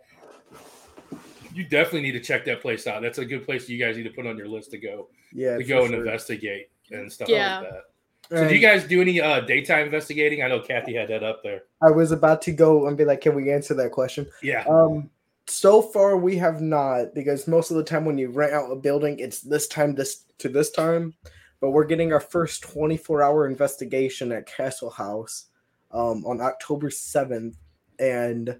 [1.53, 3.01] you definitely need to check that place out.
[3.01, 5.57] That's a good place you guys need to put on your list to go yeah,
[5.57, 6.05] to go and sure.
[6.05, 7.59] investigate and stuff Yeah.
[7.59, 7.83] like that.
[8.29, 10.41] So, do you guys do any uh, daytime investigating?
[10.41, 11.63] I know Kathy had that up there.
[11.81, 14.25] I was about to go and be like, can we answer that question?
[14.41, 15.09] Yeah, Um,
[15.47, 18.75] so far we have not because most of the time when you rent out a
[18.75, 21.13] building, it's this time this to this time.
[21.59, 25.47] But we're getting our first 24 hour investigation at Castle House
[25.91, 27.55] um, on October 7th,
[27.99, 28.59] and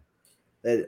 [0.64, 0.88] it,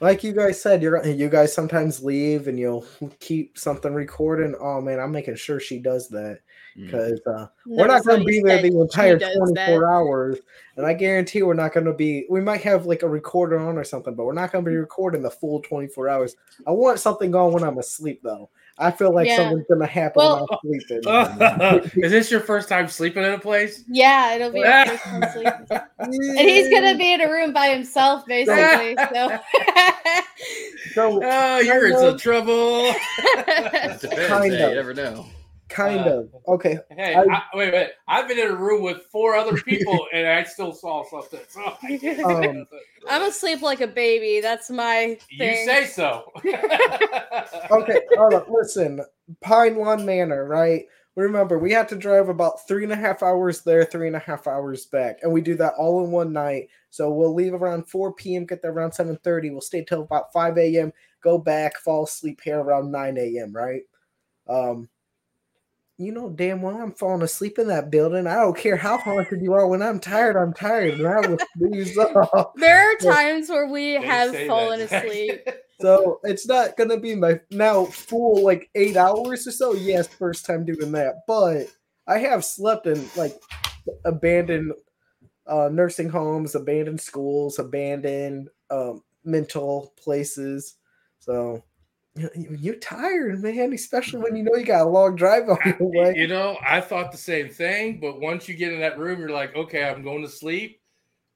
[0.00, 2.86] like you guys said, you're you guys sometimes leave and you'll
[3.20, 4.54] keep something recording.
[4.60, 6.40] Oh man, I'm making sure she does that
[6.78, 6.86] Mm.
[6.86, 9.68] because uh, we're not going to be there the entire 24 that.
[9.70, 10.38] hours
[10.76, 13.76] and i guarantee we're not going to be we might have like a recorder on
[13.76, 17.00] or something but we're not going to be recording the full 24 hours i want
[17.00, 18.48] something on when i'm asleep though
[18.78, 19.36] i feel like Yeah.
[19.36, 23.32] something's going to happen Well- when i'm sleeping is this your first time sleeping in
[23.32, 23.84] a place?
[23.88, 25.80] Yeah, it'll be a first time sleep.
[25.98, 28.96] And he's gonna be in a room by himself, basically.
[29.10, 29.40] So
[30.94, 32.92] so Oh, you're in some trouble.
[34.00, 34.28] Depends.
[34.28, 34.70] Kind of.
[34.70, 35.26] You never know.
[35.68, 37.90] Kind Uh, of okay Hey, I- I, wait, wait.
[38.08, 41.40] I've been in a room with four other people and I still saw something.
[41.48, 41.76] So
[42.24, 42.66] Um,
[43.08, 44.40] I'm asleep like a baby.
[44.40, 45.48] That's my thing.
[45.48, 46.32] you say so.
[47.70, 49.00] okay hold listen
[49.42, 50.86] pine lawn manor right
[51.16, 54.20] remember we had to drive about three and a half hours there three and a
[54.20, 57.88] half hours back and we do that all in one night so we'll leave around
[57.88, 60.92] 4 p.m get there around 7.30 we'll stay till about 5 a.m
[61.22, 63.82] go back fall asleep here around 9 a.m right
[64.48, 64.88] um
[65.98, 69.42] you know damn well i'm falling asleep in that building i don't care how haunted
[69.42, 73.48] you are when i'm tired i'm tired and i will snooze off There are times
[73.48, 74.92] where we They have fallen that.
[75.04, 75.48] asleep.
[75.80, 79.74] So it's not gonna be my now full like eight hours or so.
[79.74, 81.68] Yes, first time doing that, but
[82.08, 83.40] I have slept in like
[84.04, 84.72] abandoned
[85.46, 90.74] uh, nursing homes, abandoned schools, abandoned um, mental places.
[91.20, 91.67] So you- you-
[92.34, 96.14] you're tired, man, especially when you know you got a long drive on your way.
[96.16, 99.30] You know, I thought the same thing, but once you get in that room, you're
[99.30, 100.80] like, okay, I'm going to sleep.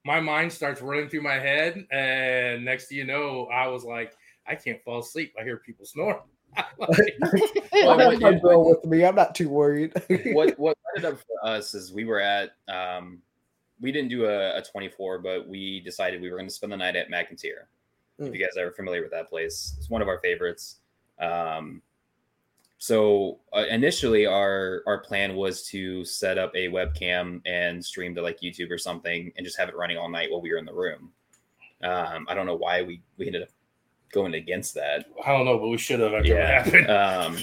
[0.04, 4.12] My mind starts running through my head, and next thing you know, I was like,
[4.46, 5.34] I can't fall asleep.
[5.40, 6.18] I hear people snoring.
[6.78, 7.30] Like, I
[7.72, 9.04] Well, have my girl with me.
[9.04, 9.92] I'm not too worried.
[10.32, 13.22] what what ended up for us is we were at um
[13.80, 16.76] we didn't do a, a 24 but we decided we were going to spend the
[16.76, 17.64] night at mcintyre
[18.18, 18.34] if Mm.
[18.34, 20.76] you guys are familiar with that place it's one of our favorites
[21.18, 21.80] um
[22.78, 28.22] so uh, initially our our plan was to set up a webcam and stream to
[28.22, 30.64] like youtube or something and just have it running all night while we were in
[30.66, 31.10] the room
[31.82, 33.48] um i don't know why we we ended up
[34.12, 36.62] going against that I don't know, but we should have after yeah.
[36.62, 36.90] happened.
[36.90, 37.38] Um,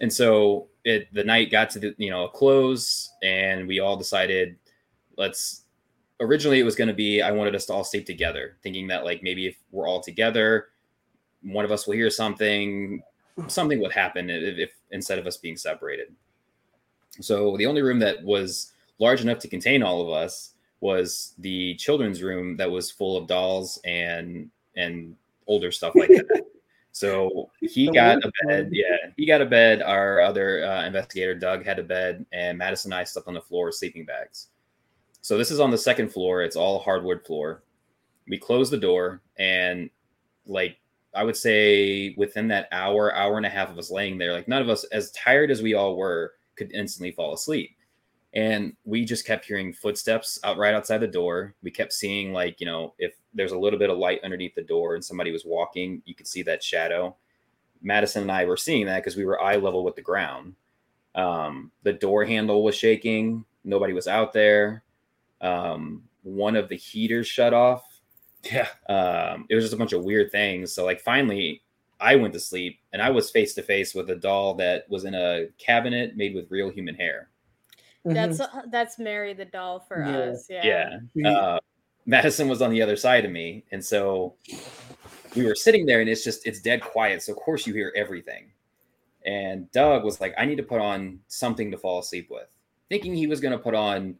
[0.00, 3.96] and so it the night got to the you know a close, and we all
[3.96, 4.56] decided
[5.16, 5.62] let's.
[6.20, 9.04] Originally, it was going to be I wanted us to all sleep together, thinking that
[9.04, 10.68] like maybe if we're all together,
[11.42, 13.02] one of us will hear something,
[13.48, 16.12] something would happen if, if instead of us being separated.
[17.20, 21.74] So the only room that was large enough to contain all of us was the
[21.76, 25.16] children's room that was full of dolls and and
[25.46, 26.44] older stuff like that.
[26.92, 28.64] So he The got a bed.
[28.64, 28.74] one.
[28.74, 29.80] Yeah, he got a bed.
[29.80, 33.40] Our other uh, investigator, Doug, had a bed, and Madison and I slept on the
[33.40, 34.48] floor sleeping bags.
[35.22, 36.42] So this is on the second floor.
[36.42, 37.62] It's all hardwood floor.
[38.28, 39.90] We closed the door, and
[40.46, 40.76] like
[41.14, 44.48] I would say, within that hour, hour and a half of us laying there, like
[44.48, 47.74] none of us, as tired as we all were, could instantly fall asleep.
[48.32, 51.54] And we just kept hearing footsteps out right outside the door.
[51.62, 54.62] We kept seeing, like, you know, if there's a little bit of light underneath the
[54.62, 57.16] door and somebody was walking, you could see that shadow.
[57.82, 60.54] Madison and I were seeing that because we were eye level with the ground.
[61.16, 63.44] Um, the door handle was shaking.
[63.64, 64.84] Nobody was out there.
[65.40, 67.82] Um, one of the heaters shut off.
[68.44, 68.68] yeah.
[68.88, 70.72] Um, it was just a bunch of weird things.
[70.72, 71.62] So, like, finally,
[72.00, 75.04] I went to sleep and I was face to face with a doll that was
[75.04, 77.28] in a cabinet made with real human hair.
[78.04, 78.40] That's
[78.70, 80.16] that's Mary the doll for Yeah.
[80.18, 80.46] us.
[80.48, 80.98] Yeah.
[81.14, 81.30] Yeah.
[81.30, 81.58] Uh,
[82.06, 83.64] Madison was on the other side of me.
[83.72, 84.34] And so
[85.36, 87.22] we were sitting there and it's just, it's dead quiet.
[87.22, 88.50] So, of course, you hear everything.
[89.26, 92.48] And Doug was like, I need to put on something to fall asleep with,
[92.88, 94.16] thinking he was going to put on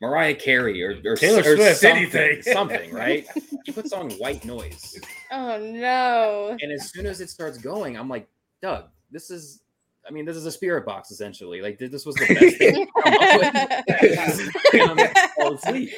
[0.00, 2.42] Mariah Carey or, or Taylor or Swift, something, anything.
[2.52, 3.26] something, right?
[3.64, 4.98] he puts on white noise.
[5.30, 6.56] Oh no.
[6.60, 8.26] And as soon as it starts going, I'm like,
[8.62, 9.62] Doug, this is,
[10.08, 11.60] I mean, this is a spirit box essentially.
[11.60, 12.86] Like, this was the best thing.
[12.86, 14.50] to come up with.
[14.72, 15.90] And I'm fall asleep.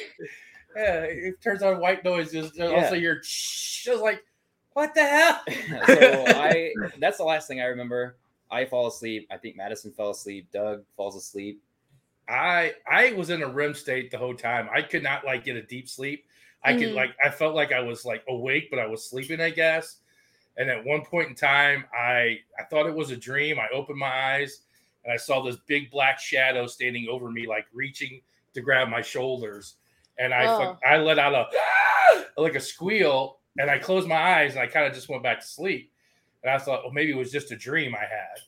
[0.75, 2.33] Yeah, it turns on white noise.
[2.33, 2.65] and Yeah.
[2.65, 4.23] Also, you're just like,
[4.73, 5.41] what the hell?
[5.87, 8.17] so I that's the last thing I remember.
[8.51, 9.27] I fall asleep.
[9.31, 10.47] I think Madison fell asleep.
[10.51, 11.61] Doug falls asleep.
[12.27, 14.69] I I was in a REM state the whole time.
[14.73, 16.25] I could not like get a deep sleep.
[16.63, 16.95] I could Mhm.
[16.95, 19.97] like I felt like I was like awake, but I was sleeping, I guess.
[20.57, 23.59] And at one point in time, I I thought it was a dream.
[23.59, 24.61] I opened my eyes
[25.03, 28.21] and I saw this big black shadow standing over me, like reaching
[28.53, 29.75] to grab my shoulders.
[30.17, 30.77] And I Oh.
[30.85, 31.49] I let out a
[32.41, 35.39] like a squeal, and I closed my eyes and I kind of just went back
[35.41, 35.91] to sleep.
[36.43, 38.39] And I thought, well, maybe it was just a dream I had.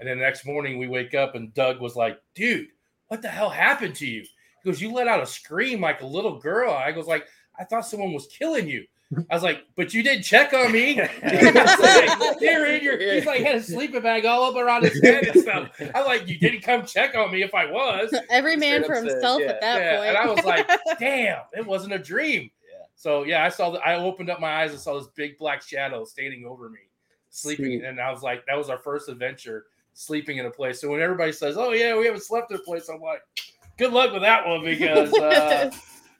[0.00, 2.68] And then the next morning we wake up and Doug was like, dude,
[3.08, 4.22] what the hell happened to you?
[4.22, 6.72] He goes, you let out a scream like a little girl.
[6.72, 7.26] I goes like,
[7.58, 8.86] I thought someone was killing you.
[9.30, 10.94] I was like, but you didn't check on me.
[12.40, 15.40] You're in your, he's like had a sleeping bag all up around his head and
[15.40, 15.70] stuff.
[15.94, 18.14] I'm like, you didn't come check on me if I was.
[18.30, 20.08] Every man for up himself yeah, at that yeah, point.
[20.08, 20.68] and I was like,
[20.98, 22.50] damn, it wasn't a dream.
[22.70, 22.86] Yeah.
[22.96, 23.86] So yeah, I saw that.
[23.86, 26.80] I opened up my eyes and saw this big black shadow standing over me,
[27.30, 27.84] sleeping, Sweet.
[27.84, 30.80] and I was like, that was our first adventure, sleeping in a place.
[30.80, 33.22] So when everybody says, "Oh yeah, we haven't slept in a place," I'm like,
[33.78, 35.70] good luck with that one because uh,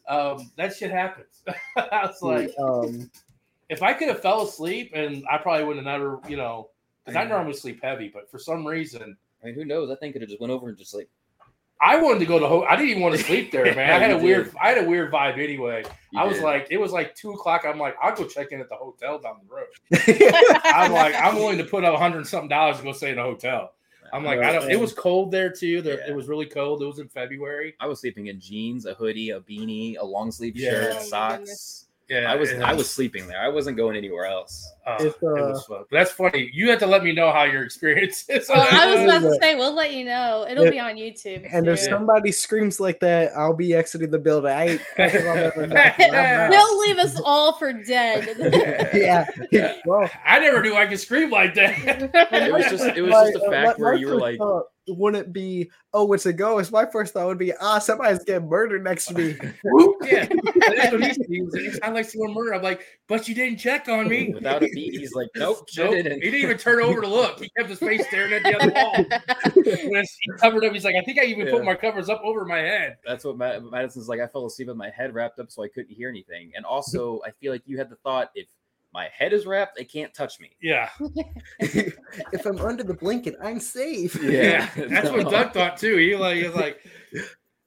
[0.08, 1.42] um, that shit happens.
[1.76, 3.10] I was like, um,
[3.68, 6.70] if I could have fell asleep, and I probably wouldn't have never, you know,
[7.04, 9.16] because I I normally sleep heavy, but for some reason.
[9.42, 9.90] I mean, who knows?
[9.90, 11.06] I think it have just went over and just like
[11.80, 12.46] I wanted to go to.
[12.46, 13.90] Ho- I didn't even want to sleep there, man.
[13.90, 14.44] I had You a weird.
[14.46, 14.54] did.
[14.62, 15.84] I had a weird vibe anyway.
[16.12, 16.44] you I was did.
[16.44, 17.64] like, it was like two o'clock.
[17.66, 20.60] I'm like, I'll go check in at the hotel down the road.
[20.64, 23.10] I'm like, I'm willing to put up a hundred and something dollars to go stay
[23.10, 23.72] in a hotel.
[24.12, 24.70] I'm like, I don't.
[24.70, 25.82] It was cold there too.
[25.82, 26.10] There, Yeah.
[26.10, 26.80] It was really cold.
[26.82, 27.74] It was in February.
[27.80, 30.70] I was sleeping in jeans, a hoodie, a beanie, a long sleeve Yeah.
[30.70, 31.86] shirt, socks.
[32.08, 33.40] Yeah, I was it I was sleeping there.
[33.40, 34.70] I wasn't going anywhere else.
[34.86, 35.84] Uh, it uh, was fun.
[35.90, 36.50] That's funny.
[36.52, 38.48] You have to let me know how your experience is.
[38.48, 40.46] Well, I was about to say, we'll let you know.
[40.48, 40.70] It'll Yeah.
[40.70, 41.48] be on YouTube.
[41.52, 44.50] and if somebody screams like that, I'll be exiting the building.
[44.50, 45.76] I ain't fucking on that one.
[45.76, 48.36] I'm They'll leave us all for dead.
[49.50, 49.74] yeah.
[49.86, 51.78] Well, I never knew I could scream like that.
[52.32, 54.38] It was just it was my- just a uh, fact my- where you were like,
[54.38, 56.72] thought wouldn't be, oh, it's a ghost.
[56.72, 59.36] My first thought would be, ah, somebody's getting murdered next to me.
[60.02, 61.26] yeah, that's what he said.
[61.28, 64.08] He was like, "It sounded like someone murdered." I'm like, "But you didn't check on
[64.08, 65.90] me." without a beat, he's like, nope, Nope.
[65.92, 66.22] didn't.
[66.22, 67.38] He didn't even turn over to look.
[67.40, 69.04] He kept his face staring at the other wall.
[69.90, 72.44] When he covered up, he's like, I think I even put my covers up over
[72.44, 72.96] my head.
[73.06, 74.20] That's what Ma- Madison's like.
[74.20, 76.52] I fell asleep with my head wrapped up, so I couldn't hear anything.
[76.56, 78.46] And also, I feel like you had the thought if
[78.92, 80.50] my head is wrapped, they can't touch me.
[80.62, 80.88] Yeah,
[81.60, 84.14] if I'm under the blanket, I'm safe.
[84.22, 84.68] yeah.
[84.76, 84.86] Yeah.
[84.88, 85.96] That's what Doug thought too.
[85.96, 86.78] He like, he was like,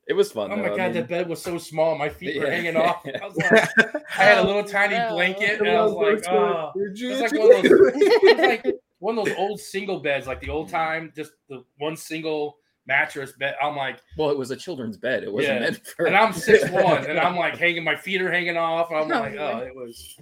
[0.07, 0.51] It was fun.
[0.51, 0.73] oh my though.
[0.73, 1.97] I god, mean, that bed was so small.
[1.97, 3.05] My feet were hanging off.
[3.05, 3.51] I was like,
[4.17, 5.09] I had a Oh, little tiny no.
[5.11, 6.71] blanket, and I was like, oh.
[6.75, 7.71] Did It's like one of those.
[7.95, 11.97] It's like one of those old single beds, like the old time, just the one
[11.97, 12.57] single
[12.87, 13.55] mattress bed.
[13.61, 15.23] I'm like, Well, it was a children's bed.
[15.23, 15.59] It wasn't Yeah.
[15.59, 16.05] meant for.
[16.05, 18.89] and I'm six one, and I'm like hanging, my feet are hanging off.
[18.91, 20.17] I'm Oh, like, oh, it was.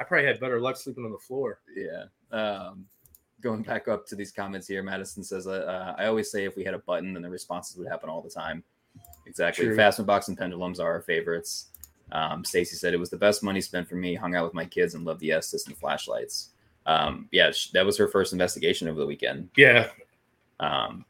[0.00, 1.60] I probably had better luck sleeping on the floor.
[1.76, 2.06] Yeah.
[2.36, 2.86] Um,
[3.40, 6.56] going back up to these comments here, Madison says, uh, uh, I always say if
[6.56, 8.64] we had a button, then the responses would happen all the time.
[9.28, 9.66] Exactly.
[9.66, 9.76] True.
[9.76, 11.66] Fastman box and pendulums are our favorites.
[12.10, 14.14] Um, Stacy said it was the best money spent for me.
[14.14, 16.50] Hung out with my kids and loved the Estes and flashlights.
[16.86, 19.50] Um, yeah, sh- that was her first investigation over the weekend.
[19.56, 19.88] Yeah,
[20.58, 21.04] Um,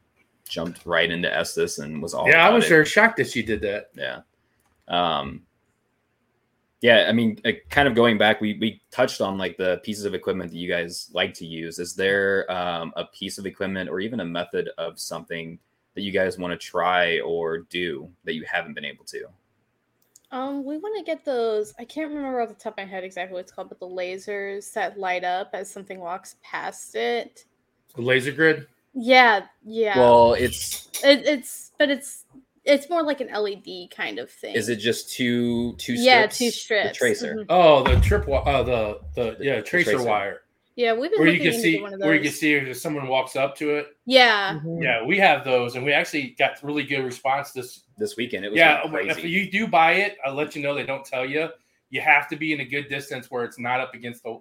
[0.47, 2.27] jumped right into Estes and was all.
[2.27, 3.89] yeah, I was very shocked that she did that.
[3.95, 4.21] Yeah.
[4.89, 5.43] Um,
[6.81, 10.05] yeah, I mean, uh, kind of going back, we we touched on like the pieces
[10.05, 11.77] of equipment that you guys like to use.
[11.77, 15.59] Is there um, a piece of equipment or even a method of something
[15.95, 19.25] that you guys want to try or do that you haven't been able to?
[20.31, 21.73] Um, we want to get those.
[21.79, 23.87] I can't remember off the top of my head exactly what it's called, but the
[23.87, 27.45] lasers that light up as something walks past it.
[27.95, 28.67] The laser grid.
[28.93, 29.97] Yeah, yeah.
[29.97, 32.25] Well, it's it, it's but it's
[32.63, 34.55] it's more like an LED kind of thing.
[34.55, 36.05] is it just two two strips?
[36.05, 36.97] Yeah, two The strips.
[36.97, 37.35] tracer.
[37.35, 37.45] Mhm.
[37.49, 38.23] Oh, the trip.
[38.25, 40.07] wi- Uh, the the The- yeah the tracer, tracer.
[40.07, 40.41] wire.
[40.79, 43.35] Yeah, we've been Where you can see one where you can see if someone walks
[43.35, 43.97] up to it.
[44.05, 44.81] Yeah, Mhm.
[44.81, 48.49] Yeah, we have those, and we actually got really good response this This weekend, it
[48.51, 49.29] was yeah, going if crazy.
[49.29, 51.49] you do buy it, I'll let you know they don't tell you.
[51.89, 54.39] You have to be in a good distance where it's not up against the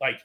[0.00, 0.20] like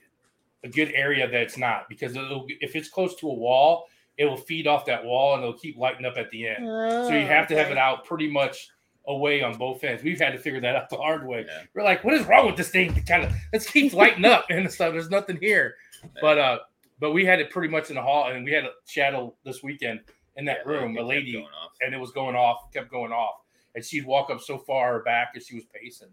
[0.64, 3.88] a good area that it's not because it'll, if it's close to a wall,
[4.20, 6.64] it will feed off that wall and it'll keep lighting up at the end.
[7.08, 8.70] so you have to have it out pretty much
[9.10, 10.02] away on both ends.
[10.03, 11.44] We've had to figure that out the hard way.
[11.45, 11.64] Yeah.
[11.73, 12.94] We're like, what is wrong with this thing?
[13.03, 14.94] Kind of let's keep lighting up and stuff.
[14.94, 15.76] There's nothing here,
[16.22, 16.60] but uh,
[16.99, 19.61] but we had it pretty much in the hall, and we had a shadow this
[19.64, 20.02] weekend
[20.38, 21.72] in that Yeah, room, a lady going off.
[21.81, 23.41] and it was going off, kept going off,
[23.76, 26.10] and she'd walk up so far back as she was pacing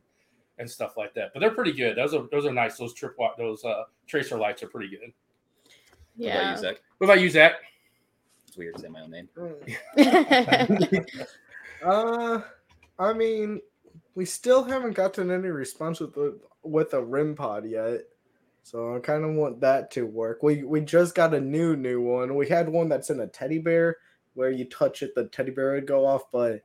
[0.58, 1.32] and stuff like that.
[1.34, 1.96] But they're pretty good.
[1.96, 2.78] Those are those are nice.
[2.78, 5.12] Those trip those uh tracer lights are pretty good.
[6.16, 6.50] What about Yeah.
[6.52, 6.76] you, Zach?
[6.98, 7.52] What about you, Zach?
[8.48, 9.28] It's weird to say my own name.
[11.84, 12.40] Uh,
[12.98, 13.60] I mean,
[14.14, 18.02] we still haven't gotten any response with the with a REM pod yet,
[18.62, 20.42] so I kind of want that to work.
[20.42, 22.34] We we just got a new new one.
[22.34, 23.98] We had one that's in a teddy bear
[24.34, 26.60] where you touch it, the teddy bear would go off, but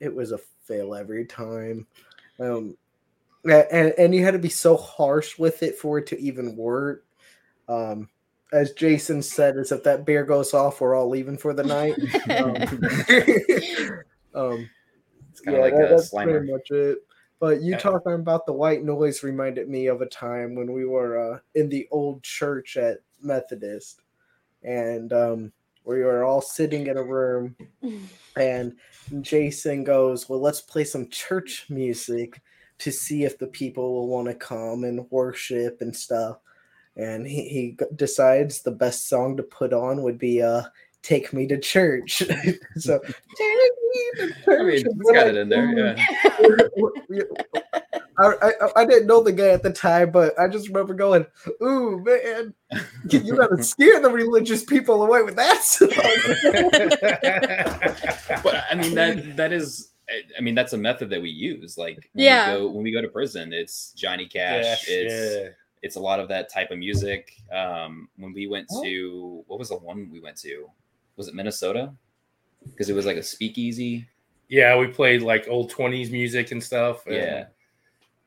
[0.00, 1.86] it was a fail every time.
[2.38, 2.76] Um,
[3.44, 7.04] and and you had to be so harsh with it for it to even work.
[7.68, 8.08] Um,
[8.52, 11.96] as Jason said, is if that bear goes off, we're all leaving for the night.
[12.28, 12.54] Um,
[14.34, 14.70] um,
[15.46, 16.22] kind of like a that's Slimer.
[16.22, 16.98] pretty much it.
[17.38, 17.78] But you Yeah.
[17.78, 21.68] talking about the white noise reminded me of a time when we were uh, in
[21.68, 24.02] the old church at Methodist,
[24.62, 25.52] and um,
[25.84, 27.56] we were all sitting in a room,
[28.36, 28.78] and
[29.20, 32.42] Jason goes, "Well, let's play some church music
[32.78, 36.38] to see if the people will want to come and worship and stuff."
[36.96, 40.64] And he, he decides the best song to put on would be uh
[41.06, 42.18] "Take Me to Church."
[42.76, 42.98] so,
[43.38, 44.48] take me to church.
[44.48, 45.96] I mean, and it's we're got like, it in there.
[47.08, 47.22] Yeah.
[48.18, 51.26] I, I, I didn't know the guy at the time, but I just remember going,
[51.62, 52.54] "Ooh, man,
[53.10, 55.90] you you gotta scare the religious people away with that song."
[58.42, 59.92] but I mean that that is
[60.36, 61.76] I mean that's a method that we use.
[61.76, 62.54] Like when Yeah.
[62.54, 64.64] we go, when we go to prison, it's Johnny Cash.
[64.64, 65.48] Yes, it's yeah.
[65.82, 67.32] it's a lot of that type of music.
[67.52, 70.70] Um, when we went to what was the one we went to?
[71.16, 71.92] Was it Minnesota?
[72.64, 74.06] Because it was like a speakeasy.
[74.48, 77.06] Yeah, we played like old twenties music and stuff.
[77.06, 77.46] And, Yeah.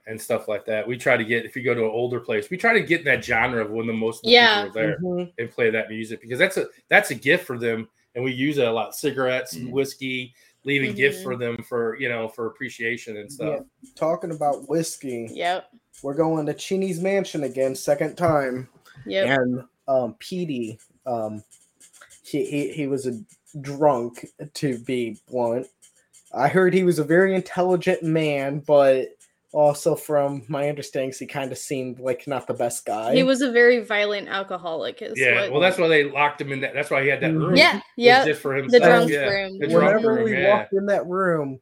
[0.07, 0.87] And stuff like that.
[0.87, 2.99] We try to get if you go to an older place, we try to get
[3.01, 4.63] in that genre of when the most Yeah.
[4.65, 5.31] people are there Mhm.
[5.37, 8.57] and play that music because that's a that's a gift for them, and we use
[8.57, 8.95] it a lot.
[8.95, 9.69] Cigarettes, Mhm.
[9.69, 10.33] whiskey,
[10.63, 11.23] leaving gifts Mhm.
[11.23, 13.59] for them for you know for appreciation and stuff.
[13.95, 15.69] Talking about whiskey, Yep.
[16.01, 18.67] we're going to Cheney's Mansion again, second time.
[19.05, 19.39] Yep.
[19.39, 21.43] and um Petey, um
[22.29, 23.13] he, he he was a
[23.61, 24.25] drunk
[24.55, 25.67] to be blunt.
[26.33, 29.07] I heard he was a very intelligent man, but
[29.51, 33.15] also from my understandings, he kind of seemed like not the best guy.
[33.15, 35.01] He was a very violent alcoholic.
[35.01, 36.75] Is Yeah, what- well, that's why they locked him in that.
[36.75, 37.47] That's why he had that Mhm.
[37.47, 37.55] room.
[37.55, 38.25] yeah, yeah.
[38.25, 38.83] just for The himself.
[38.83, 39.27] drunk yeah.
[39.27, 39.57] room.
[39.57, 40.49] The drunk Whenever room, we yeah.
[40.55, 41.59] walked in that room,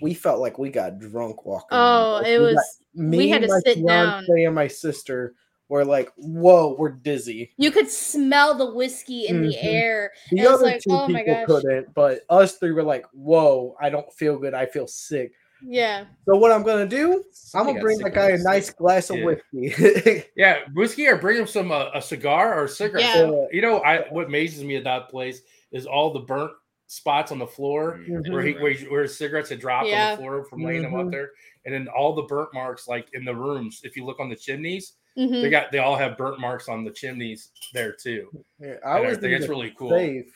[0.00, 1.66] we felt like we got drunk walking.
[1.72, 2.78] Oh, Like, it we got- was.
[2.94, 4.24] me, we had to sit down.
[4.24, 5.34] fiance, and my sister
[5.68, 9.58] were like, "Whoa, we're dizzy." You could smell the whiskey in the Mhm.
[9.64, 10.12] air.
[10.30, 11.46] The It was other like, two oh my people gosh.
[11.46, 14.54] couldn't, but us three were like, "Whoa, I don't feel good.
[14.54, 15.32] I feel sick."
[15.66, 16.04] Yeah.
[16.24, 17.24] So what I'm gonna do?
[17.54, 19.24] I'm gonna bring sick that guy a nice glass of Yeah.
[19.24, 20.24] whiskey.
[20.36, 23.02] Yeah, whiskey or bring him some uh, a cigar or a cigarette.
[23.04, 23.14] Yeah.
[23.14, 25.42] So, you know, I what amazes me at that place
[25.72, 26.52] is all the burnt
[26.86, 28.32] spots on the floor Mhm.
[28.32, 31.06] where he where, where his cigarettes had dropped on the floor from laying them Mhm.
[31.06, 31.32] up there,
[31.66, 33.80] and then all the burnt marks like in the rooms.
[33.82, 35.42] If you look on the chimneys, Mhm.
[35.42, 38.28] they got they all have burnt marks on the chimneys there too.
[38.60, 39.32] Yeah, I I and was everything.
[39.36, 39.90] in It's really cool.
[39.90, 40.32] safe.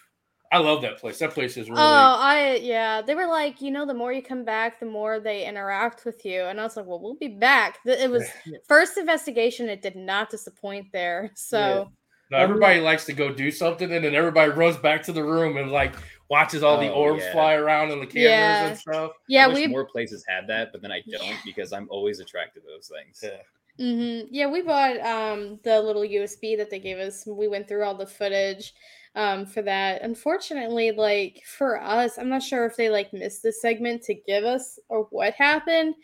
[0.50, 1.18] I love that place.
[1.18, 1.80] That place is really.
[1.80, 3.00] Oh, I yeah.
[3.00, 6.26] They were like, you know, the more you come back, the more they interact with
[6.26, 6.42] you.
[6.42, 7.78] And I was like, well, we'll be back.
[7.86, 8.28] It was
[8.68, 9.68] first investigation.
[9.70, 11.30] It did not disappoint there.
[11.36, 11.90] So
[12.30, 15.56] No, everybody likes to go do something, and then everybody runs back to the room
[15.56, 15.94] and like
[16.28, 17.32] watches all the Oh, orbs yeah.
[17.32, 18.66] fly around and the cameras Yeah.
[18.68, 19.12] and stuff.
[19.28, 21.36] yeah, I wish we more places had that, but then I don't Yeah.
[21.46, 23.20] because I'm always attracted to those things.
[23.22, 23.40] Yeah.
[23.78, 27.26] Hmm Yeah, we bought um the little USB that they gave us.
[27.26, 28.74] We went through all the footage
[29.16, 30.02] um for that.
[30.02, 34.44] Unfortunately, like for us, I'm not sure if they like missed the segment to give
[34.44, 35.94] us or what happened,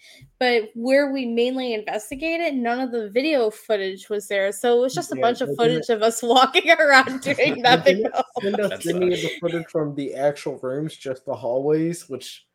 [0.41, 4.51] but where we mainly investigated, none of the video footage was there.
[4.53, 7.63] So it was just a Yeah, bunch of they footage of us walking around doing
[7.63, 8.27] nothing else.
[8.43, 12.48] Send us any of the footage from the actual rooms, just the hallways, which y-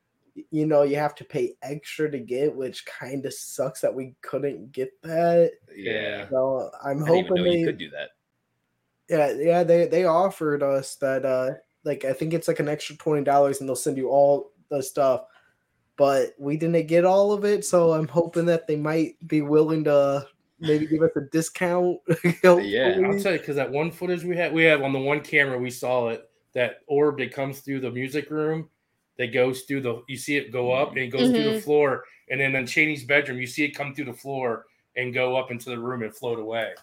[0.51, 4.15] you know you have to pay extra to get, which kind of sucks that we
[4.21, 5.51] couldn't get that.
[5.75, 6.27] Yeah.
[6.29, 8.09] So I'm I didn't even hoping they, could do that.
[9.09, 11.51] yeah, yeah, they they offered us that, uh,
[11.83, 14.81] like I think it's like an extra twenty dollars, and they'll send you all the
[14.81, 15.25] stuff.
[15.95, 19.83] But we didn't get all of it, so I'm hoping that they might be willing
[19.83, 20.27] to
[20.59, 21.99] maybe give us a discount.
[22.43, 25.21] Yeah, I'll tell you because that one footage we had, we have on the one
[25.21, 26.27] camera, we saw it.
[26.53, 28.69] That orb that comes through the music room,
[29.17, 30.01] that goes through the.
[30.07, 31.63] You see it go up and it goes through the Mhm.
[31.63, 34.65] floor, and then in Cheney's bedroom, you see it come through the floor
[34.95, 36.73] and go up into the room and float away,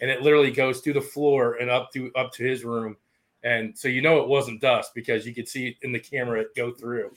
[0.00, 2.96] and it literally goes through the floor and up to up to his room,
[3.42, 6.40] and so you know it wasn't dust because you could see it in the camera
[6.40, 7.10] it go through,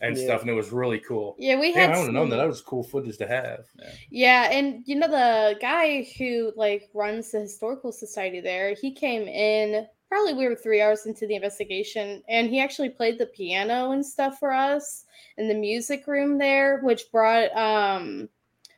[0.00, 0.24] and Yeah.
[0.24, 1.36] stuff, and it was really cool.
[1.38, 2.36] Yeah, we Yeah, had I would have known that.
[2.36, 3.66] That was cool footage to have.
[4.10, 9.22] Yeah, and you know the guy who like runs the historical society there, he came
[9.28, 13.90] in probably we were 3 hours into the investigation and he actually played the piano
[13.90, 15.04] and stuff for us
[15.36, 18.28] in the music room there, which brought um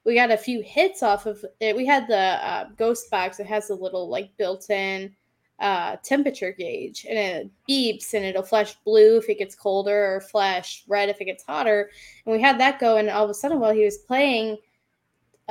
[0.06, 1.76] we got a few hits off of it.
[1.76, 3.40] We had the uh, ghost box.
[3.40, 5.12] It has a little like built-in
[5.58, 10.20] uh, temperature gauge, and it beeps, and it'll flash blue if it gets colder, or
[10.20, 11.90] flash red if it gets hotter.
[12.24, 14.58] And we had that go, and all of a sudden, while he was playing,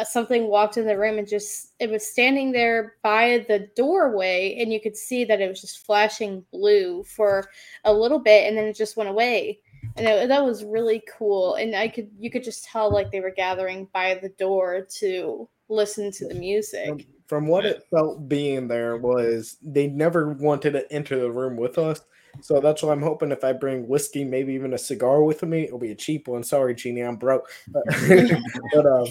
[0.04, 4.74] something walked in the room and just it was standing there by the doorway, and
[4.74, 7.50] you could see that it was just flashing blue for
[7.84, 9.60] a little bit, and then it just went away
[9.98, 13.20] and it, that was really cool and i could you could just tell like they
[13.20, 18.28] were gathering by the door to listen to the music Um, From what it felt
[18.28, 22.02] being there was they never wanted to enter the room with us.
[22.42, 25.64] So that's why I'm hoping if I bring whiskey, maybe even a cigar with me,
[25.64, 26.44] it'll be a cheap one.
[26.44, 27.50] Sorry, Jeannie, I'm broke.
[27.74, 29.08] But um,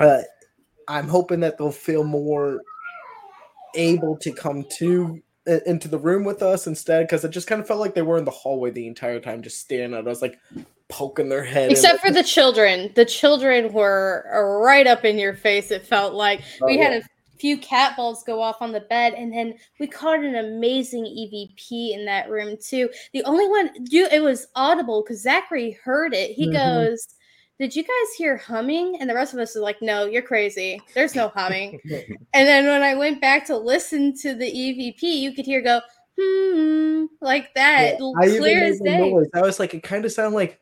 [0.00, 0.22] uh,
[0.88, 2.60] I'm hoping that they'll feel more
[3.74, 7.60] able to come to uh, into the room with us instead, because it just kind
[7.60, 10.22] of felt like they were in the hallway the entire time, just staring at us,
[10.22, 10.38] like
[10.88, 11.70] poking their head.
[11.70, 16.42] except for the children the children were right up in your face it felt like
[16.60, 16.98] Oh, we had yeah.
[16.98, 21.04] a few cat balls go off on the bed and then we caught an amazing
[21.04, 26.12] evp in that room too the only one you it was audible because zachary heard
[26.12, 26.52] it he Mhm.
[26.52, 27.08] goes
[27.62, 30.82] did you guys hear humming and the rest of us are like no you're crazy
[30.94, 31.78] there's no humming
[32.34, 35.80] And then when I went back to listen to the EVP, you could hear go
[36.18, 38.98] hmm like that, Yeah, l- I even clear as day.
[38.98, 39.28] noise.
[39.34, 40.58] I was like, it kind of sounded like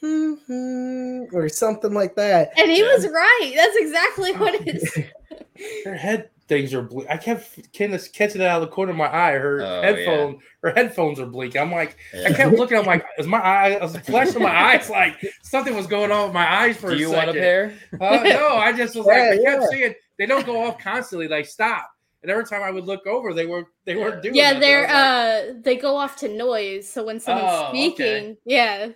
[0.00, 2.52] hmm, hmm, or something like that.
[2.58, 2.88] And he Yeah.
[2.88, 3.52] was right.
[3.54, 4.98] That's exactly what it is.
[5.84, 7.08] Her head things are blink.
[7.08, 9.32] I kept kind of catching it out of the corner of my eye.
[9.38, 11.60] Her Oh, headphone, her headphones are blinking.
[11.62, 11.96] I'm like,
[12.26, 12.76] I kept looking.
[12.76, 13.74] I'm like, is my eye?
[13.74, 15.14] I was flashing my eyes like
[15.44, 17.26] something was going on with my eyes for Do a you second.
[17.26, 17.74] want a pair?
[18.00, 19.66] Uh, no, I just was like, I kept yeah.
[19.70, 21.28] seeing they don't go off constantly.
[21.28, 21.88] Like stop.
[22.22, 24.34] And every time I would look over, they were they weren't doing.
[24.34, 24.60] yeah, nothing.
[24.60, 26.86] they're like, uh they go off to noise.
[26.86, 27.78] So when someone's Oh, okay.
[27.78, 28.88] speaking, yeah.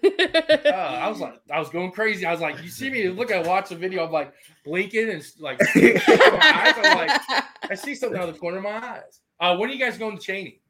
[0.66, 2.26] uh, I was like, I was going crazy.
[2.26, 4.04] I was like, you see me look, I watch the video.
[4.04, 4.34] I'm like
[4.64, 6.74] blinking and like, my eyes.
[6.76, 7.20] I'm like,
[7.70, 9.20] I see something out of the corner of my eyes.
[9.40, 10.60] Uh, when are you guys going to Cheney?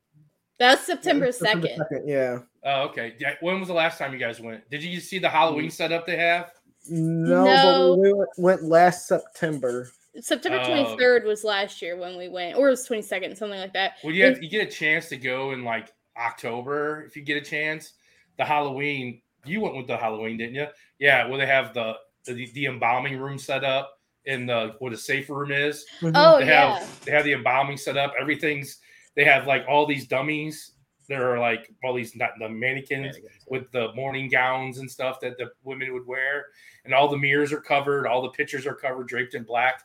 [0.59, 2.09] That's September September second.
[2.09, 2.39] Yeah.
[2.65, 3.15] Oh, okay.
[3.19, 4.71] Yeah, When was the last time you guys went?
[4.71, 6.53] Did you see the Halloween setup they have?
[6.89, 7.97] No, No.
[7.97, 9.91] but we went, went last September.
[10.21, 10.69] September um, Oh.
[10.69, 13.73] twenty third was last year when we went, or it was twenty second, something like
[13.73, 13.95] that.
[14.03, 17.37] Well, you have, you get a chance to go in like October if you get
[17.37, 17.93] a chance.
[18.39, 20.67] The Halloween, you went with the Halloween, didn't you?
[20.99, 21.27] Yeah.
[21.27, 25.29] Well, they have the the, the embalming room set up in the what a safe
[25.29, 25.85] room is.
[26.01, 26.17] Mm-hmm.
[26.17, 26.79] Oh they yeah.
[26.79, 28.13] have they have the embalming set up.
[28.19, 28.79] Everything's
[29.17, 30.73] they have like all these dummies.
[31.07, 33.17] There are like all these not the mannequins
[33.49, 36.47] with the mourning gowns and stuff that the women would wear,
[36.87, 39.83] and all the mirrors are covered, all the pictures are covered, draped in black,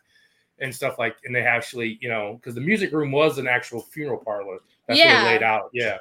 [0.61, 1.15] and stuff like.
[1.25, 4.59] And they actually, you know, because the music room was an actual funeral parlor.
[4.87, 5.23] That's what Yeah.
[5.23, 5.69] it laid out.
[5.73, 5.97] Yeah,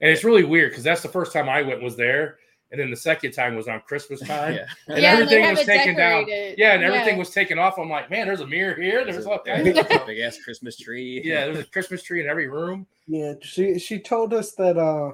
[0.00, 2.38] and it's really weird because that's the first time I went was there,
[2.70, 4.66] and then the second time was on Christmas time, Yeah.
[4.88, 6.26] and Yeah, everything have was taken down.
[6.28, 7.18] Yeah, and everything Yeah.
[7.18, 7.78] was taken off.
[7.78, 9.04] I'm like, man, there's a mirror here.
[9.04, 11.22] There's all a kinds of big ass Christmas tree.
[11.24, 12.86] yeah, there's a Christmas tree in every room.
[13.06, 15.12] Yeah, she she told us that uh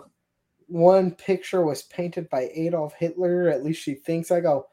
[0.68, 3.48] one picture was painted by Adolf Hitler.
[3.48, 4.30] At least she thinks.
[4.30, 4.68] I go,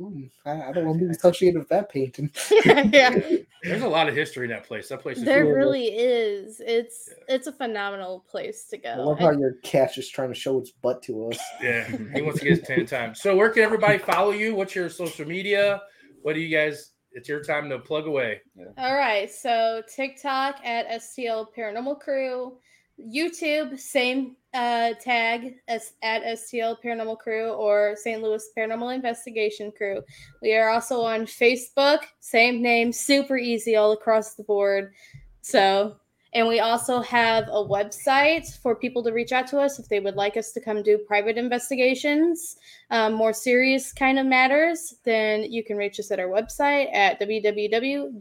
[0.00, 2.30] Ooh, I, I don't want to be associated with that painting.
[2.64, 3.16] yeah.
[3.62, 4.88] There's a lot of history in that place.
[4.88, 5.52] That place is There Yeah.
[5.52, 6.60] really is.
[6.64, 8.90] It's it's a phenomenal place to go.
[8.90, 11.38] I love how your cat's just trying to show its butt to us.
[11.62, 13.20] Yeah, he wants to get his ten times.
[13.20, 14.54] So where can everybody follow you?
[14.54, 15.80] What's your social media?
[16.22, 16.90] What do you guys?
[17.12, 18.40] It's your time to plug away.
[18.76, 22.58] All right, so TikTok at STL Paranormal Crew,
[23.00, 28.22] YouTube same uh, tag as at STL Paranormal Crew or St.
[28.22, 30.00] Louis Paranormal Investigation Crew.
[30.40, 34.92] We are also on Facebook, same name, super easy all across the board.
[35.40, 35.96] So,
[36.34, 40.00] and we also have a website for people to reach out to us if they
[40.00, 42.56] would like us to come do private investigations,
[42.90, 44.94] um, more serious kind of matters.
[45.04, 48.18] Then you can reach us at our website at www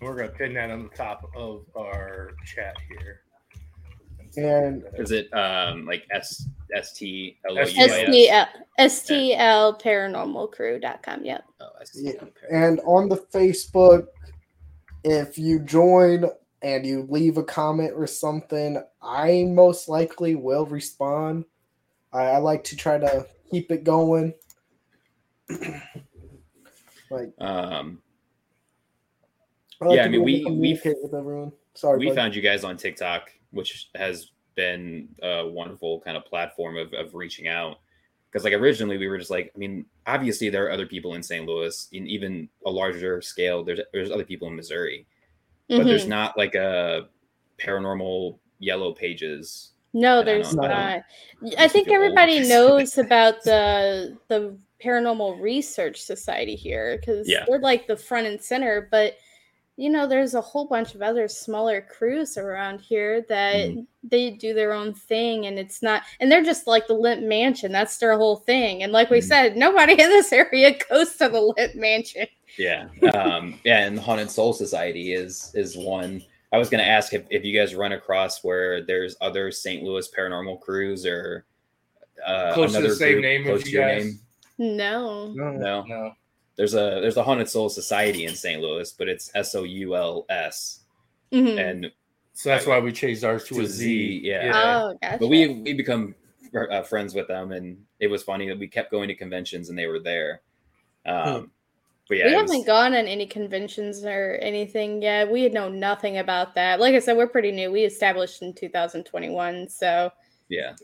[0.00, 0.06] stlouisparanormalcrew.com.
[0.06, 3.20] We're gonna pin that on the top of our chat here.
[4.36, 8.46] And Is it um like S S T L O U Yeah.
[8.78, 9.02] I S?
[9.02, 11.24] STL, stlparanormalcrew.com.
[11.24, 11.44] Yep.
[11.60, 12.04] Oh, I see.
[12.04, 14.06] Yeah, and on the Facebook,
[15.04, 16.26] if you join
[16.62, 21.44] and you leave a comment or something, I most likely will respond.
[22.12, 24.34] I, I like to try to keep it going.
[27.10, 28.02] like, Um,
[29.80, 30.72] I like Yeah, to I mean, we- we-
[31.02, 31.52] with everyone.
[31.74, 32.14] Sorry, we bud.
[32.16, 37.14] found you guys on TikTok, which has been a wonderful kind of platform of, of
[37.14, 37.78] reaching out.
[38.30, 41.22] Because like originally we were just like, I mean, obviously there are other people in
[41.22, 41.46] St.
[41.46, 43.62] Louis, in even a larger scale.
[43.64, 45.06] There's there's other people in Missouri,
[45.68, 46.08] but there's Mhm.
[46.08, 47.08] not like a
[47.58, 49.72] paranormal yellow pages.
[49.94, 50.52] No, I don't there's.
[50.58, 50.70] I not.
[50.72, 51.02] I
[51.40, 52.04] Makes think feel old.
[52.04, 57.44] everybody knows about the the Paranormal Research Society here because Yeah.
[57.48, 58.88] they're like the front and center.
[58.90, 59.16] But
[59.78, 63.86] you know, there's a whole bunch of other smaller crews around here that Mhm.
[64.02, 67.70] they do their own thing, and it's not, and they're just like the Lemp Mansion.
[67.70, 68.82] That's their whole thing.
[68.82, 69.24] And like we Mhm.
[69.24, 72.26] said, nobody in this area goes to the Lemp Mansion.
[72.58, 76.22] Yeah, um, yeah, and the Haunted Soul Society is is one.
[76.52, 79.84] I was gonna ask if, if you guys run across where there's other St.
[79.84, 81.44] Louis paranormal crews or
[82.26, 84.04] uh, Close to the same group name as close to you your guys?
[84.06, 84.20] name.
[84.76, 85.28] No.
[85.36, 85.52] No.
[85.52, 86.12] No, No.
[86.58, 88.60] There's a there's a Haunted Soul Society in St.
[88.60, 90.80] Louis, but it's S O U L S,
[91.32, 91.58] Mhm.
[91.70, 91.92] and
[92.34, 93.84] So that's why we changed ours to, To a a Z.
[93.84, 94.52] Z, yeah.
[94.54, 95.18] Oh, gotcha.
[95.18, 96.14] but we we become
[96.70, 99.78] uh, friends with them, and it was funny that we kept going to conventions and
[99.78, 100.40] they were there.
[101.06, 101.50] Um,
[102.08, 105.30] but yeah, we haven't was- gone on any conventions or anything yet.
[105.30, 106.80] We know nothing about that.
[106.80, 107.70] Like I said, we're pretty new.
[107.70, 110.10] We established in 2021, so
[110.48, 110.74] yeah,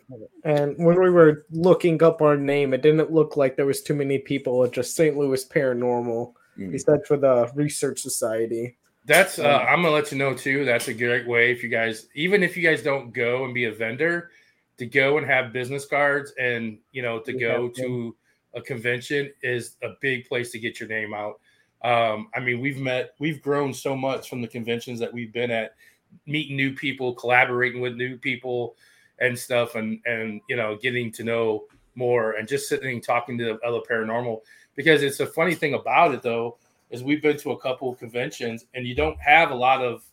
[0.45, 3.95] And when we were looking up our name, it didn't look like there was too
[3.95, 5.17] many people at just St.
[5.17, 6.35] Louis Paranormal.
[6.59, 6.73] Mm.
[6.73, 8.77] He said for the Research Society.
[9.07, 10.65] That's uh, I'm gonna let you know too.
[10.65, 13.65] That's a great way if you guys, even if you guys don't go and be
[13.67, 14.31] a vendor,
[14.79, 17.85] to go and have business cards and you know to go Yeah.
[17.85, 18.17] to
[18.55, 21.41] a convention is a big place to get your name out.
[21.83, 25.51] Um, I mean, we've met, we've grown so much from the conventions that we've been
[25.51, 25.75] at,
[26.25, 28.77] meeting new people, collaborating with new people,
[29.21, 31.65] and stuff, and and you know getting to know
[31.95, 34.41] more and just sitting talking to other paranormal.
[34.77, 36.59] Because it's a funny thing about it though
[36.91, 40.05] is we've been to a couple of conventions and you don't have a lot of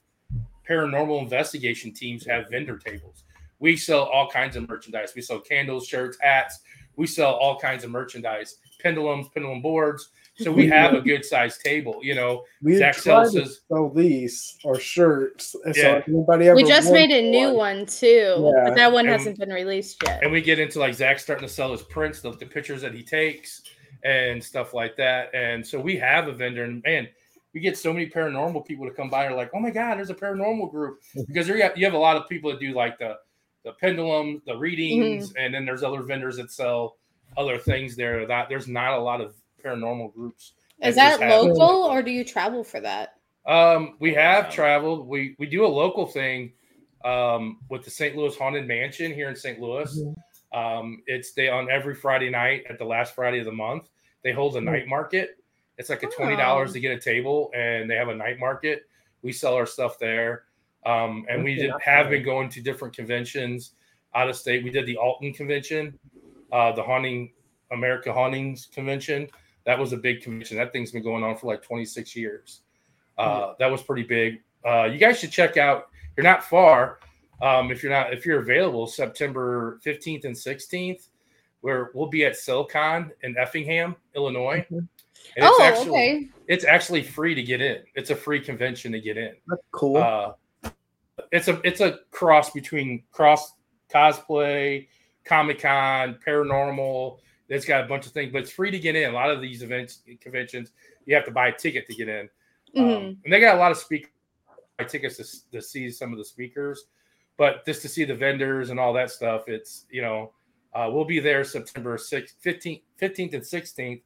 [0.67, 3.23] paranormal investigation teams have vendor tables.
[3.59, 5.13] We sell all kinds of merchandise.
[5.15, 6.59] We sell candles, shirts, hats.
[6.95, 10.09] We sell all kinds of merchandise, pendulums, pendulum boards.
[10.37, 11.99] So we have a good sized table.
[12.01, 15.55] You know, We Zach sells to sell these or shirts.
[15.75, 15.97] Yeah.
[15.97, 18.63] if anybody ever we just made a new one too, Yeah.
[18.69, 20.23] but that one And- hasn't been released yet.
[20.23, 22.93] and we get into like Zach starting to sell his prints, the, the pictures that
[22.93, 23.61] he takes,
[24.03, 25.33] and stuff like that.
[25.35, 27.07] And so we have a vendor, and man,
[27.53, 29.27] we get so many paranormal people to come by.
[29.27, 31.99] are like, oh my god, there's a paranormal group because you have, you have a
[31.99, 33.17] lot of people that do like the
[33.63, 35.37] the pendulum, the readings, mm-hmm.
[35.37, 36.95] and then there's other vendors that sell
[37.37, 38.25] other things there.
[38.25, 40.53] That there's not a lot of paranormal groups.
[40.81, 43.15] Is just that have- local or do you travel for that?
[43.45, 44.49] Um, we have Wow.
[44.51, 45.07] traveled.
[45.07, 46.53] We we do a local thing
[47.03, 48.15] um, with the St.
[48.15, 49.59] Louis Haunted Mansion here in St.
[49.59, 49.99] Louis.
[49.99, 50.15] Mhm.
[50.53, 53.89] Um, it's they on every Friday night at the last Friday of the month.
[54.23, 55.37] They hold a night market.
[55.79, 56.73] It's like a twenty dollars Oh.
[56.73, 58.83] to get a table, and they have a night market.
[59.23, 60.43] We sell our stuff there,
[60.85, 62.09] um, and we did, have bad.
[62.09, 63.73] been going to different conventions
[64.13, 64.63] out of state.
[64.63, 65.97] We did the Alton convention,
[66.51, 67.31] uh, the Haunting
[67.71, 69.27] America Hauntings convention.
[69.65, 70.57] That was a big convention.
[70.57, 72.61] That thing's been going on for like twenty six years.
[73.17, 74.41] Uh, that was pretty big.
[74.65, 75.85] Uh, you guys should check out
[76.17, 76.99] you're not far.
[77.41, 81.07] Um, if you're not if you're available, September 15th and 16th,
[81.61, 84.65] where we'll be at Silicon in Effingham, Illinois.
[84.71, 84.87] Mhm.
[85.35, 86.29] And it's oh, actually okay.
[86.47, 87.83] it's actually free to get in.
[87.95, 89.35] It's a free convention to get in.
[89.47, 89.97] That's cool.
[89.97, 90.33] Uh,
[91.31, 93.53] it's a it's a cross between cross
[93.93, 94.87] cosplay,
[95.23, 97.19] Comic Con, paranormal.
[97.51, 99.09] It's got a bunch of things, but it's free to get in.
[99.09, 100.71] A lot of these events conventions,
[101.05, 102.29] you have to buy a ticket to get in.
[102.77, 103.17] Um, Mhm.
[103.25, 104.09] and they got a lot of speakers
[104.77, 106.85] buy tickets to, to see some of the speakers,
[107.37, 110.31] but just to see the vendors and all that stuff, it's you know,
[110.73, 114.01] uh, we'll be there September 6th, 15th, 15th and 16th,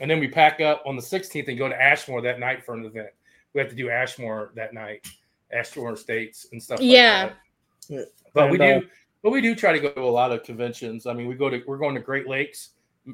[0.00, 2.74] and then we pack up on the 16th and go to Ashmore that night for
[2.74, 3.08] an event.
[3.54, 5.06] We have to do Ashmore that night,
[5.50, 6.80] Ashmore Estates and stuff.
[6.82, 7.22] Yeah.
[7.22, 7.38] like that.
[7.88, 8.04] Yeah.
[8.34, 8.88] But we And, do,
[9.22, 11.06] but we do try to go to a lot of conventions.
[11.06, 12.70] I mean, we go to we're going to Great Lakes,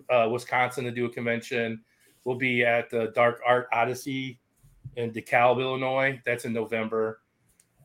[0.08, 1.82] uh, Wisconsin to do a convention.
[2.24, 4.38] We'll be at the Dark Art Odyssey
[4.96, 6.20] in DeKalb, Illinois.
[6.24, 7.20] That's in November,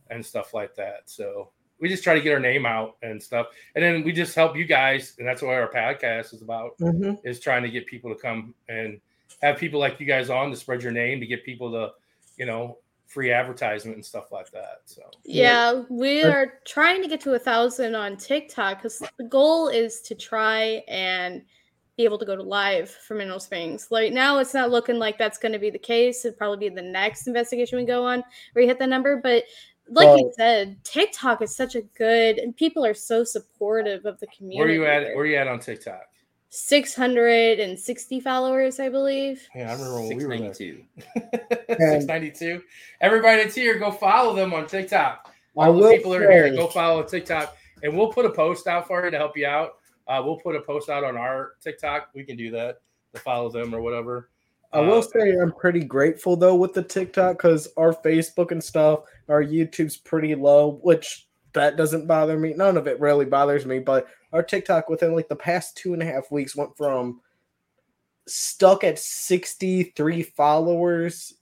[0.09, 1.03] and stuff like that.
[1.05, 1.49] So
[1.79, 4.55] we just try to get our name out and stuff, and then we just help
[4.55, 7.19] you guys, and that's what our podcast is about Mhm.
[7.23, 9.01] is trying to get people to come and
[9.41, 11.93] have people like you guys on to spread your name to get people to,
[12.37, 12.77] you know,
[13.07, 14.81] free advertisement and stuff like that.
[14.85, 19.67] So Yeah, we are trying to get to a thousand on TikTok because the goal
[19.67, 21.43] is to try and
[21.97, 23.87] be able to go to live for Mineral Springs.
[23.89, 26.25] Like now, it's not looking like that's going to be the case.
[26.25, 28.23] It'd probably be the next investigation we go on
[28.53, 29.19] where you hit the number.
[29.21, 29.43] But
[29.87, 34.27] like you said, TikTok is such a good, and people are so supportive of the
[34.27, 34.79] community.
[34.79, 35.15] where are you at?
[35.15, 36.01] Where are you at on TikTok?
[36.49, 39.45] 660 followers, I believe.
[39.53, 40.53] Yeah, I remember when we were there.
[40.53, 41.75] 692.
[41.77, 42.61] Six ninety two.
[43.01, 45.33] Everybody that's here, go follow them on TikTok.
[45.57, 48.29] I All the will people that are here, go follow TikTok, and we'll put a
[48.29, 49.75] post out for you to help you out.
[50.07, 52.09] Uh, we'll put a post out on our TikTok.
[52.13, 52.81] We can do that
[53.13, 54.29] to follow them or whatever.
[54.73, 58.63] I will Uh, say I'm pretty grateful though with the TikTok because our Facebook and
[58.63, 62.53] stuff, our YouTube's pretty low, which that doesn't bother me.
[62.53, 66.01] None of it really bothers me, but our TikTok within like the past two and
[66.01, 67.21] a half weeks went from
[68.27, 71.35] stuck at 63 followers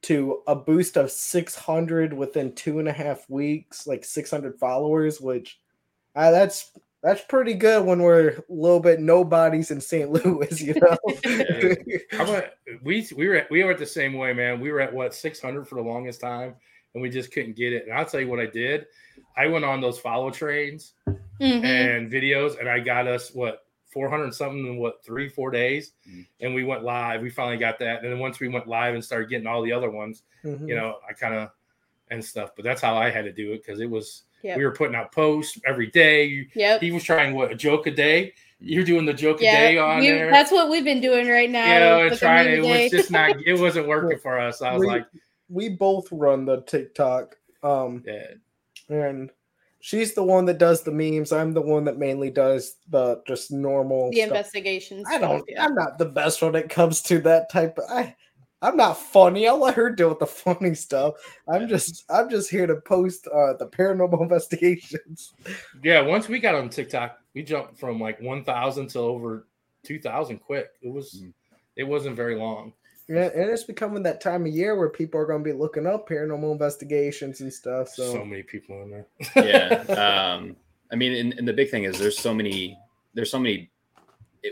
[0.00, 5.60] to a boost of 600 within two and a half weeks, like 600 followers, which
[6.14, 6.70] uh, that's
[7.02, 10.10] that's pretty good when we're a little bit nobodies in St.
[10.24, 10.96] Louis, you know.
[12.10, 12.44] How about
[12.82, 14.60] we we were at, we were at the same way, man.
[14.60, 16.54] We were at what 600 for the longest time,
[16.94, 17.84] and we just couldn't get it.
[17.86, 18.86] And I'll tell you what I did.
[19.36, 20.94] I went on those follow trains
[21.40, 21.64] Mhm.
[21.64, 26.26] and videos, and I got us what 400 something in what three four days, Mhm.
[26.40, 27.22] and we went live.
[27.22, 29.72] We finally got that, and then once we went live and started getting all the
[29.72, 30.68] other ones, Mhm.
[30.68, 31.50] you know, I kind of
[32.10, 32.50] and stuff.
[32.56, 34.56] But that's how I had to do it because it was Yep.
[34.56, 36.24] we were putting out posts every day.
[36.24, 36.80] You, Yep.
[36.80, 38.32] he was trying what a joke a day.
[38.60, 40.30] You're doing the joke a day on we- there.
[40.30, 41.72] that's what we've been doing right now.
[41.74, 44.62] you know, and with the trying it was just not it wasn't working for us.
[44.62, 45.06] I was we, like,
[45.48, 47.36] we both run the TikTok.
[47.62, 48.24] Um, yeah,
[48.88, 49.30] and
[49.80, 51.32] she's the one that does the memes.
[51.32, 54.28] I'm the one that mainly does the just normal the stuff.
[54.28, 55.06] investigations.
[55.08, 55.44] I don't.
[55.48, 55.64] Yeah.
[55.64, 57.78] I'm not the best when it comes to that type.
[57.78, 58.16] Of, I,
[58.60, 59.46] I'm not funny.
[59.46, 61.14] I'll let her deal with the funny stuff.
[61.48, 62.04] I'm just.
[62.10, 65.32] I'm just here to post uh, the paranormal investigations.
[65.82, 66.00] yeah.
[66.00, 69.46] Once we got on TikTok, we jumped from like 1,000 to over
[69.84, 70.70] 2,000 quick.
[70.82, 71.32] It was Mm.
[71.76, 72.72] it wasn't very long.
[73.08, 75.86] Yeah, and it's becoming that time of year where people are going to be looking
[75.86, 77.88] up paranormal investigations and stuff.
[77.88, 79.06] So, So, many people in there.
[79.36, 80.34] yeah.
[80.34, 80.56] Um,
[80.92, 82.76] I mean, and, and the big thing is there's so many,
[83.14, 83.70] there's so many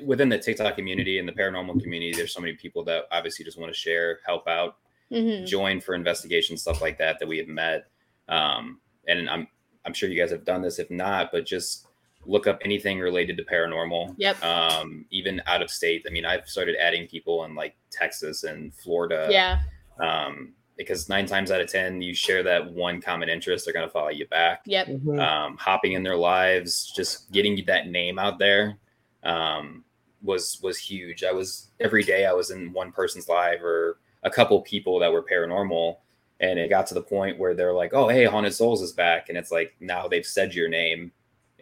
[0.04, 2.12] within the TikTok community and the paranormal community.
[2.12, 4.76] There's so many people that obviously just want to share, help out,
[5.12, 5.46] Mhm.
[5.46, 7.86] join for investigation stuff like that that we have met.
[8.28, 9.48] Um, and I'm
[9.84, 10.80] I'm sure you guys have done this.
[10.80, 11.86] If not, but just
[12.24, 14.16] look up anything related to paranormal.
[14.18, 14.42] Yep.
[14.42, 16.04] Um, even out of state.
[16.08, 19.28] I mean, I've started adding people in like Texas and Florida.
[19.30, 19.60] yeah.
[20.00, 23.88] Um, because nine times out of ten, you share that one common interest, they're gonna
[23.88, 24.88] follow you back Yep.
[24.88, 25.20] Mhm.
[25.20, 28.76] um, hopping in their lives, just getting that name out there
[29.26, 29.84] um,
[30.22, 31.24] was was huge.
[31.24, 35.12] I was every day I was in one person's live or a couple people that
[35.12, 35.96] were paranormal,
[36.40, 39.28] and it got to the point where they're like, "Oh, hey, Haunted Souls is back,"
[39.28, 41.12] and it's like now they've said your name,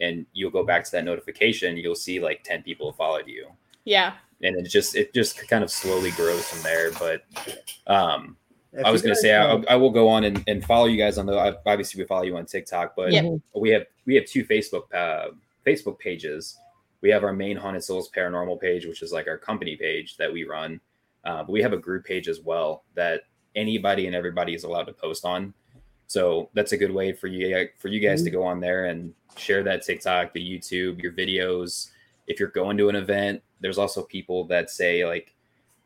[0.01, 3.49] and you'll go back to that notification, you'll see like ten people have followed you,
[3.85, 4.15] Yeah.
[4.43, 6.91] and it just it just kind of slowly grows from there.
[6.93, 7.25] But
[7.87, 8.37] um,
[8.73, 10.97] If I was gonna guys say I, I will go on and, and follow you
[10.99, 11.59] guys on the.
[11.67, 13.41] Obviously, we follow you on TikTok, but Yep.
[13.55, 15.31] we have we have two Facebook uh,
[15.67, 16.59] Facebook pages.
[17.05, 20.33] We have our main Haunted Souls Paranormal page, which is like our company page that
[20.33, 20.81] we run.
[21.23, 23.25] Uh, but we have a group page as well that
[23.55, 25.53] anybody and everybody is allowed to post on.
[26.07, 29.13] So that's a good way for you for you guys to go on there and
[29.37, 31.91] share that TikTok, the YouTube, your videos.
[32.27, 35.35] If you're going to an event, there's also people that say like,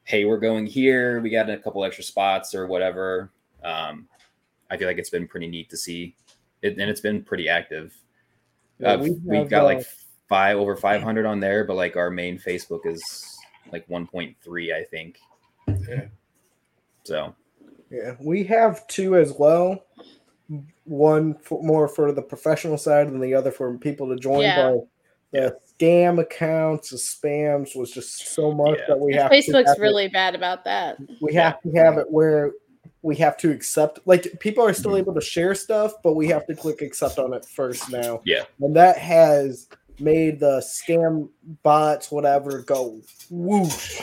[0.05, 1.21] "Hey, we're going here.
[1.21, 3.33] We got a couple extra spots or whatever."
[3.65, 4.07] Um,
[4.71, 6.15] I feel like it's been pretty neat to see
[6.63, 7.93] it, and it's been pretty active.
[8.79, 9.87] Yeah, Uh, we have, got uh, like
[10.29, 13.37] five over 500 on there, but like our main Facebook is
[13.73, 15.19] like 1.3, I think.
[15.89, 16.07] Yeah.
[17.05, 17.35] So
[17.91, 19.85] Yeah, we have two as well.
[20.85, 24.43] One for, more for the professional side, and the other for people to join.
[24.43, 24.71] Yeah.
[24.73, 24.87] But
[25.33, 28.85] the scam accounts, the spams was just so much Yeah.
[28.89, 29.31] that we have.
[29.31, 30.97] to Facebook's have it- really bad about that.
[31.21, 32.53] we have to have it where
[33.03, 34.01] we have to accept.
[34.07, 34.81] Like people are Mm-hmm.
[34.81, 38.21] still able to share stuff, but we have to click accept on it first now.
[38.25, 38.45] Yeah.
[38.61, 39.69] and that has
[40.01, 41.29] made the scam
[41.63, 43.01] bots whatever go
[43.31, 44.01] whoosh.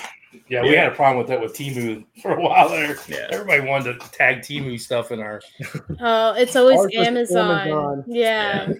[0.49, 2.97] Yeah, we had a problem with that with Temu for a while there.
[3.07, 3.27] Yeah.
[3.31, 5.41] Everybody wanted to tag Temu stuff in our.
[5.99, 7.59] Oh, it's always Ours Amazon.
[7.59, 8.03] Amazon.
[8.07, 8.73] Yeah.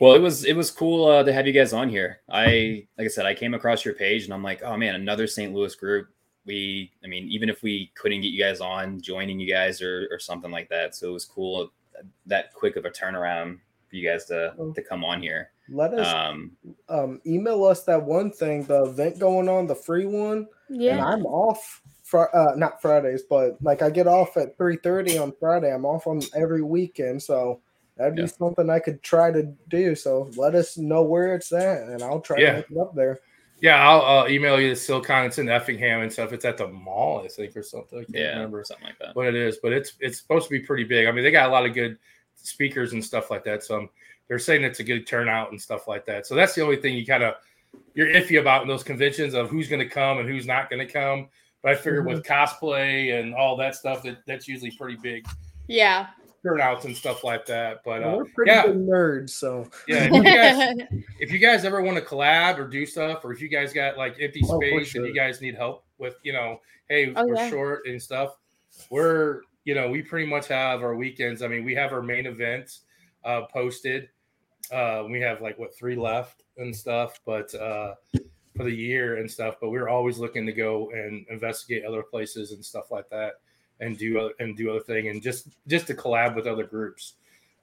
[0.00, 2.20] Well, it was it was cool uh, to have you guys on here.
[2.28, 5.26] I like I said, I came across your page and I'm like, oh man, another
[5.26, 5.54] St.
[5.54, 6.08] Louis group.
[6.46, 10.08] We, I mean, even if we couldn't get you guys on, joining you guys or
[10.10, 10.94] or something like that.
[10.94, 11.70] So it was cool
[12.26, 13.60] that quick of a turnaround
[13.94, 15.50] for you guys to to come on here.
[15.68, 16.52] Let us Um,
[16.88, 20.46] um, email us that one thing, the event going on, the free one.
[20.68, 21.04] And Yeah.
[21.04, 21.80] I'm off.
[22.02, 25.72] Fr- uh, not Fridays, but like I get off at three thirty on Friday.
[25.72, 27.60] I'm off on every weekend, so
[27.96, 29.94] that'd be something I could try to do.
[29.94, 32.50] So let us know where it's at, and I'll try Yeah.
[32.50, 33.20] to make it up there.
[33.60, 35.24] Yeah, I'll uh, email you the Silicon.
[35.24, 36.32] It's in Effingham and stuff.
[36.34, 38.00] It's at the mall, I think, or something.
[38.00, 39.16] I can't yeah, remember something like that.
[39.16, 41.06] what it is, but it's it's supposed to be pretty big.
[41.06, 41.96] I mean, they got a lot of good
[42.44, 43.64] speakers and stuff like that.
[43.64, 43.90] So um,
[44.28, 46.26] they're saying it's a good turnout and stuff like that.
[46.26, 47.34] So that's the only thing you kind of
[47.94, 50.86] you're iffy about in those conventions of who's going to come and who's not going
[50.86, 51.28] to come.
[51.62, 55.26] But I figured with cosplay and all that stuff, that that's usually pretty big
[55.66, 56.08] Yeah.
[56.42, 57.80] turnouts and stuff like that.
[57.84, 60.04] But Well, uh, we're pretty yeah, good nerds, so yeah.
[60.04, 60.78] If you, guys,
[61.20, 63.96] if you guys ever want to collab or do stuff, or if you guys got
[63.96, 65.04] like empty Oh, space sure.
[65.04, 66.60] and you guys need help with, you know,
[66.90, 67.48] hey, Oh, we're yeah.
[67.48, 68.36] short and stuff,
[68.90, 71.42] we're, you know, we pretty much have our weekends.
[71.42, 72.80] I mean, we have our main events
[73.24, 74.08] uh, posted.
[74.70, 77.94] Uh, we have like what three left and stuff, but uh,
[78.56, 79.56] for the year and stuff.
[79.60, 83.34] But we're always looking to go and investigate other places and stuff like that,
[83.80, 87.14] and do other, and do other thing, and just just to collab with other groups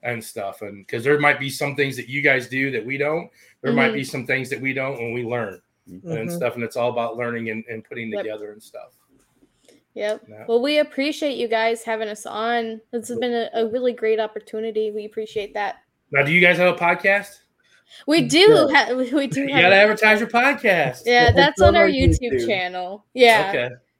[0.04, 0.62] and stuff.
[0.62, 3.30] And because there might be some things that you guys do that we don't,
[3.62, 3.94] there might Mhm.
[3.94, 6.30] be some things that we don't when we learn and Mhm.
[6.30, 6.56] stuff.
[6.56, 8.22] And it's all about learning and, and putting Yep.
[8.24, 8.94] together and stuff.
[9.94, 10.22] Yep.
[10.28, 10.44] Yeah.
[10.48, 12.80] Well, we appreciate you guys having us on.
[12.92, 14.90] This has been a, a really great opportunity.
[14.90, 15.76] We appreciate that.
[16.12, 17.38] Now, do you guys have a podcast?
[18.06, 18.38] We do.
[18.70, 18.84] Yeah.
[18.86, 19.42] Ha- we do.
[19.42, 21.02] You have gotta a- advertise your podcast.
[21.04, 22.46] Yeah, It's that's on on our our YouTube, YouTube.
[22.46, 23.04] channel.
[23.14, 23.48] Yeah.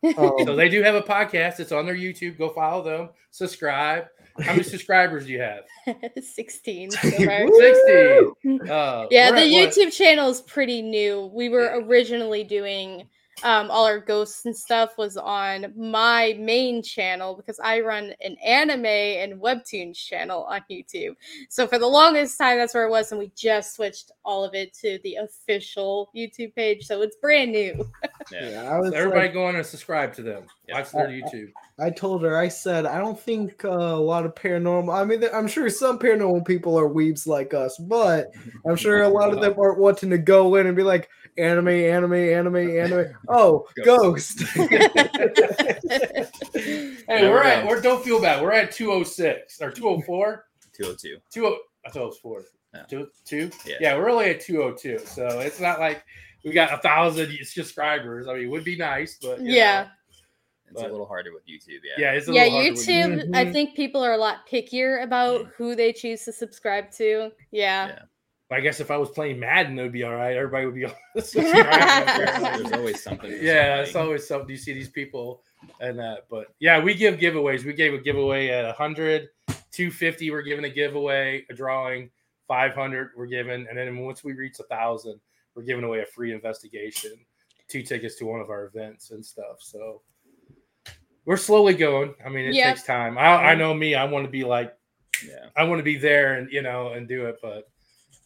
[0.05, 0.17] Okay.
[0.19, 1.61] Um, So they do have a podcast.
[1.61, 2.37] It's on their YouTube.
[2.39, 3.11] Go follow them.
[3.31, 4.07] Subscribe.
[4.41, 5.65] How many subscribers do you have?
[6.23, 6.91] 16.
[6.91, 7.45] so far.
[7.45, 9.71] Uh, yeah, the at what?
[9.71, 11.31] YouTube channel is pretty new.
[11.35, 13.09] We were originally doing
[13.45, 18.37] um, all our ghosts and stuff was on my main channel because I run an
[18.45, 21.17] anime and webtoons channel on YouTube.
[21.49, 24.55] So for the longest time, that's where it was, and we just switched all of
[24.55, 26.87] it to the official YouTube page.
[26.87, 27.89] So it's brand new.
[28.31, 28.49] Yeah.
[28.51, 30.45] yeah, I was So everybody like- go on and subscribe to them.
[30.73, 30.79] Yeah.
[30.79, 31.53] Watch their YouTube.
[31.79, 34.95] I told her, I said, I don't think uh, a lot of paranormal.
[34.95, 38.31] I mean, I'm sure some paranormal people are weebs like us, but
[38.67, 41.09] I'm sure a lot of them aren't wanting to go in and be like,
[41.39, 43.07] anime, anime, anime, anime.
[43.29, 44.43] Oh, ghost.
[46.55, 47.67] Hey, Yeah, we're we're at.
[47.67, 48.43] We're don't feel bad.
[48.43, 50.45] We're at two oh six or two oh four.
[50.75, 51.19] 202.
[51.31, 51.59] Two oh.
[51.85, 52.43] I thought it was four.
[52.75, 52.83] Yeah.
[52.85, 53.51] Two two.
[53.67, 53.77] Yeah.
[53.81, 54.99] Yeah, we're only at two oh two.
[54.99, 56.05] So it's not like
[56.45, 58.29] we got a thousand subscribers.
[58.29, 59.83] I mean, it would be nice, but yeah.
[59.83, 59.89] know,
[60.73, 61.81] It's a little harder with YouTube.
[61.85, 61.93] Yeah.
[61.99, 65.03] yeah, it's a Yeah, little harder with YouTube, I think people are a lot pickier
[65.03, 65.53] about Mm.
[65.57, 67.31] who they choose to subscribe to.
[67.51, 67.89] Yeah.
[67.89, 68.03] Yeah.
[68.51, 70.37] I guess if I was playing Madden, it would be all right.
[70.37, 72.59] Everybody would be on There's, subscribe.
[72.59, 73.31] there's always something.
[73.31, 74.51] for yeah, it's always something.
[74.51, 75.43] You see these people
[75.81, 77.65] and that, but yeah, we give giveaways.
[77.65, 79.31] We gave a giveaway at 100,
[79.71, 80.31] 250.
[80.31, 82.11] We're giving a giveaway, a drawing,
[82.47, 83.13] 500.
[83.17, 85.19] We're giving, and then once we reach a thousand,
[85.55, 87.13] we're giving away a free investigation,
[87.69, 89.61] two tickets to one of our events and stuff.
[89.61, 90.03] So
[91.25, 92.15] we're slowly going.
[92.25, 92.71] I mean, it Yeah.
[92.71, 93.17] takes time.
[93.19, 93.95] I, I know me.
[93.95, 94.75] I want to be like,
[95.27, 95.47] Yeah.
[95.57, 97.69] I want to be there and you know and do it, but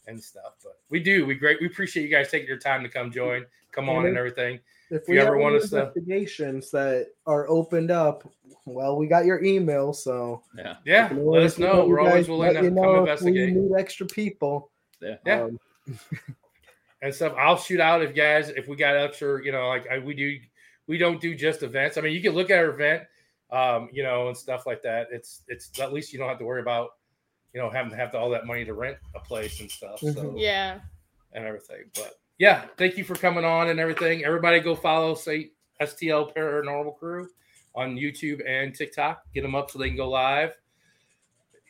[0.07, 0.55] and stuff.
[0.63, 1.25] But we do.
[1.25, 1.59] We great.
[1.61, 4.59] We appreciate you guys taking your time to come join, come on, and everything.
[4.89, 8.23] If you ever want any us to- investigations that are opened up,
[8.65, 10.77] well, we got your email, so Yeah.
[10.85, 11.79] Yeah, let us know.
[11.79, 14.05] let We're always guys- willing let to you come know if investigate We need extra
[14.07, 14.71] people.
[15.01, 15.17] Yeah.
[15.25, 15.41] Yeah.
[15.43, 15.59] Um,
[17.01, 17.33] and stuff.
[17.37, 19.43] I'll shoot out if guys if we got extra.
[19.43, 20.39] You know, like I, we do.
[20.87, 21.97] We don't do just events.
[21.97, 23.03] I mean, you can look at our event,
[23.51, 25.07] um, you know, and stuff like that.
[25.11, 26.91] It's it's at least you don't have to worry about,
[27.53, 29.99] you know, having to have all that money to rent a place and stuff.
[29.99, 30.39] So Mhm.
[30.39, 30.79] Yeah.
[31.33, 31.83] and everything.
[31.93, 34.23] But yeah, thank you for coming on and everything.
[34.23, 35.51] Everybody go follow say
[35.81, 37.29] STL Paranormal Crew
[37.75, 39.23] on YouTube and TikTok.
[39.33, 40.55] Get them up so they can go live.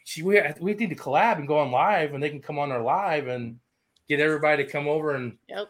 [0.05, 2.71] she we we need to collab and go on live, and they can come on
[2.71, 3.59] our live and
[4.07, 5.67] get everybody to come over and Yep.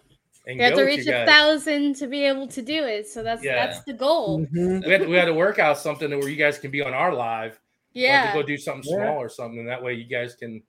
[0.48, 1.28] And You have to reach a guys.
[1.28, 3.08] thousand to be able to do it.
[3.08, 3.66] So that's Yeah.
[3.68, 4.40] that's the goal.
[4.48, 4.84] Mhm.
[4.86, 6.94] We had, to, we had to work out something where you guys can be on
[6.94, 7.60] our live.
[7.94, 8.32] Yeah.
[8.32, 9.06] to go do something Yeah.
[9.06, 10.62] small or something, and that way you guys can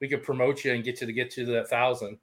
[0.00, 2.18] we could promote you and get you to get you to that thousand.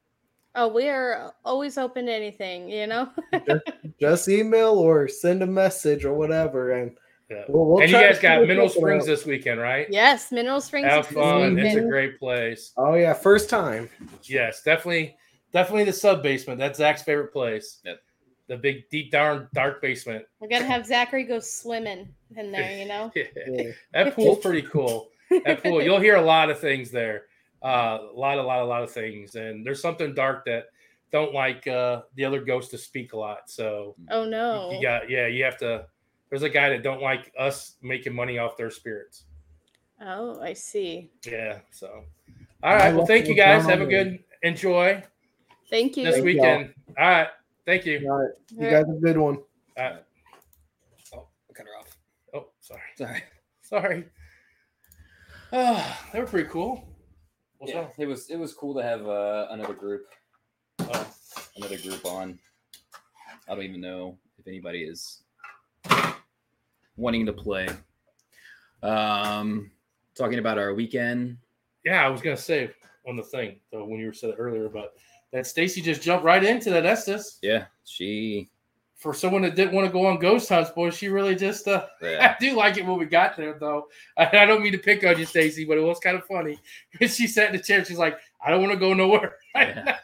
[0.55, 3.09] Oh, we are always open to anything, you know?
[3.99, 6.91] Just email or send a message or whatever, and
[7.31, 7.43] Yeah.
[7.47, 9.07] we'll, we'll and you try to guys got Mineral Springs out.
[9.07, 9.87] this weekend, right?
[9.89, 10.87] yes, Mineral Springs.
[10.87, 11.57] Have is this fun.
[11.57, 12.73] It's a great place.
[12.77, 13.89] Oh yeah, first time.
[14.23, 15.15] Yes, definitely,
[15.53, 16.59] definitely the sub basement.
[16.59, 17.79] That's Zach's favorite place.
[17.85, 18.01] Yep.
[18.47, 20.25] The big, deep, darn, dark basement.
[20.39, 23.11] We're gonna have Zachary go swimming in there, you know?
[23.15, 23.71] Yeah.
[23.93, 25.09] that pool's pretty cool.
[25.45, 27.23] That pool, you'll hear a lot of things there.
[27.63, 29.35] Uh, a lot, a lot, a lot of things.
[29.35, 30.65] And there's something dark that
[31.11, 33.49] don't like uh, the other ghosts to speak a lot.
[33.49, 34.71] So Oh you- no.
[34.71, 35.85] you got, yeah, you have to.
[36.29, 39.23] There's a guy that don't like us making money off their spirits.
[40.01, 41.11] Oh, I see.
[41.25, 41.59] Yeah.
[41.71, 42.03] So,
[42.63, 42.93] all right.
[42.93, 43.65] Well, thank you guys.
[43.65, 45.01] Have a good enjoy
[45.73, 46.03] Thank you.
[46.03, 46.57] this Thank y'all.
[46.59, 46.73] weekend.
[46.99, 47.27] All right.
[47.65, 48.07] Thank you.
[48.07, 49.37] All right, you All guys have a good one.
[49.75, 50.03] All right.
[51.15, 51.97] Oh, cut her off.
[52.31, 52.81] Oh, sorry.
[52.95, 53.23] Sorry.
[53.63, 54.05] Sorry.
[55.51, 56.87] Oh, they were pretty cool.
[57.57, 57.93] What's Yeah, up?
[57.97, 60.05] it was it was cool to have uh, another group
[60.81, 61.07] Oh,
[61.55, 62.37] another group on.
[63.49, 65.23] I don't even know if anybody is
[66.97, 67.67] wanting to play.
[68.83, 69.71] Um,
[70.15, 71.37] talking about our weekend.
[71.83, 72.69] yeah, I was gonna say
[73.07, 74.93] on the thing though when you were said it earlier, but
[75.33, 77.39] that Stacy just jumped right into that Estes.
[77.41, 78.49] Yeah, she.
[78.95, 81.67] For someone that didn't want to go on ghost hunts, boy, she really just.
[81.67, 83.87] Uh, Yeah, I do like it when we got there though.
[84.17, 86.57] I, I don't mean to pick on you, Stacy, but it was kind of funny.
[86.91, 87.83] Because she sat in the chair.
[87.83, 89.97] She's like, I don't want to go nowhere right Yeah.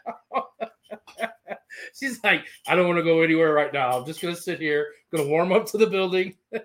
[1.98, 3.92] she's like, I don't want to go anywhere right now.
[4.00, 6.36] I'm just gonna sit here, gonna warm up to the building.
[6.52, 6.64] but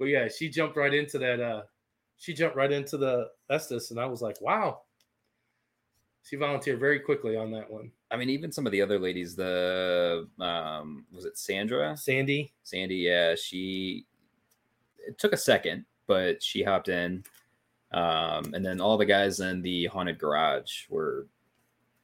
[0.00, 1.40] yeah, she jumped right into that.
[1.40, 1.62] Uh,
[2.16, 4.80] she jumped right into the Estes, and I was like, wow.
[6.28, 7.92] She volunteered very quickly on that one.
[8.10, 9.36] I mean, even some of the other ladies.
[9.36, 11.96] The um, was it Sandra?
[11.96, 14.06] Sandy, Sandy, yeah, she.
[15.06, 17.22] It took a second, but she hopped in,
[17.92, 21.28] um, and then all the guys in the haunted garage were.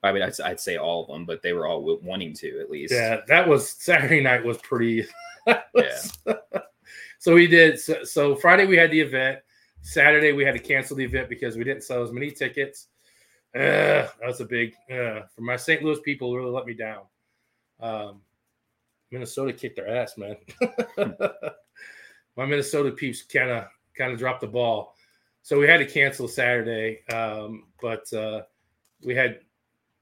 [0.05, 2.71] I mean, I'd, I'd say all of them, but they were all wanting to at
[2.71, 2.93] least.
[2.95, 5.05] Yeah, that was Saturday night was pretty.
[5.75, 6.19] was-
[7.19, 7.81] so we did.
[7.81, 9.41] So, so Friday we had the event.
[9.81, 12.87] Saturday we had to cancel the event because we didn't sell as many tickets.
[13.55, 15.83] That was a big uh, for my St.
[15.83, 16.35] Louis people.
[16.35, 17.03] Really let me down.
[17.81, 18.21] Um,
[19.11, 20.37] Minnesota kicked their ass, man.
[22.37, 23.65] my Minnesota peeps kind of
[23.97, 24.95] kind of dropped the ball,
[25.43, 27.01] so we had to cancel Saturday.
[27.13, 28.43] Um, but uh,
[29.05, 29.41] we had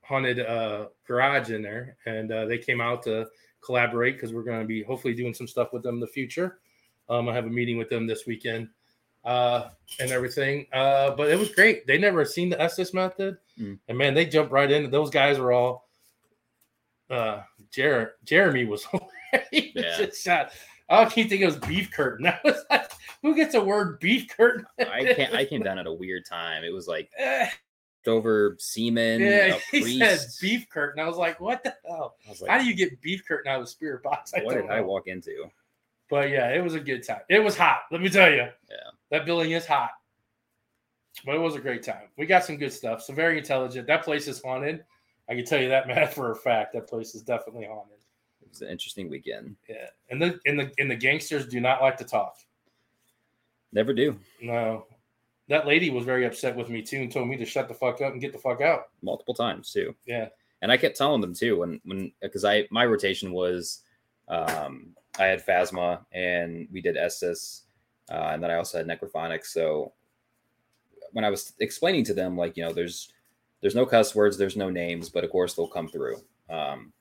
[0.04, 3.26] haunted uh, garage in there, and uh, they came out to
[3.64, 6.60] collaborate because we're going to be hopefully doing some stuff with them in the future.
[7.08, 8.68] Um, I have a meeting with them this weekend
[9.24, 9.68] uh,
[9.98, 10.66] and everything.
[10.72, 11.86] Uh, but it was great.
[11.86, 13.78] They never seen the Estes method, Mm.
[13.88, 14.90] and man, they jumped right in.
[14.90, 15.88] Those guys were all.
[17.10, 19.02] Uh, Jer- Jeremy was, was
[19.52, 20.06] Yeah.
[20.14, 20.52] shot.
[20.88, 22.26] I keep thinking it was beef curtain.
[22.28, 22.90] I was like,
[23.22, 24.66] who gets a word beef curtain?
[24.78, 25.34] I can't.
[25.34, 26.64] I came down at a weird time.
[26.64, 27.10] It was like
[28.06, 29.20] over semen.
[29.20, 30.40] yeah, he said priest.
[30.40, 31.02] beef curtain.
[31.02, 32.16] I was like, what the hell?
[32.26, 34.32] I was How do you get beef curtain out of a spirit box?
[34.34, 35.50] I what did I walk into?
[36.08, 37.20] But yeah, it was a good time.
[37.28, 37.82] It was hot.
[37.92, 38.38] Let me tell you.
[38.68, 38.90] Yeah.
[39.10, 39.90] That building is hot.
[41.24, 42.08] But it was a great time.
[42.16, 43.02] We got some good stuff.
[43.02, 43.86] So very intelligent.
[43.86, 44.84] That place is haunted.
[45.28, 46.72] I can tell you that, man, for a fact.
[46.72, 47.98] That place is definitely haunted.
[48.42, 49.56] It was an interesting weekend.
[49.68, 49.86] Yeah.
[50.10, 52.36] And the and the and the gangsters do not like to talk.
[53.72, 54.18] Never do.
[54.40, 54.86] No.
[55.48, 58.00] That lady was very upset with me too and told me to shut the fuck
[58.00, 58.90] up and get the fuck out.
[59.02, 59.94] multiple times too.
[60.06, 60.28] Yeah.
[60.62, 63.80] And I kept telling them too when when because I my rotation was
[64.28, 67.62] um I had Phasma and we did Estes
[68.10, 69.46] uh, and then I also had Necrophonics.
[69.46, 69.92] So
[71.12, 73.12] when I was explaining to them like you know there's
[73.60, 76.16] there's no cuss words, there's no names, but of course they'll come through.
[76.48, 76.92] Um,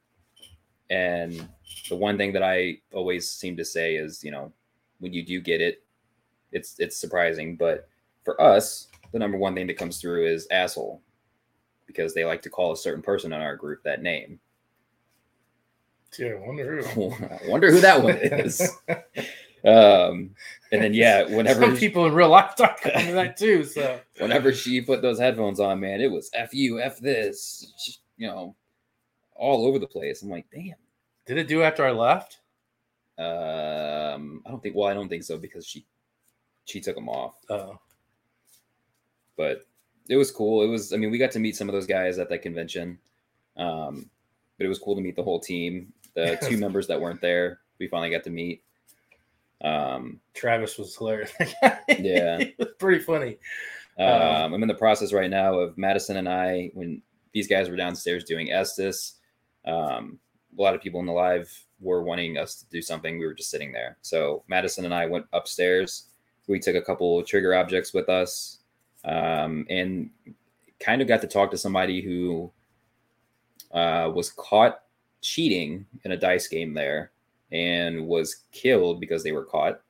[0.90, 1.48] and
[1.90, 4.52] the one thing that I always seem to say is you know
[5.00, 5.84] when you do get it,
[6.52, 7.88] it's it's surprising, but
[8.24, 11.02] for us the number one thing that comes through is asshole
[11.88, 14.40] because they like to call a certain person in our group that name.
[16.18, 17.12] Yeah, I wonder who.
[17.12, 18.62] I wonder who that one is.
[19.66, 20.32] Um,
[20.72, 23.64] and then yeah, whenever Some people in real life talk about that too.
[23.64, 28.00] So whenever she put those headphones on, man, it was f you, f this, just,
[28.18, 28.56] you know,
[29.36, 30.22] all over the place.
[30.22, 30.76] I'm like, damn.
[31.26, 32.40] did it do after I left?
[33.18, 34.76] Um, I don't think.
[34.76, 35.86] Well, I don't think so because she
[36.66, 37.36] she took them off.
[37.50, 37.80] Oh.
[39.36, 39.66] but
[40.10, 40.64] it was cool.
[40.64, 42.98] It was, I mean, we got to meet some of those guys at that convention.
[43.58, 44.10] Um,
[44.58, 45.94] but it was cool to meet the whole team.
[46.16, 48.64] The two members that weren't there, we finally got to meet.
[49.62, 51.32] Um, Travis was hilarious.
[51.42, 51.48] Yeah.
[52.40, 53.38] it was pretty funny.
[53.98, 57.02] Um, I'm in the process right now of Madison and I, when
[57.34, 59.16] these guys were downstairs doing Estes,
[59.66, 60.20] um,
[60.58, 63.20] a lot of people in the live were wanting us to do something.
[63.20, 63.98] We were just sitting there.
[64.02, 66.06] So Madison and I went upstairs.
[66.48, 68.60] We took a couple trigger objects with us
[69.04, 70.10] um, and
[70.80, 72.52] kind of got to talk to somebody who
[73.72, 74.82] uh, was caught
[75.22, 77.12] cheating in a dice game there
[77.52, 79.82] and was killed because they were caught.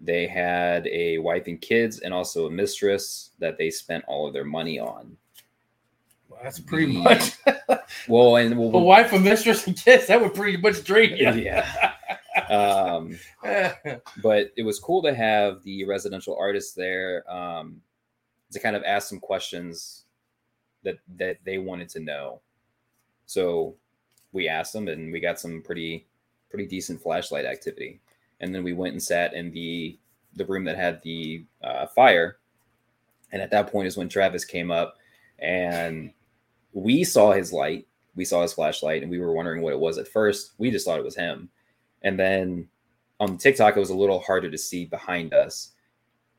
[0.00, 4.32] They had a wife and kids and also a mistress that they spent all of
[4.32, 5.16] their money on.
[6.28, 7.32] Well, that's pretty The- much.
[8.08, 10.06] Well, and we'll, a wife, a mistress, and kids.
[10.06, 11.30] That would pretty much drain you.
[11.30, 11.92] Yeah.
[12.48, 13.18] um,
[14.22, 17.80] but it was cool to have the residential artists there um,
[18.50, 20.04] to kind of ask some questions
[20.84, 22.40] that that they wanted to know.
[23.26, 23.76] So
[24.32, 26.06] we asked them, and we got some pretty
[26.52, 27.98] pretty decent flashlight activity.
[28.40, 29.98] And then we went and sat in the
[30.34, 32.36] the room that had the uh, fire.
[33.32, 34.96] And at that point is when Travis came up,
[35.38, 36.12] and
[36.72, 39.96] we saw his light, we saw his flashlight, and we were wondering what it was
[39.98, 40.52] at first.
[40.58, 41.48] We just thought it was him.
[42.02, 42.68] And then
[43.20, 45.72] on TikTok, it was a little harder to see behind us,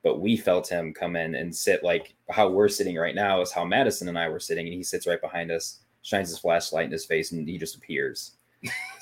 [0.04, 3.52] but we felt him come in and sit like how we're sitting right now is
[3.52, 6.86] how Madison and I were sitting, and he sits right behind us, shines his flashlight
[6.86, 8.34] in his face, and he just appears.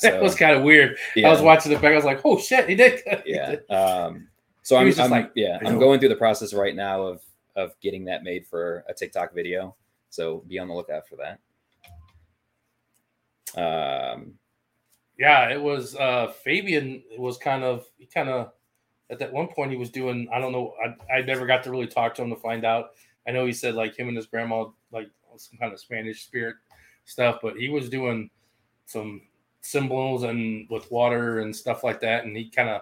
[0.02, 0.98] That was kind of weird.
[1.16, 1.92] yeah, I was watching it back.
[1.94, 3.52] I was like, "Oh shit, he did." He yeah.
[3.52, 3.70] did.
[3.72, 4.28] Um,
[4.64, 7.22] so He I'm, just I'm like, yeah, I'm going through the process right now of
[7.56, 9.76] of getting that made for a TikTok video.
[10.10, 11.40] So be on the lookout for that.
[13.56, 14.34] Um,
[15.18, 15.96] Yeah, it was.
[15.96, 18.52] uh Fabian was kind of, he kind of,
[19.10, 20.28] at that one point, he was doing.
[20.34, 20.74] I don't know.
[20.84, 22.92] I I never got to really talk to him to find out.
[23.28, 26.56] I know he said like him and his grandma like some kind of Spanish spirit
[27.06, 28.30] stuff, but he was doing
[28.86, 29.22] some
[29.62, 32.26] symbols and with water and stuff like that.
[32.26, 32.82] And he kind of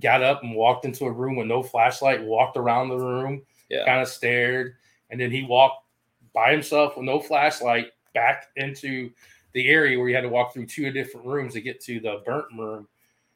[0.00, 3.84] got up and walked into a room with no flashlight, walked around the room, yeah,
[3.84, 4.74] kind of stared,
[5.10, 5.84] and then he walked
[6.32, 9.10] by himself with no flashlight back into
[9.52, 12.22] the area where he had to walk through two different rooms to get to the
[12.24, 12.88] burnt room,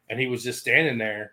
[0.09, 1.33] and he was just standing there,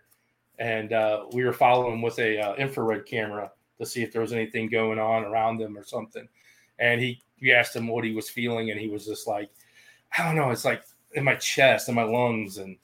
[0.58, 4.22] and uh, we were following him with a uh, infrared camera to see if there
[4.22, 6.28] was anything going on around him or something,
[6.78, 9.50] and he we asked him what he was feeling, and he was just like,
[10.16, 10.82] I don't know, it's like
[11.14, 12.76] in my chest and my lungs, and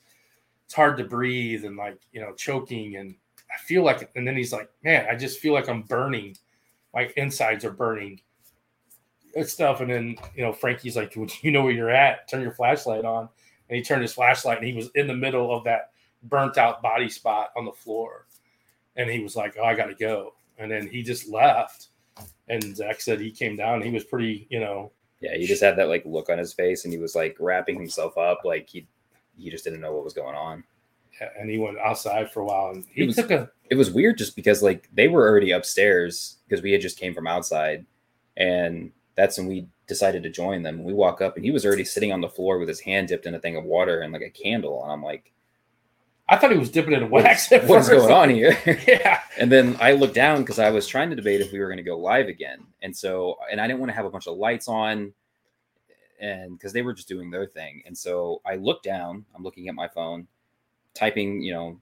[0.65, 3.15] it's hard to breathe, and like you know choking, and
[3.53, 6.37] I feel like, and then he's like, man, I just feel like I'm burning
[6.95, 8.21] my insides are burning
[9.35, 9.81] and stuff.
[9.81, 12.29] And then, you know, Frankie's like, "Would you know where you're at?
[12.29, 13.29] Turn your flashlight on.
[13.69, 15.91] And he turned his flashlight and he was in the middle of that
[16.25, 18.27] burnt out body spot on the floor.
[18.97, 20.35] And he was like, Oh, I got to go.
[20.59, 21.89] And then he just left.
[22.49, 23.81] And Zach said he came down.
[23.81, 24.91] He was pretty, you know,
[25.21, 25.37] yeah.
[25.37, 28.17] He just had that like look on his face, and he was like wrapping himself
[28.19, 28.87] up, like he
[29.39, 30.65] he just didn't know what was going on.
[31.39, 32.71] and he went outside for a while.
[32.73, 35.51] And he It was- took a, it was weird just because like they were already
[35.53, 37.85] upstairs because we had just came from outside
[38.37, 41.85] and that's when we decided to join them we walk up and he was already
[41.85, 44.23] sitting on the floor with his hand dipped in a thing of water and like
[44.23, 45.33] a candle and i'm like
[46.31, 47.51] I thought he was dipping in wax.
[47.51, 48.57] at what's going on here?
[48.87, 49.21] Yeah.
[49.37, 51.77] and then i looked down because i was trying to debate if we were going
[51.79, 52.61] to go live again.
[52.83, 55.13] And so and i didn't want to have a bunch of lights on
[56.21, 57.83] and because they were just doing their thing.
[57.85, 60.29] And so i looked down i'm looking at my phone
[60.95, 61.81] typing you know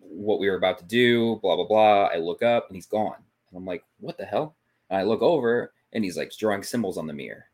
[0.00, 2.04] what we were about to do blah blah blah.
[2.04, 3.16] I look up and he's gone.
[3.50, 4.54] And i'm like what the hell?
[4.88, 7.46] And i look over and he's like drawing symbols on the mirror.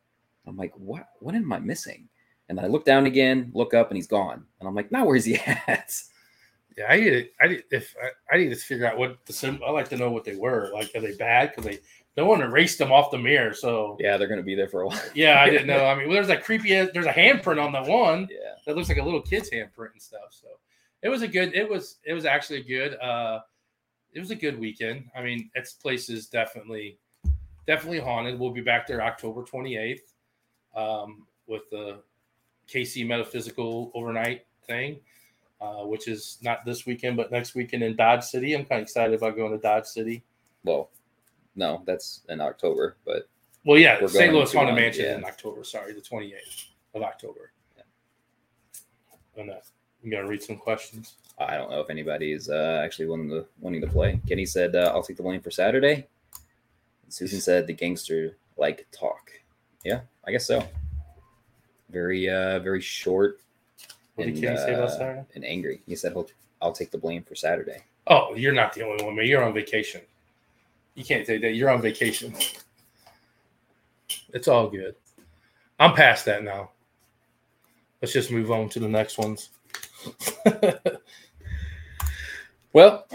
[0.47, 2.11] I'm like what what am i missing?
[2.51, 4.45] And then i look down again look up and he's gone.
[4.61, 5.91] And i'm like now where's he at
[6.77, 9.33] Yeah, I need to, I need if I, I need to figure out what the
[9.33, 9.61] sim.
[9.67, 10.71] I like to know what they were.
[10.75, 11.51] Like, are they bad?
[11.51, 11.79] Because they
[12.17, 13.55] no one erased them off the mirror.
[13.55, 15.85] So yeah they're going to be there for a while yeah, I didn't know.
[15.87, 16.71] I mean, well, there's that creepy.
[16.71, 20.03] There's a handprint on the one yeah that looks like a little kid's handprint and
[20.03, 20.31] stuff.
[20.31, 20.49] So
[21.03, 21.55] it was a good.
[21.55, 22.99] It was it was actually a good.
[23.01, 23.41] uh
[24.13, 25.05] It was a good weekend.
[25.17, 26.99] I mean, its place is definitely
[27.67, 28.39] definitely haunted.
[28.39, 30.01] We'll be back there October 28th
[30.75, 32.01] um, with the
[32.69, 35.01] KC Metaphysical overnight thing
[35.61, 38.55] uh, which is not this weekend, but next weekend in Dodge City.
[38.55, 40.23] I'm kind of excited about going to Dodge City.
[40.65, 40.91] well
[41.59, 43.29] no that's in october but
[43.65, 44.33] Well, yeah, St.
[44.33, 45.17] Louis Haunted Mansion yeah.
[45.17, 45.65] in October.
[45.65, 47.51] Sorry, the 28th of October.
[49.37, 49.55] And uh,
[50.05, 51.17] I'm gonna read some questions.
[51.39, 54.21] I don't know if anybody is uh, actually wanting to wanting to play.
[54.27, 56.07] Kenny said, uh, "I'll take the blame for Saturday."
[57.05, 59.31] And Susan said, "The gangster like talk."
[59.85, 60.67] Yeah, I guess so.
[61.91, 63.41] Very, uh, very short
[64.17, 65.25] What did and, Kenny say about uh, Saturday?
[65.35, 65.81] and angry.
[65.87, 66.29] He said, He'll,
[66.61, 69.27] "I'll take the blame for Saturday." Oh, you're not the only one, man.
[69.27, 70.01] You're on vacation.
[70.95, 71.55] You can't say that.
[71.55, 72.35] You're on vacation.
[74.33, 74.95] It's all good.
[75.79, 76.71] I'm past that now.
[78.01, 79.51] Let's just move on to the next ones.
[82.77, 83.07] Well,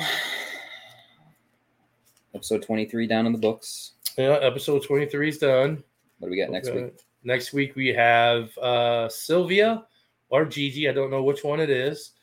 [2.33, 3.91] episode 23 down in the books.
[4.17, 5.83] Yeah, episode 23 is done.
[6.17, 6.85] What do we got next Okay.
[6.85, 6.99] week?
[7.23, 9.85] Next week we have uh, Sylvia
[10.31, 10.89] or Gigi.
[10.89, 12.13] I don't know which one it is,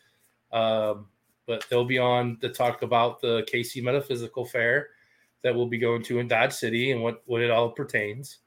[0.52, 1.06] um,
[1.46, 4.88] but they'll be on to talk about the KC Metaphysical Fair
[5.42, 8.38] that we'll be going to in Dodge City and what what it all pertains.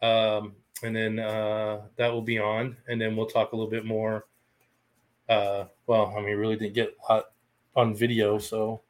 [0.00, 0.54] Um,
[0.84, 4.26] and then uh, that will be on, and then we'll talk a little bit more.
[5.28, 6.96] Uh, well, I mean, really didn't get
[7.74, 8.82] on video, so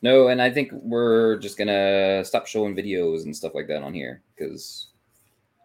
[0.00, 3.94] No, and I think we're just gonna stop showing videos and stuff like that on
[3.94, 4.88] here because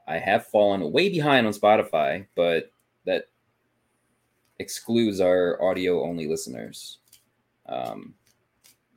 [0.07, 2.71] I have fallen way behind on Spotify, but
[3.05, 3.25] that
[4.59, 6.99] excludes our audio only listeners.
[7.67, 8.13] Um,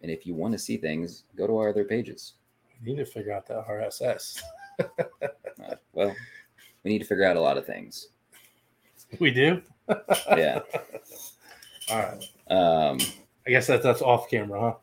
[0.03, 2.35] and if you want to see things, go to our other pages.
[2.85, 4.41] we need to figure out that RSS.
[5.65, 6.15] Uh, well,
[6.85, 8.09] we need to figure out a lot of things.
[9.19, 9.63] We do.
[10.29, 10.61] Yeah.
[11.91, 12.23] All right.
[12.49, 12.99] Um,
[13.47, 14.77] I guess that that's off camera,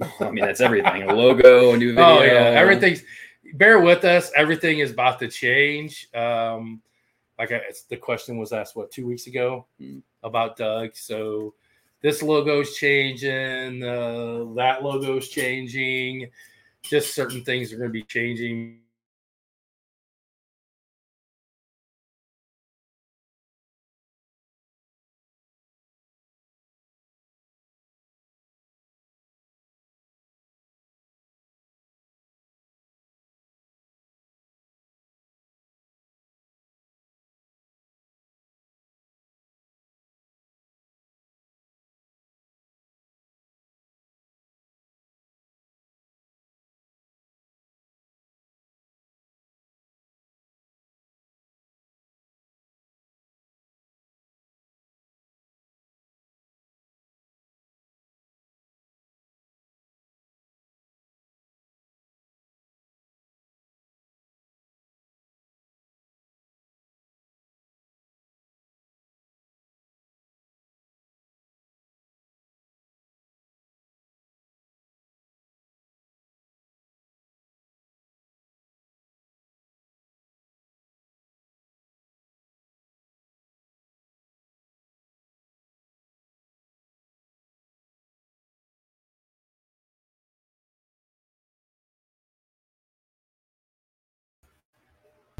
[0.00, 0.06] huh?
[0.20, 1.04] I mean, that's everything.
[1.04, 2.04] A logo, a new video.
[2.04, 3.02] Oh yeah, everything's.
[3.54, 4.32] Bear with us.
[4.34, 6.08] Everything is about to change.
[6.12, 6.82] Um,
[7.38, 10.02] like I, it's, the question was asked what two weeks ago Mm.
[10.24, 10.96] about Doug.
[10.96, 11.54] So
[12.02, 13.82] this logo's changing.
[13.82, 16.30] Uh, that logo's changing.
[16.82, 18.80] Just certain things are going to be changing.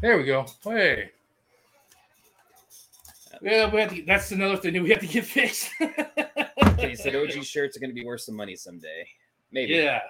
[0.05, 0.45] There we go.
[0.63, 1.09] Hey.
[3.41, 5.71] Yeah, we have to, that's another thing that we have to get fixed.
[6.77, 9.07] Okay, said OG shirts are going to be worth some money someday.
[9.51, 9.73] Maybe.
[9.73, 10.01] Yeah,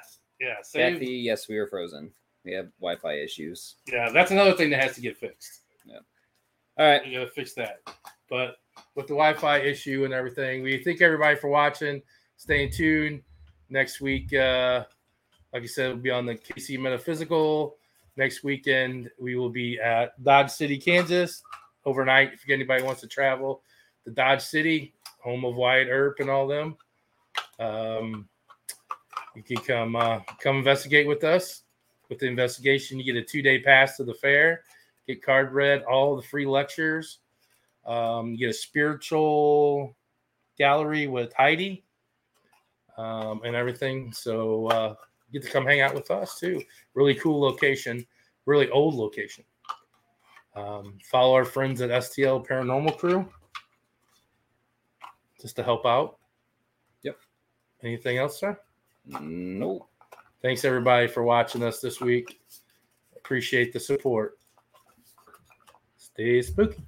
[0.41, 0.55] yeah.
[0.63, 2.11] Save, Kathy, yes, we are frozen.
[2.43, 3.75] We have Wi-Fi issues.
[3.87, 5.61] yeah, that's another thing that has to get fixed.
[5.85, 5.99] Yeah.
[6.77, 7.01] All right.
[7.05, 7.81] We gotta fix that.
[8.29, 8.57] But
[8.95, 12.01] with the Wi-Fi issue and everything, we thank everybody for watching.
[12.35, 13.21] Stay tuned.
[13.69, 14.83] Next week, uh,
[15.53, 17.77] like I said, we'll be on the KC Metaphysical.
[18.17, 21.43] Next weekend, we will be at Dodge City, Kansas,
[21.85, 22.33] overnight.
[22.33, 23.61] If anybody wants to travel
[24.05, 26.77] the Dodge City, home of Wyatt Earp and all them,
[27.59, 28.29] um,
[29.35, 31.63] you can come uh, come investigate with us.
[32.09, 34.61] With the investigation, you get a two day pass to the fair
[35.07, 37.19] get card read, all the free lectures.
[37.85, 39.95] Um, you get a spiritual
[40.57, 41.83] gallery with Heidi
[42.97, 44.11] um, and everything.
[44.11, 44.95] So uh,
[45.35, 46.61] get to come hang out with us too.
[46.93, 48.05] Really cool location,
[48.45, 49.43] really old location.
[50.55, 53.27] Um, follow our friends at STL Paranormal Crew
[55.41, 56.17] just to help out.
[57.03, 57.17] Yep.
[57.83, 58.57] Anything else, sir?
[59.05, 59.89] Nope.
[60.41, 62.39] Thanks everybody for watching us this week.
[63.17, 64.37] Appreciate the support.
[65.97, 66.81] Stay spooky.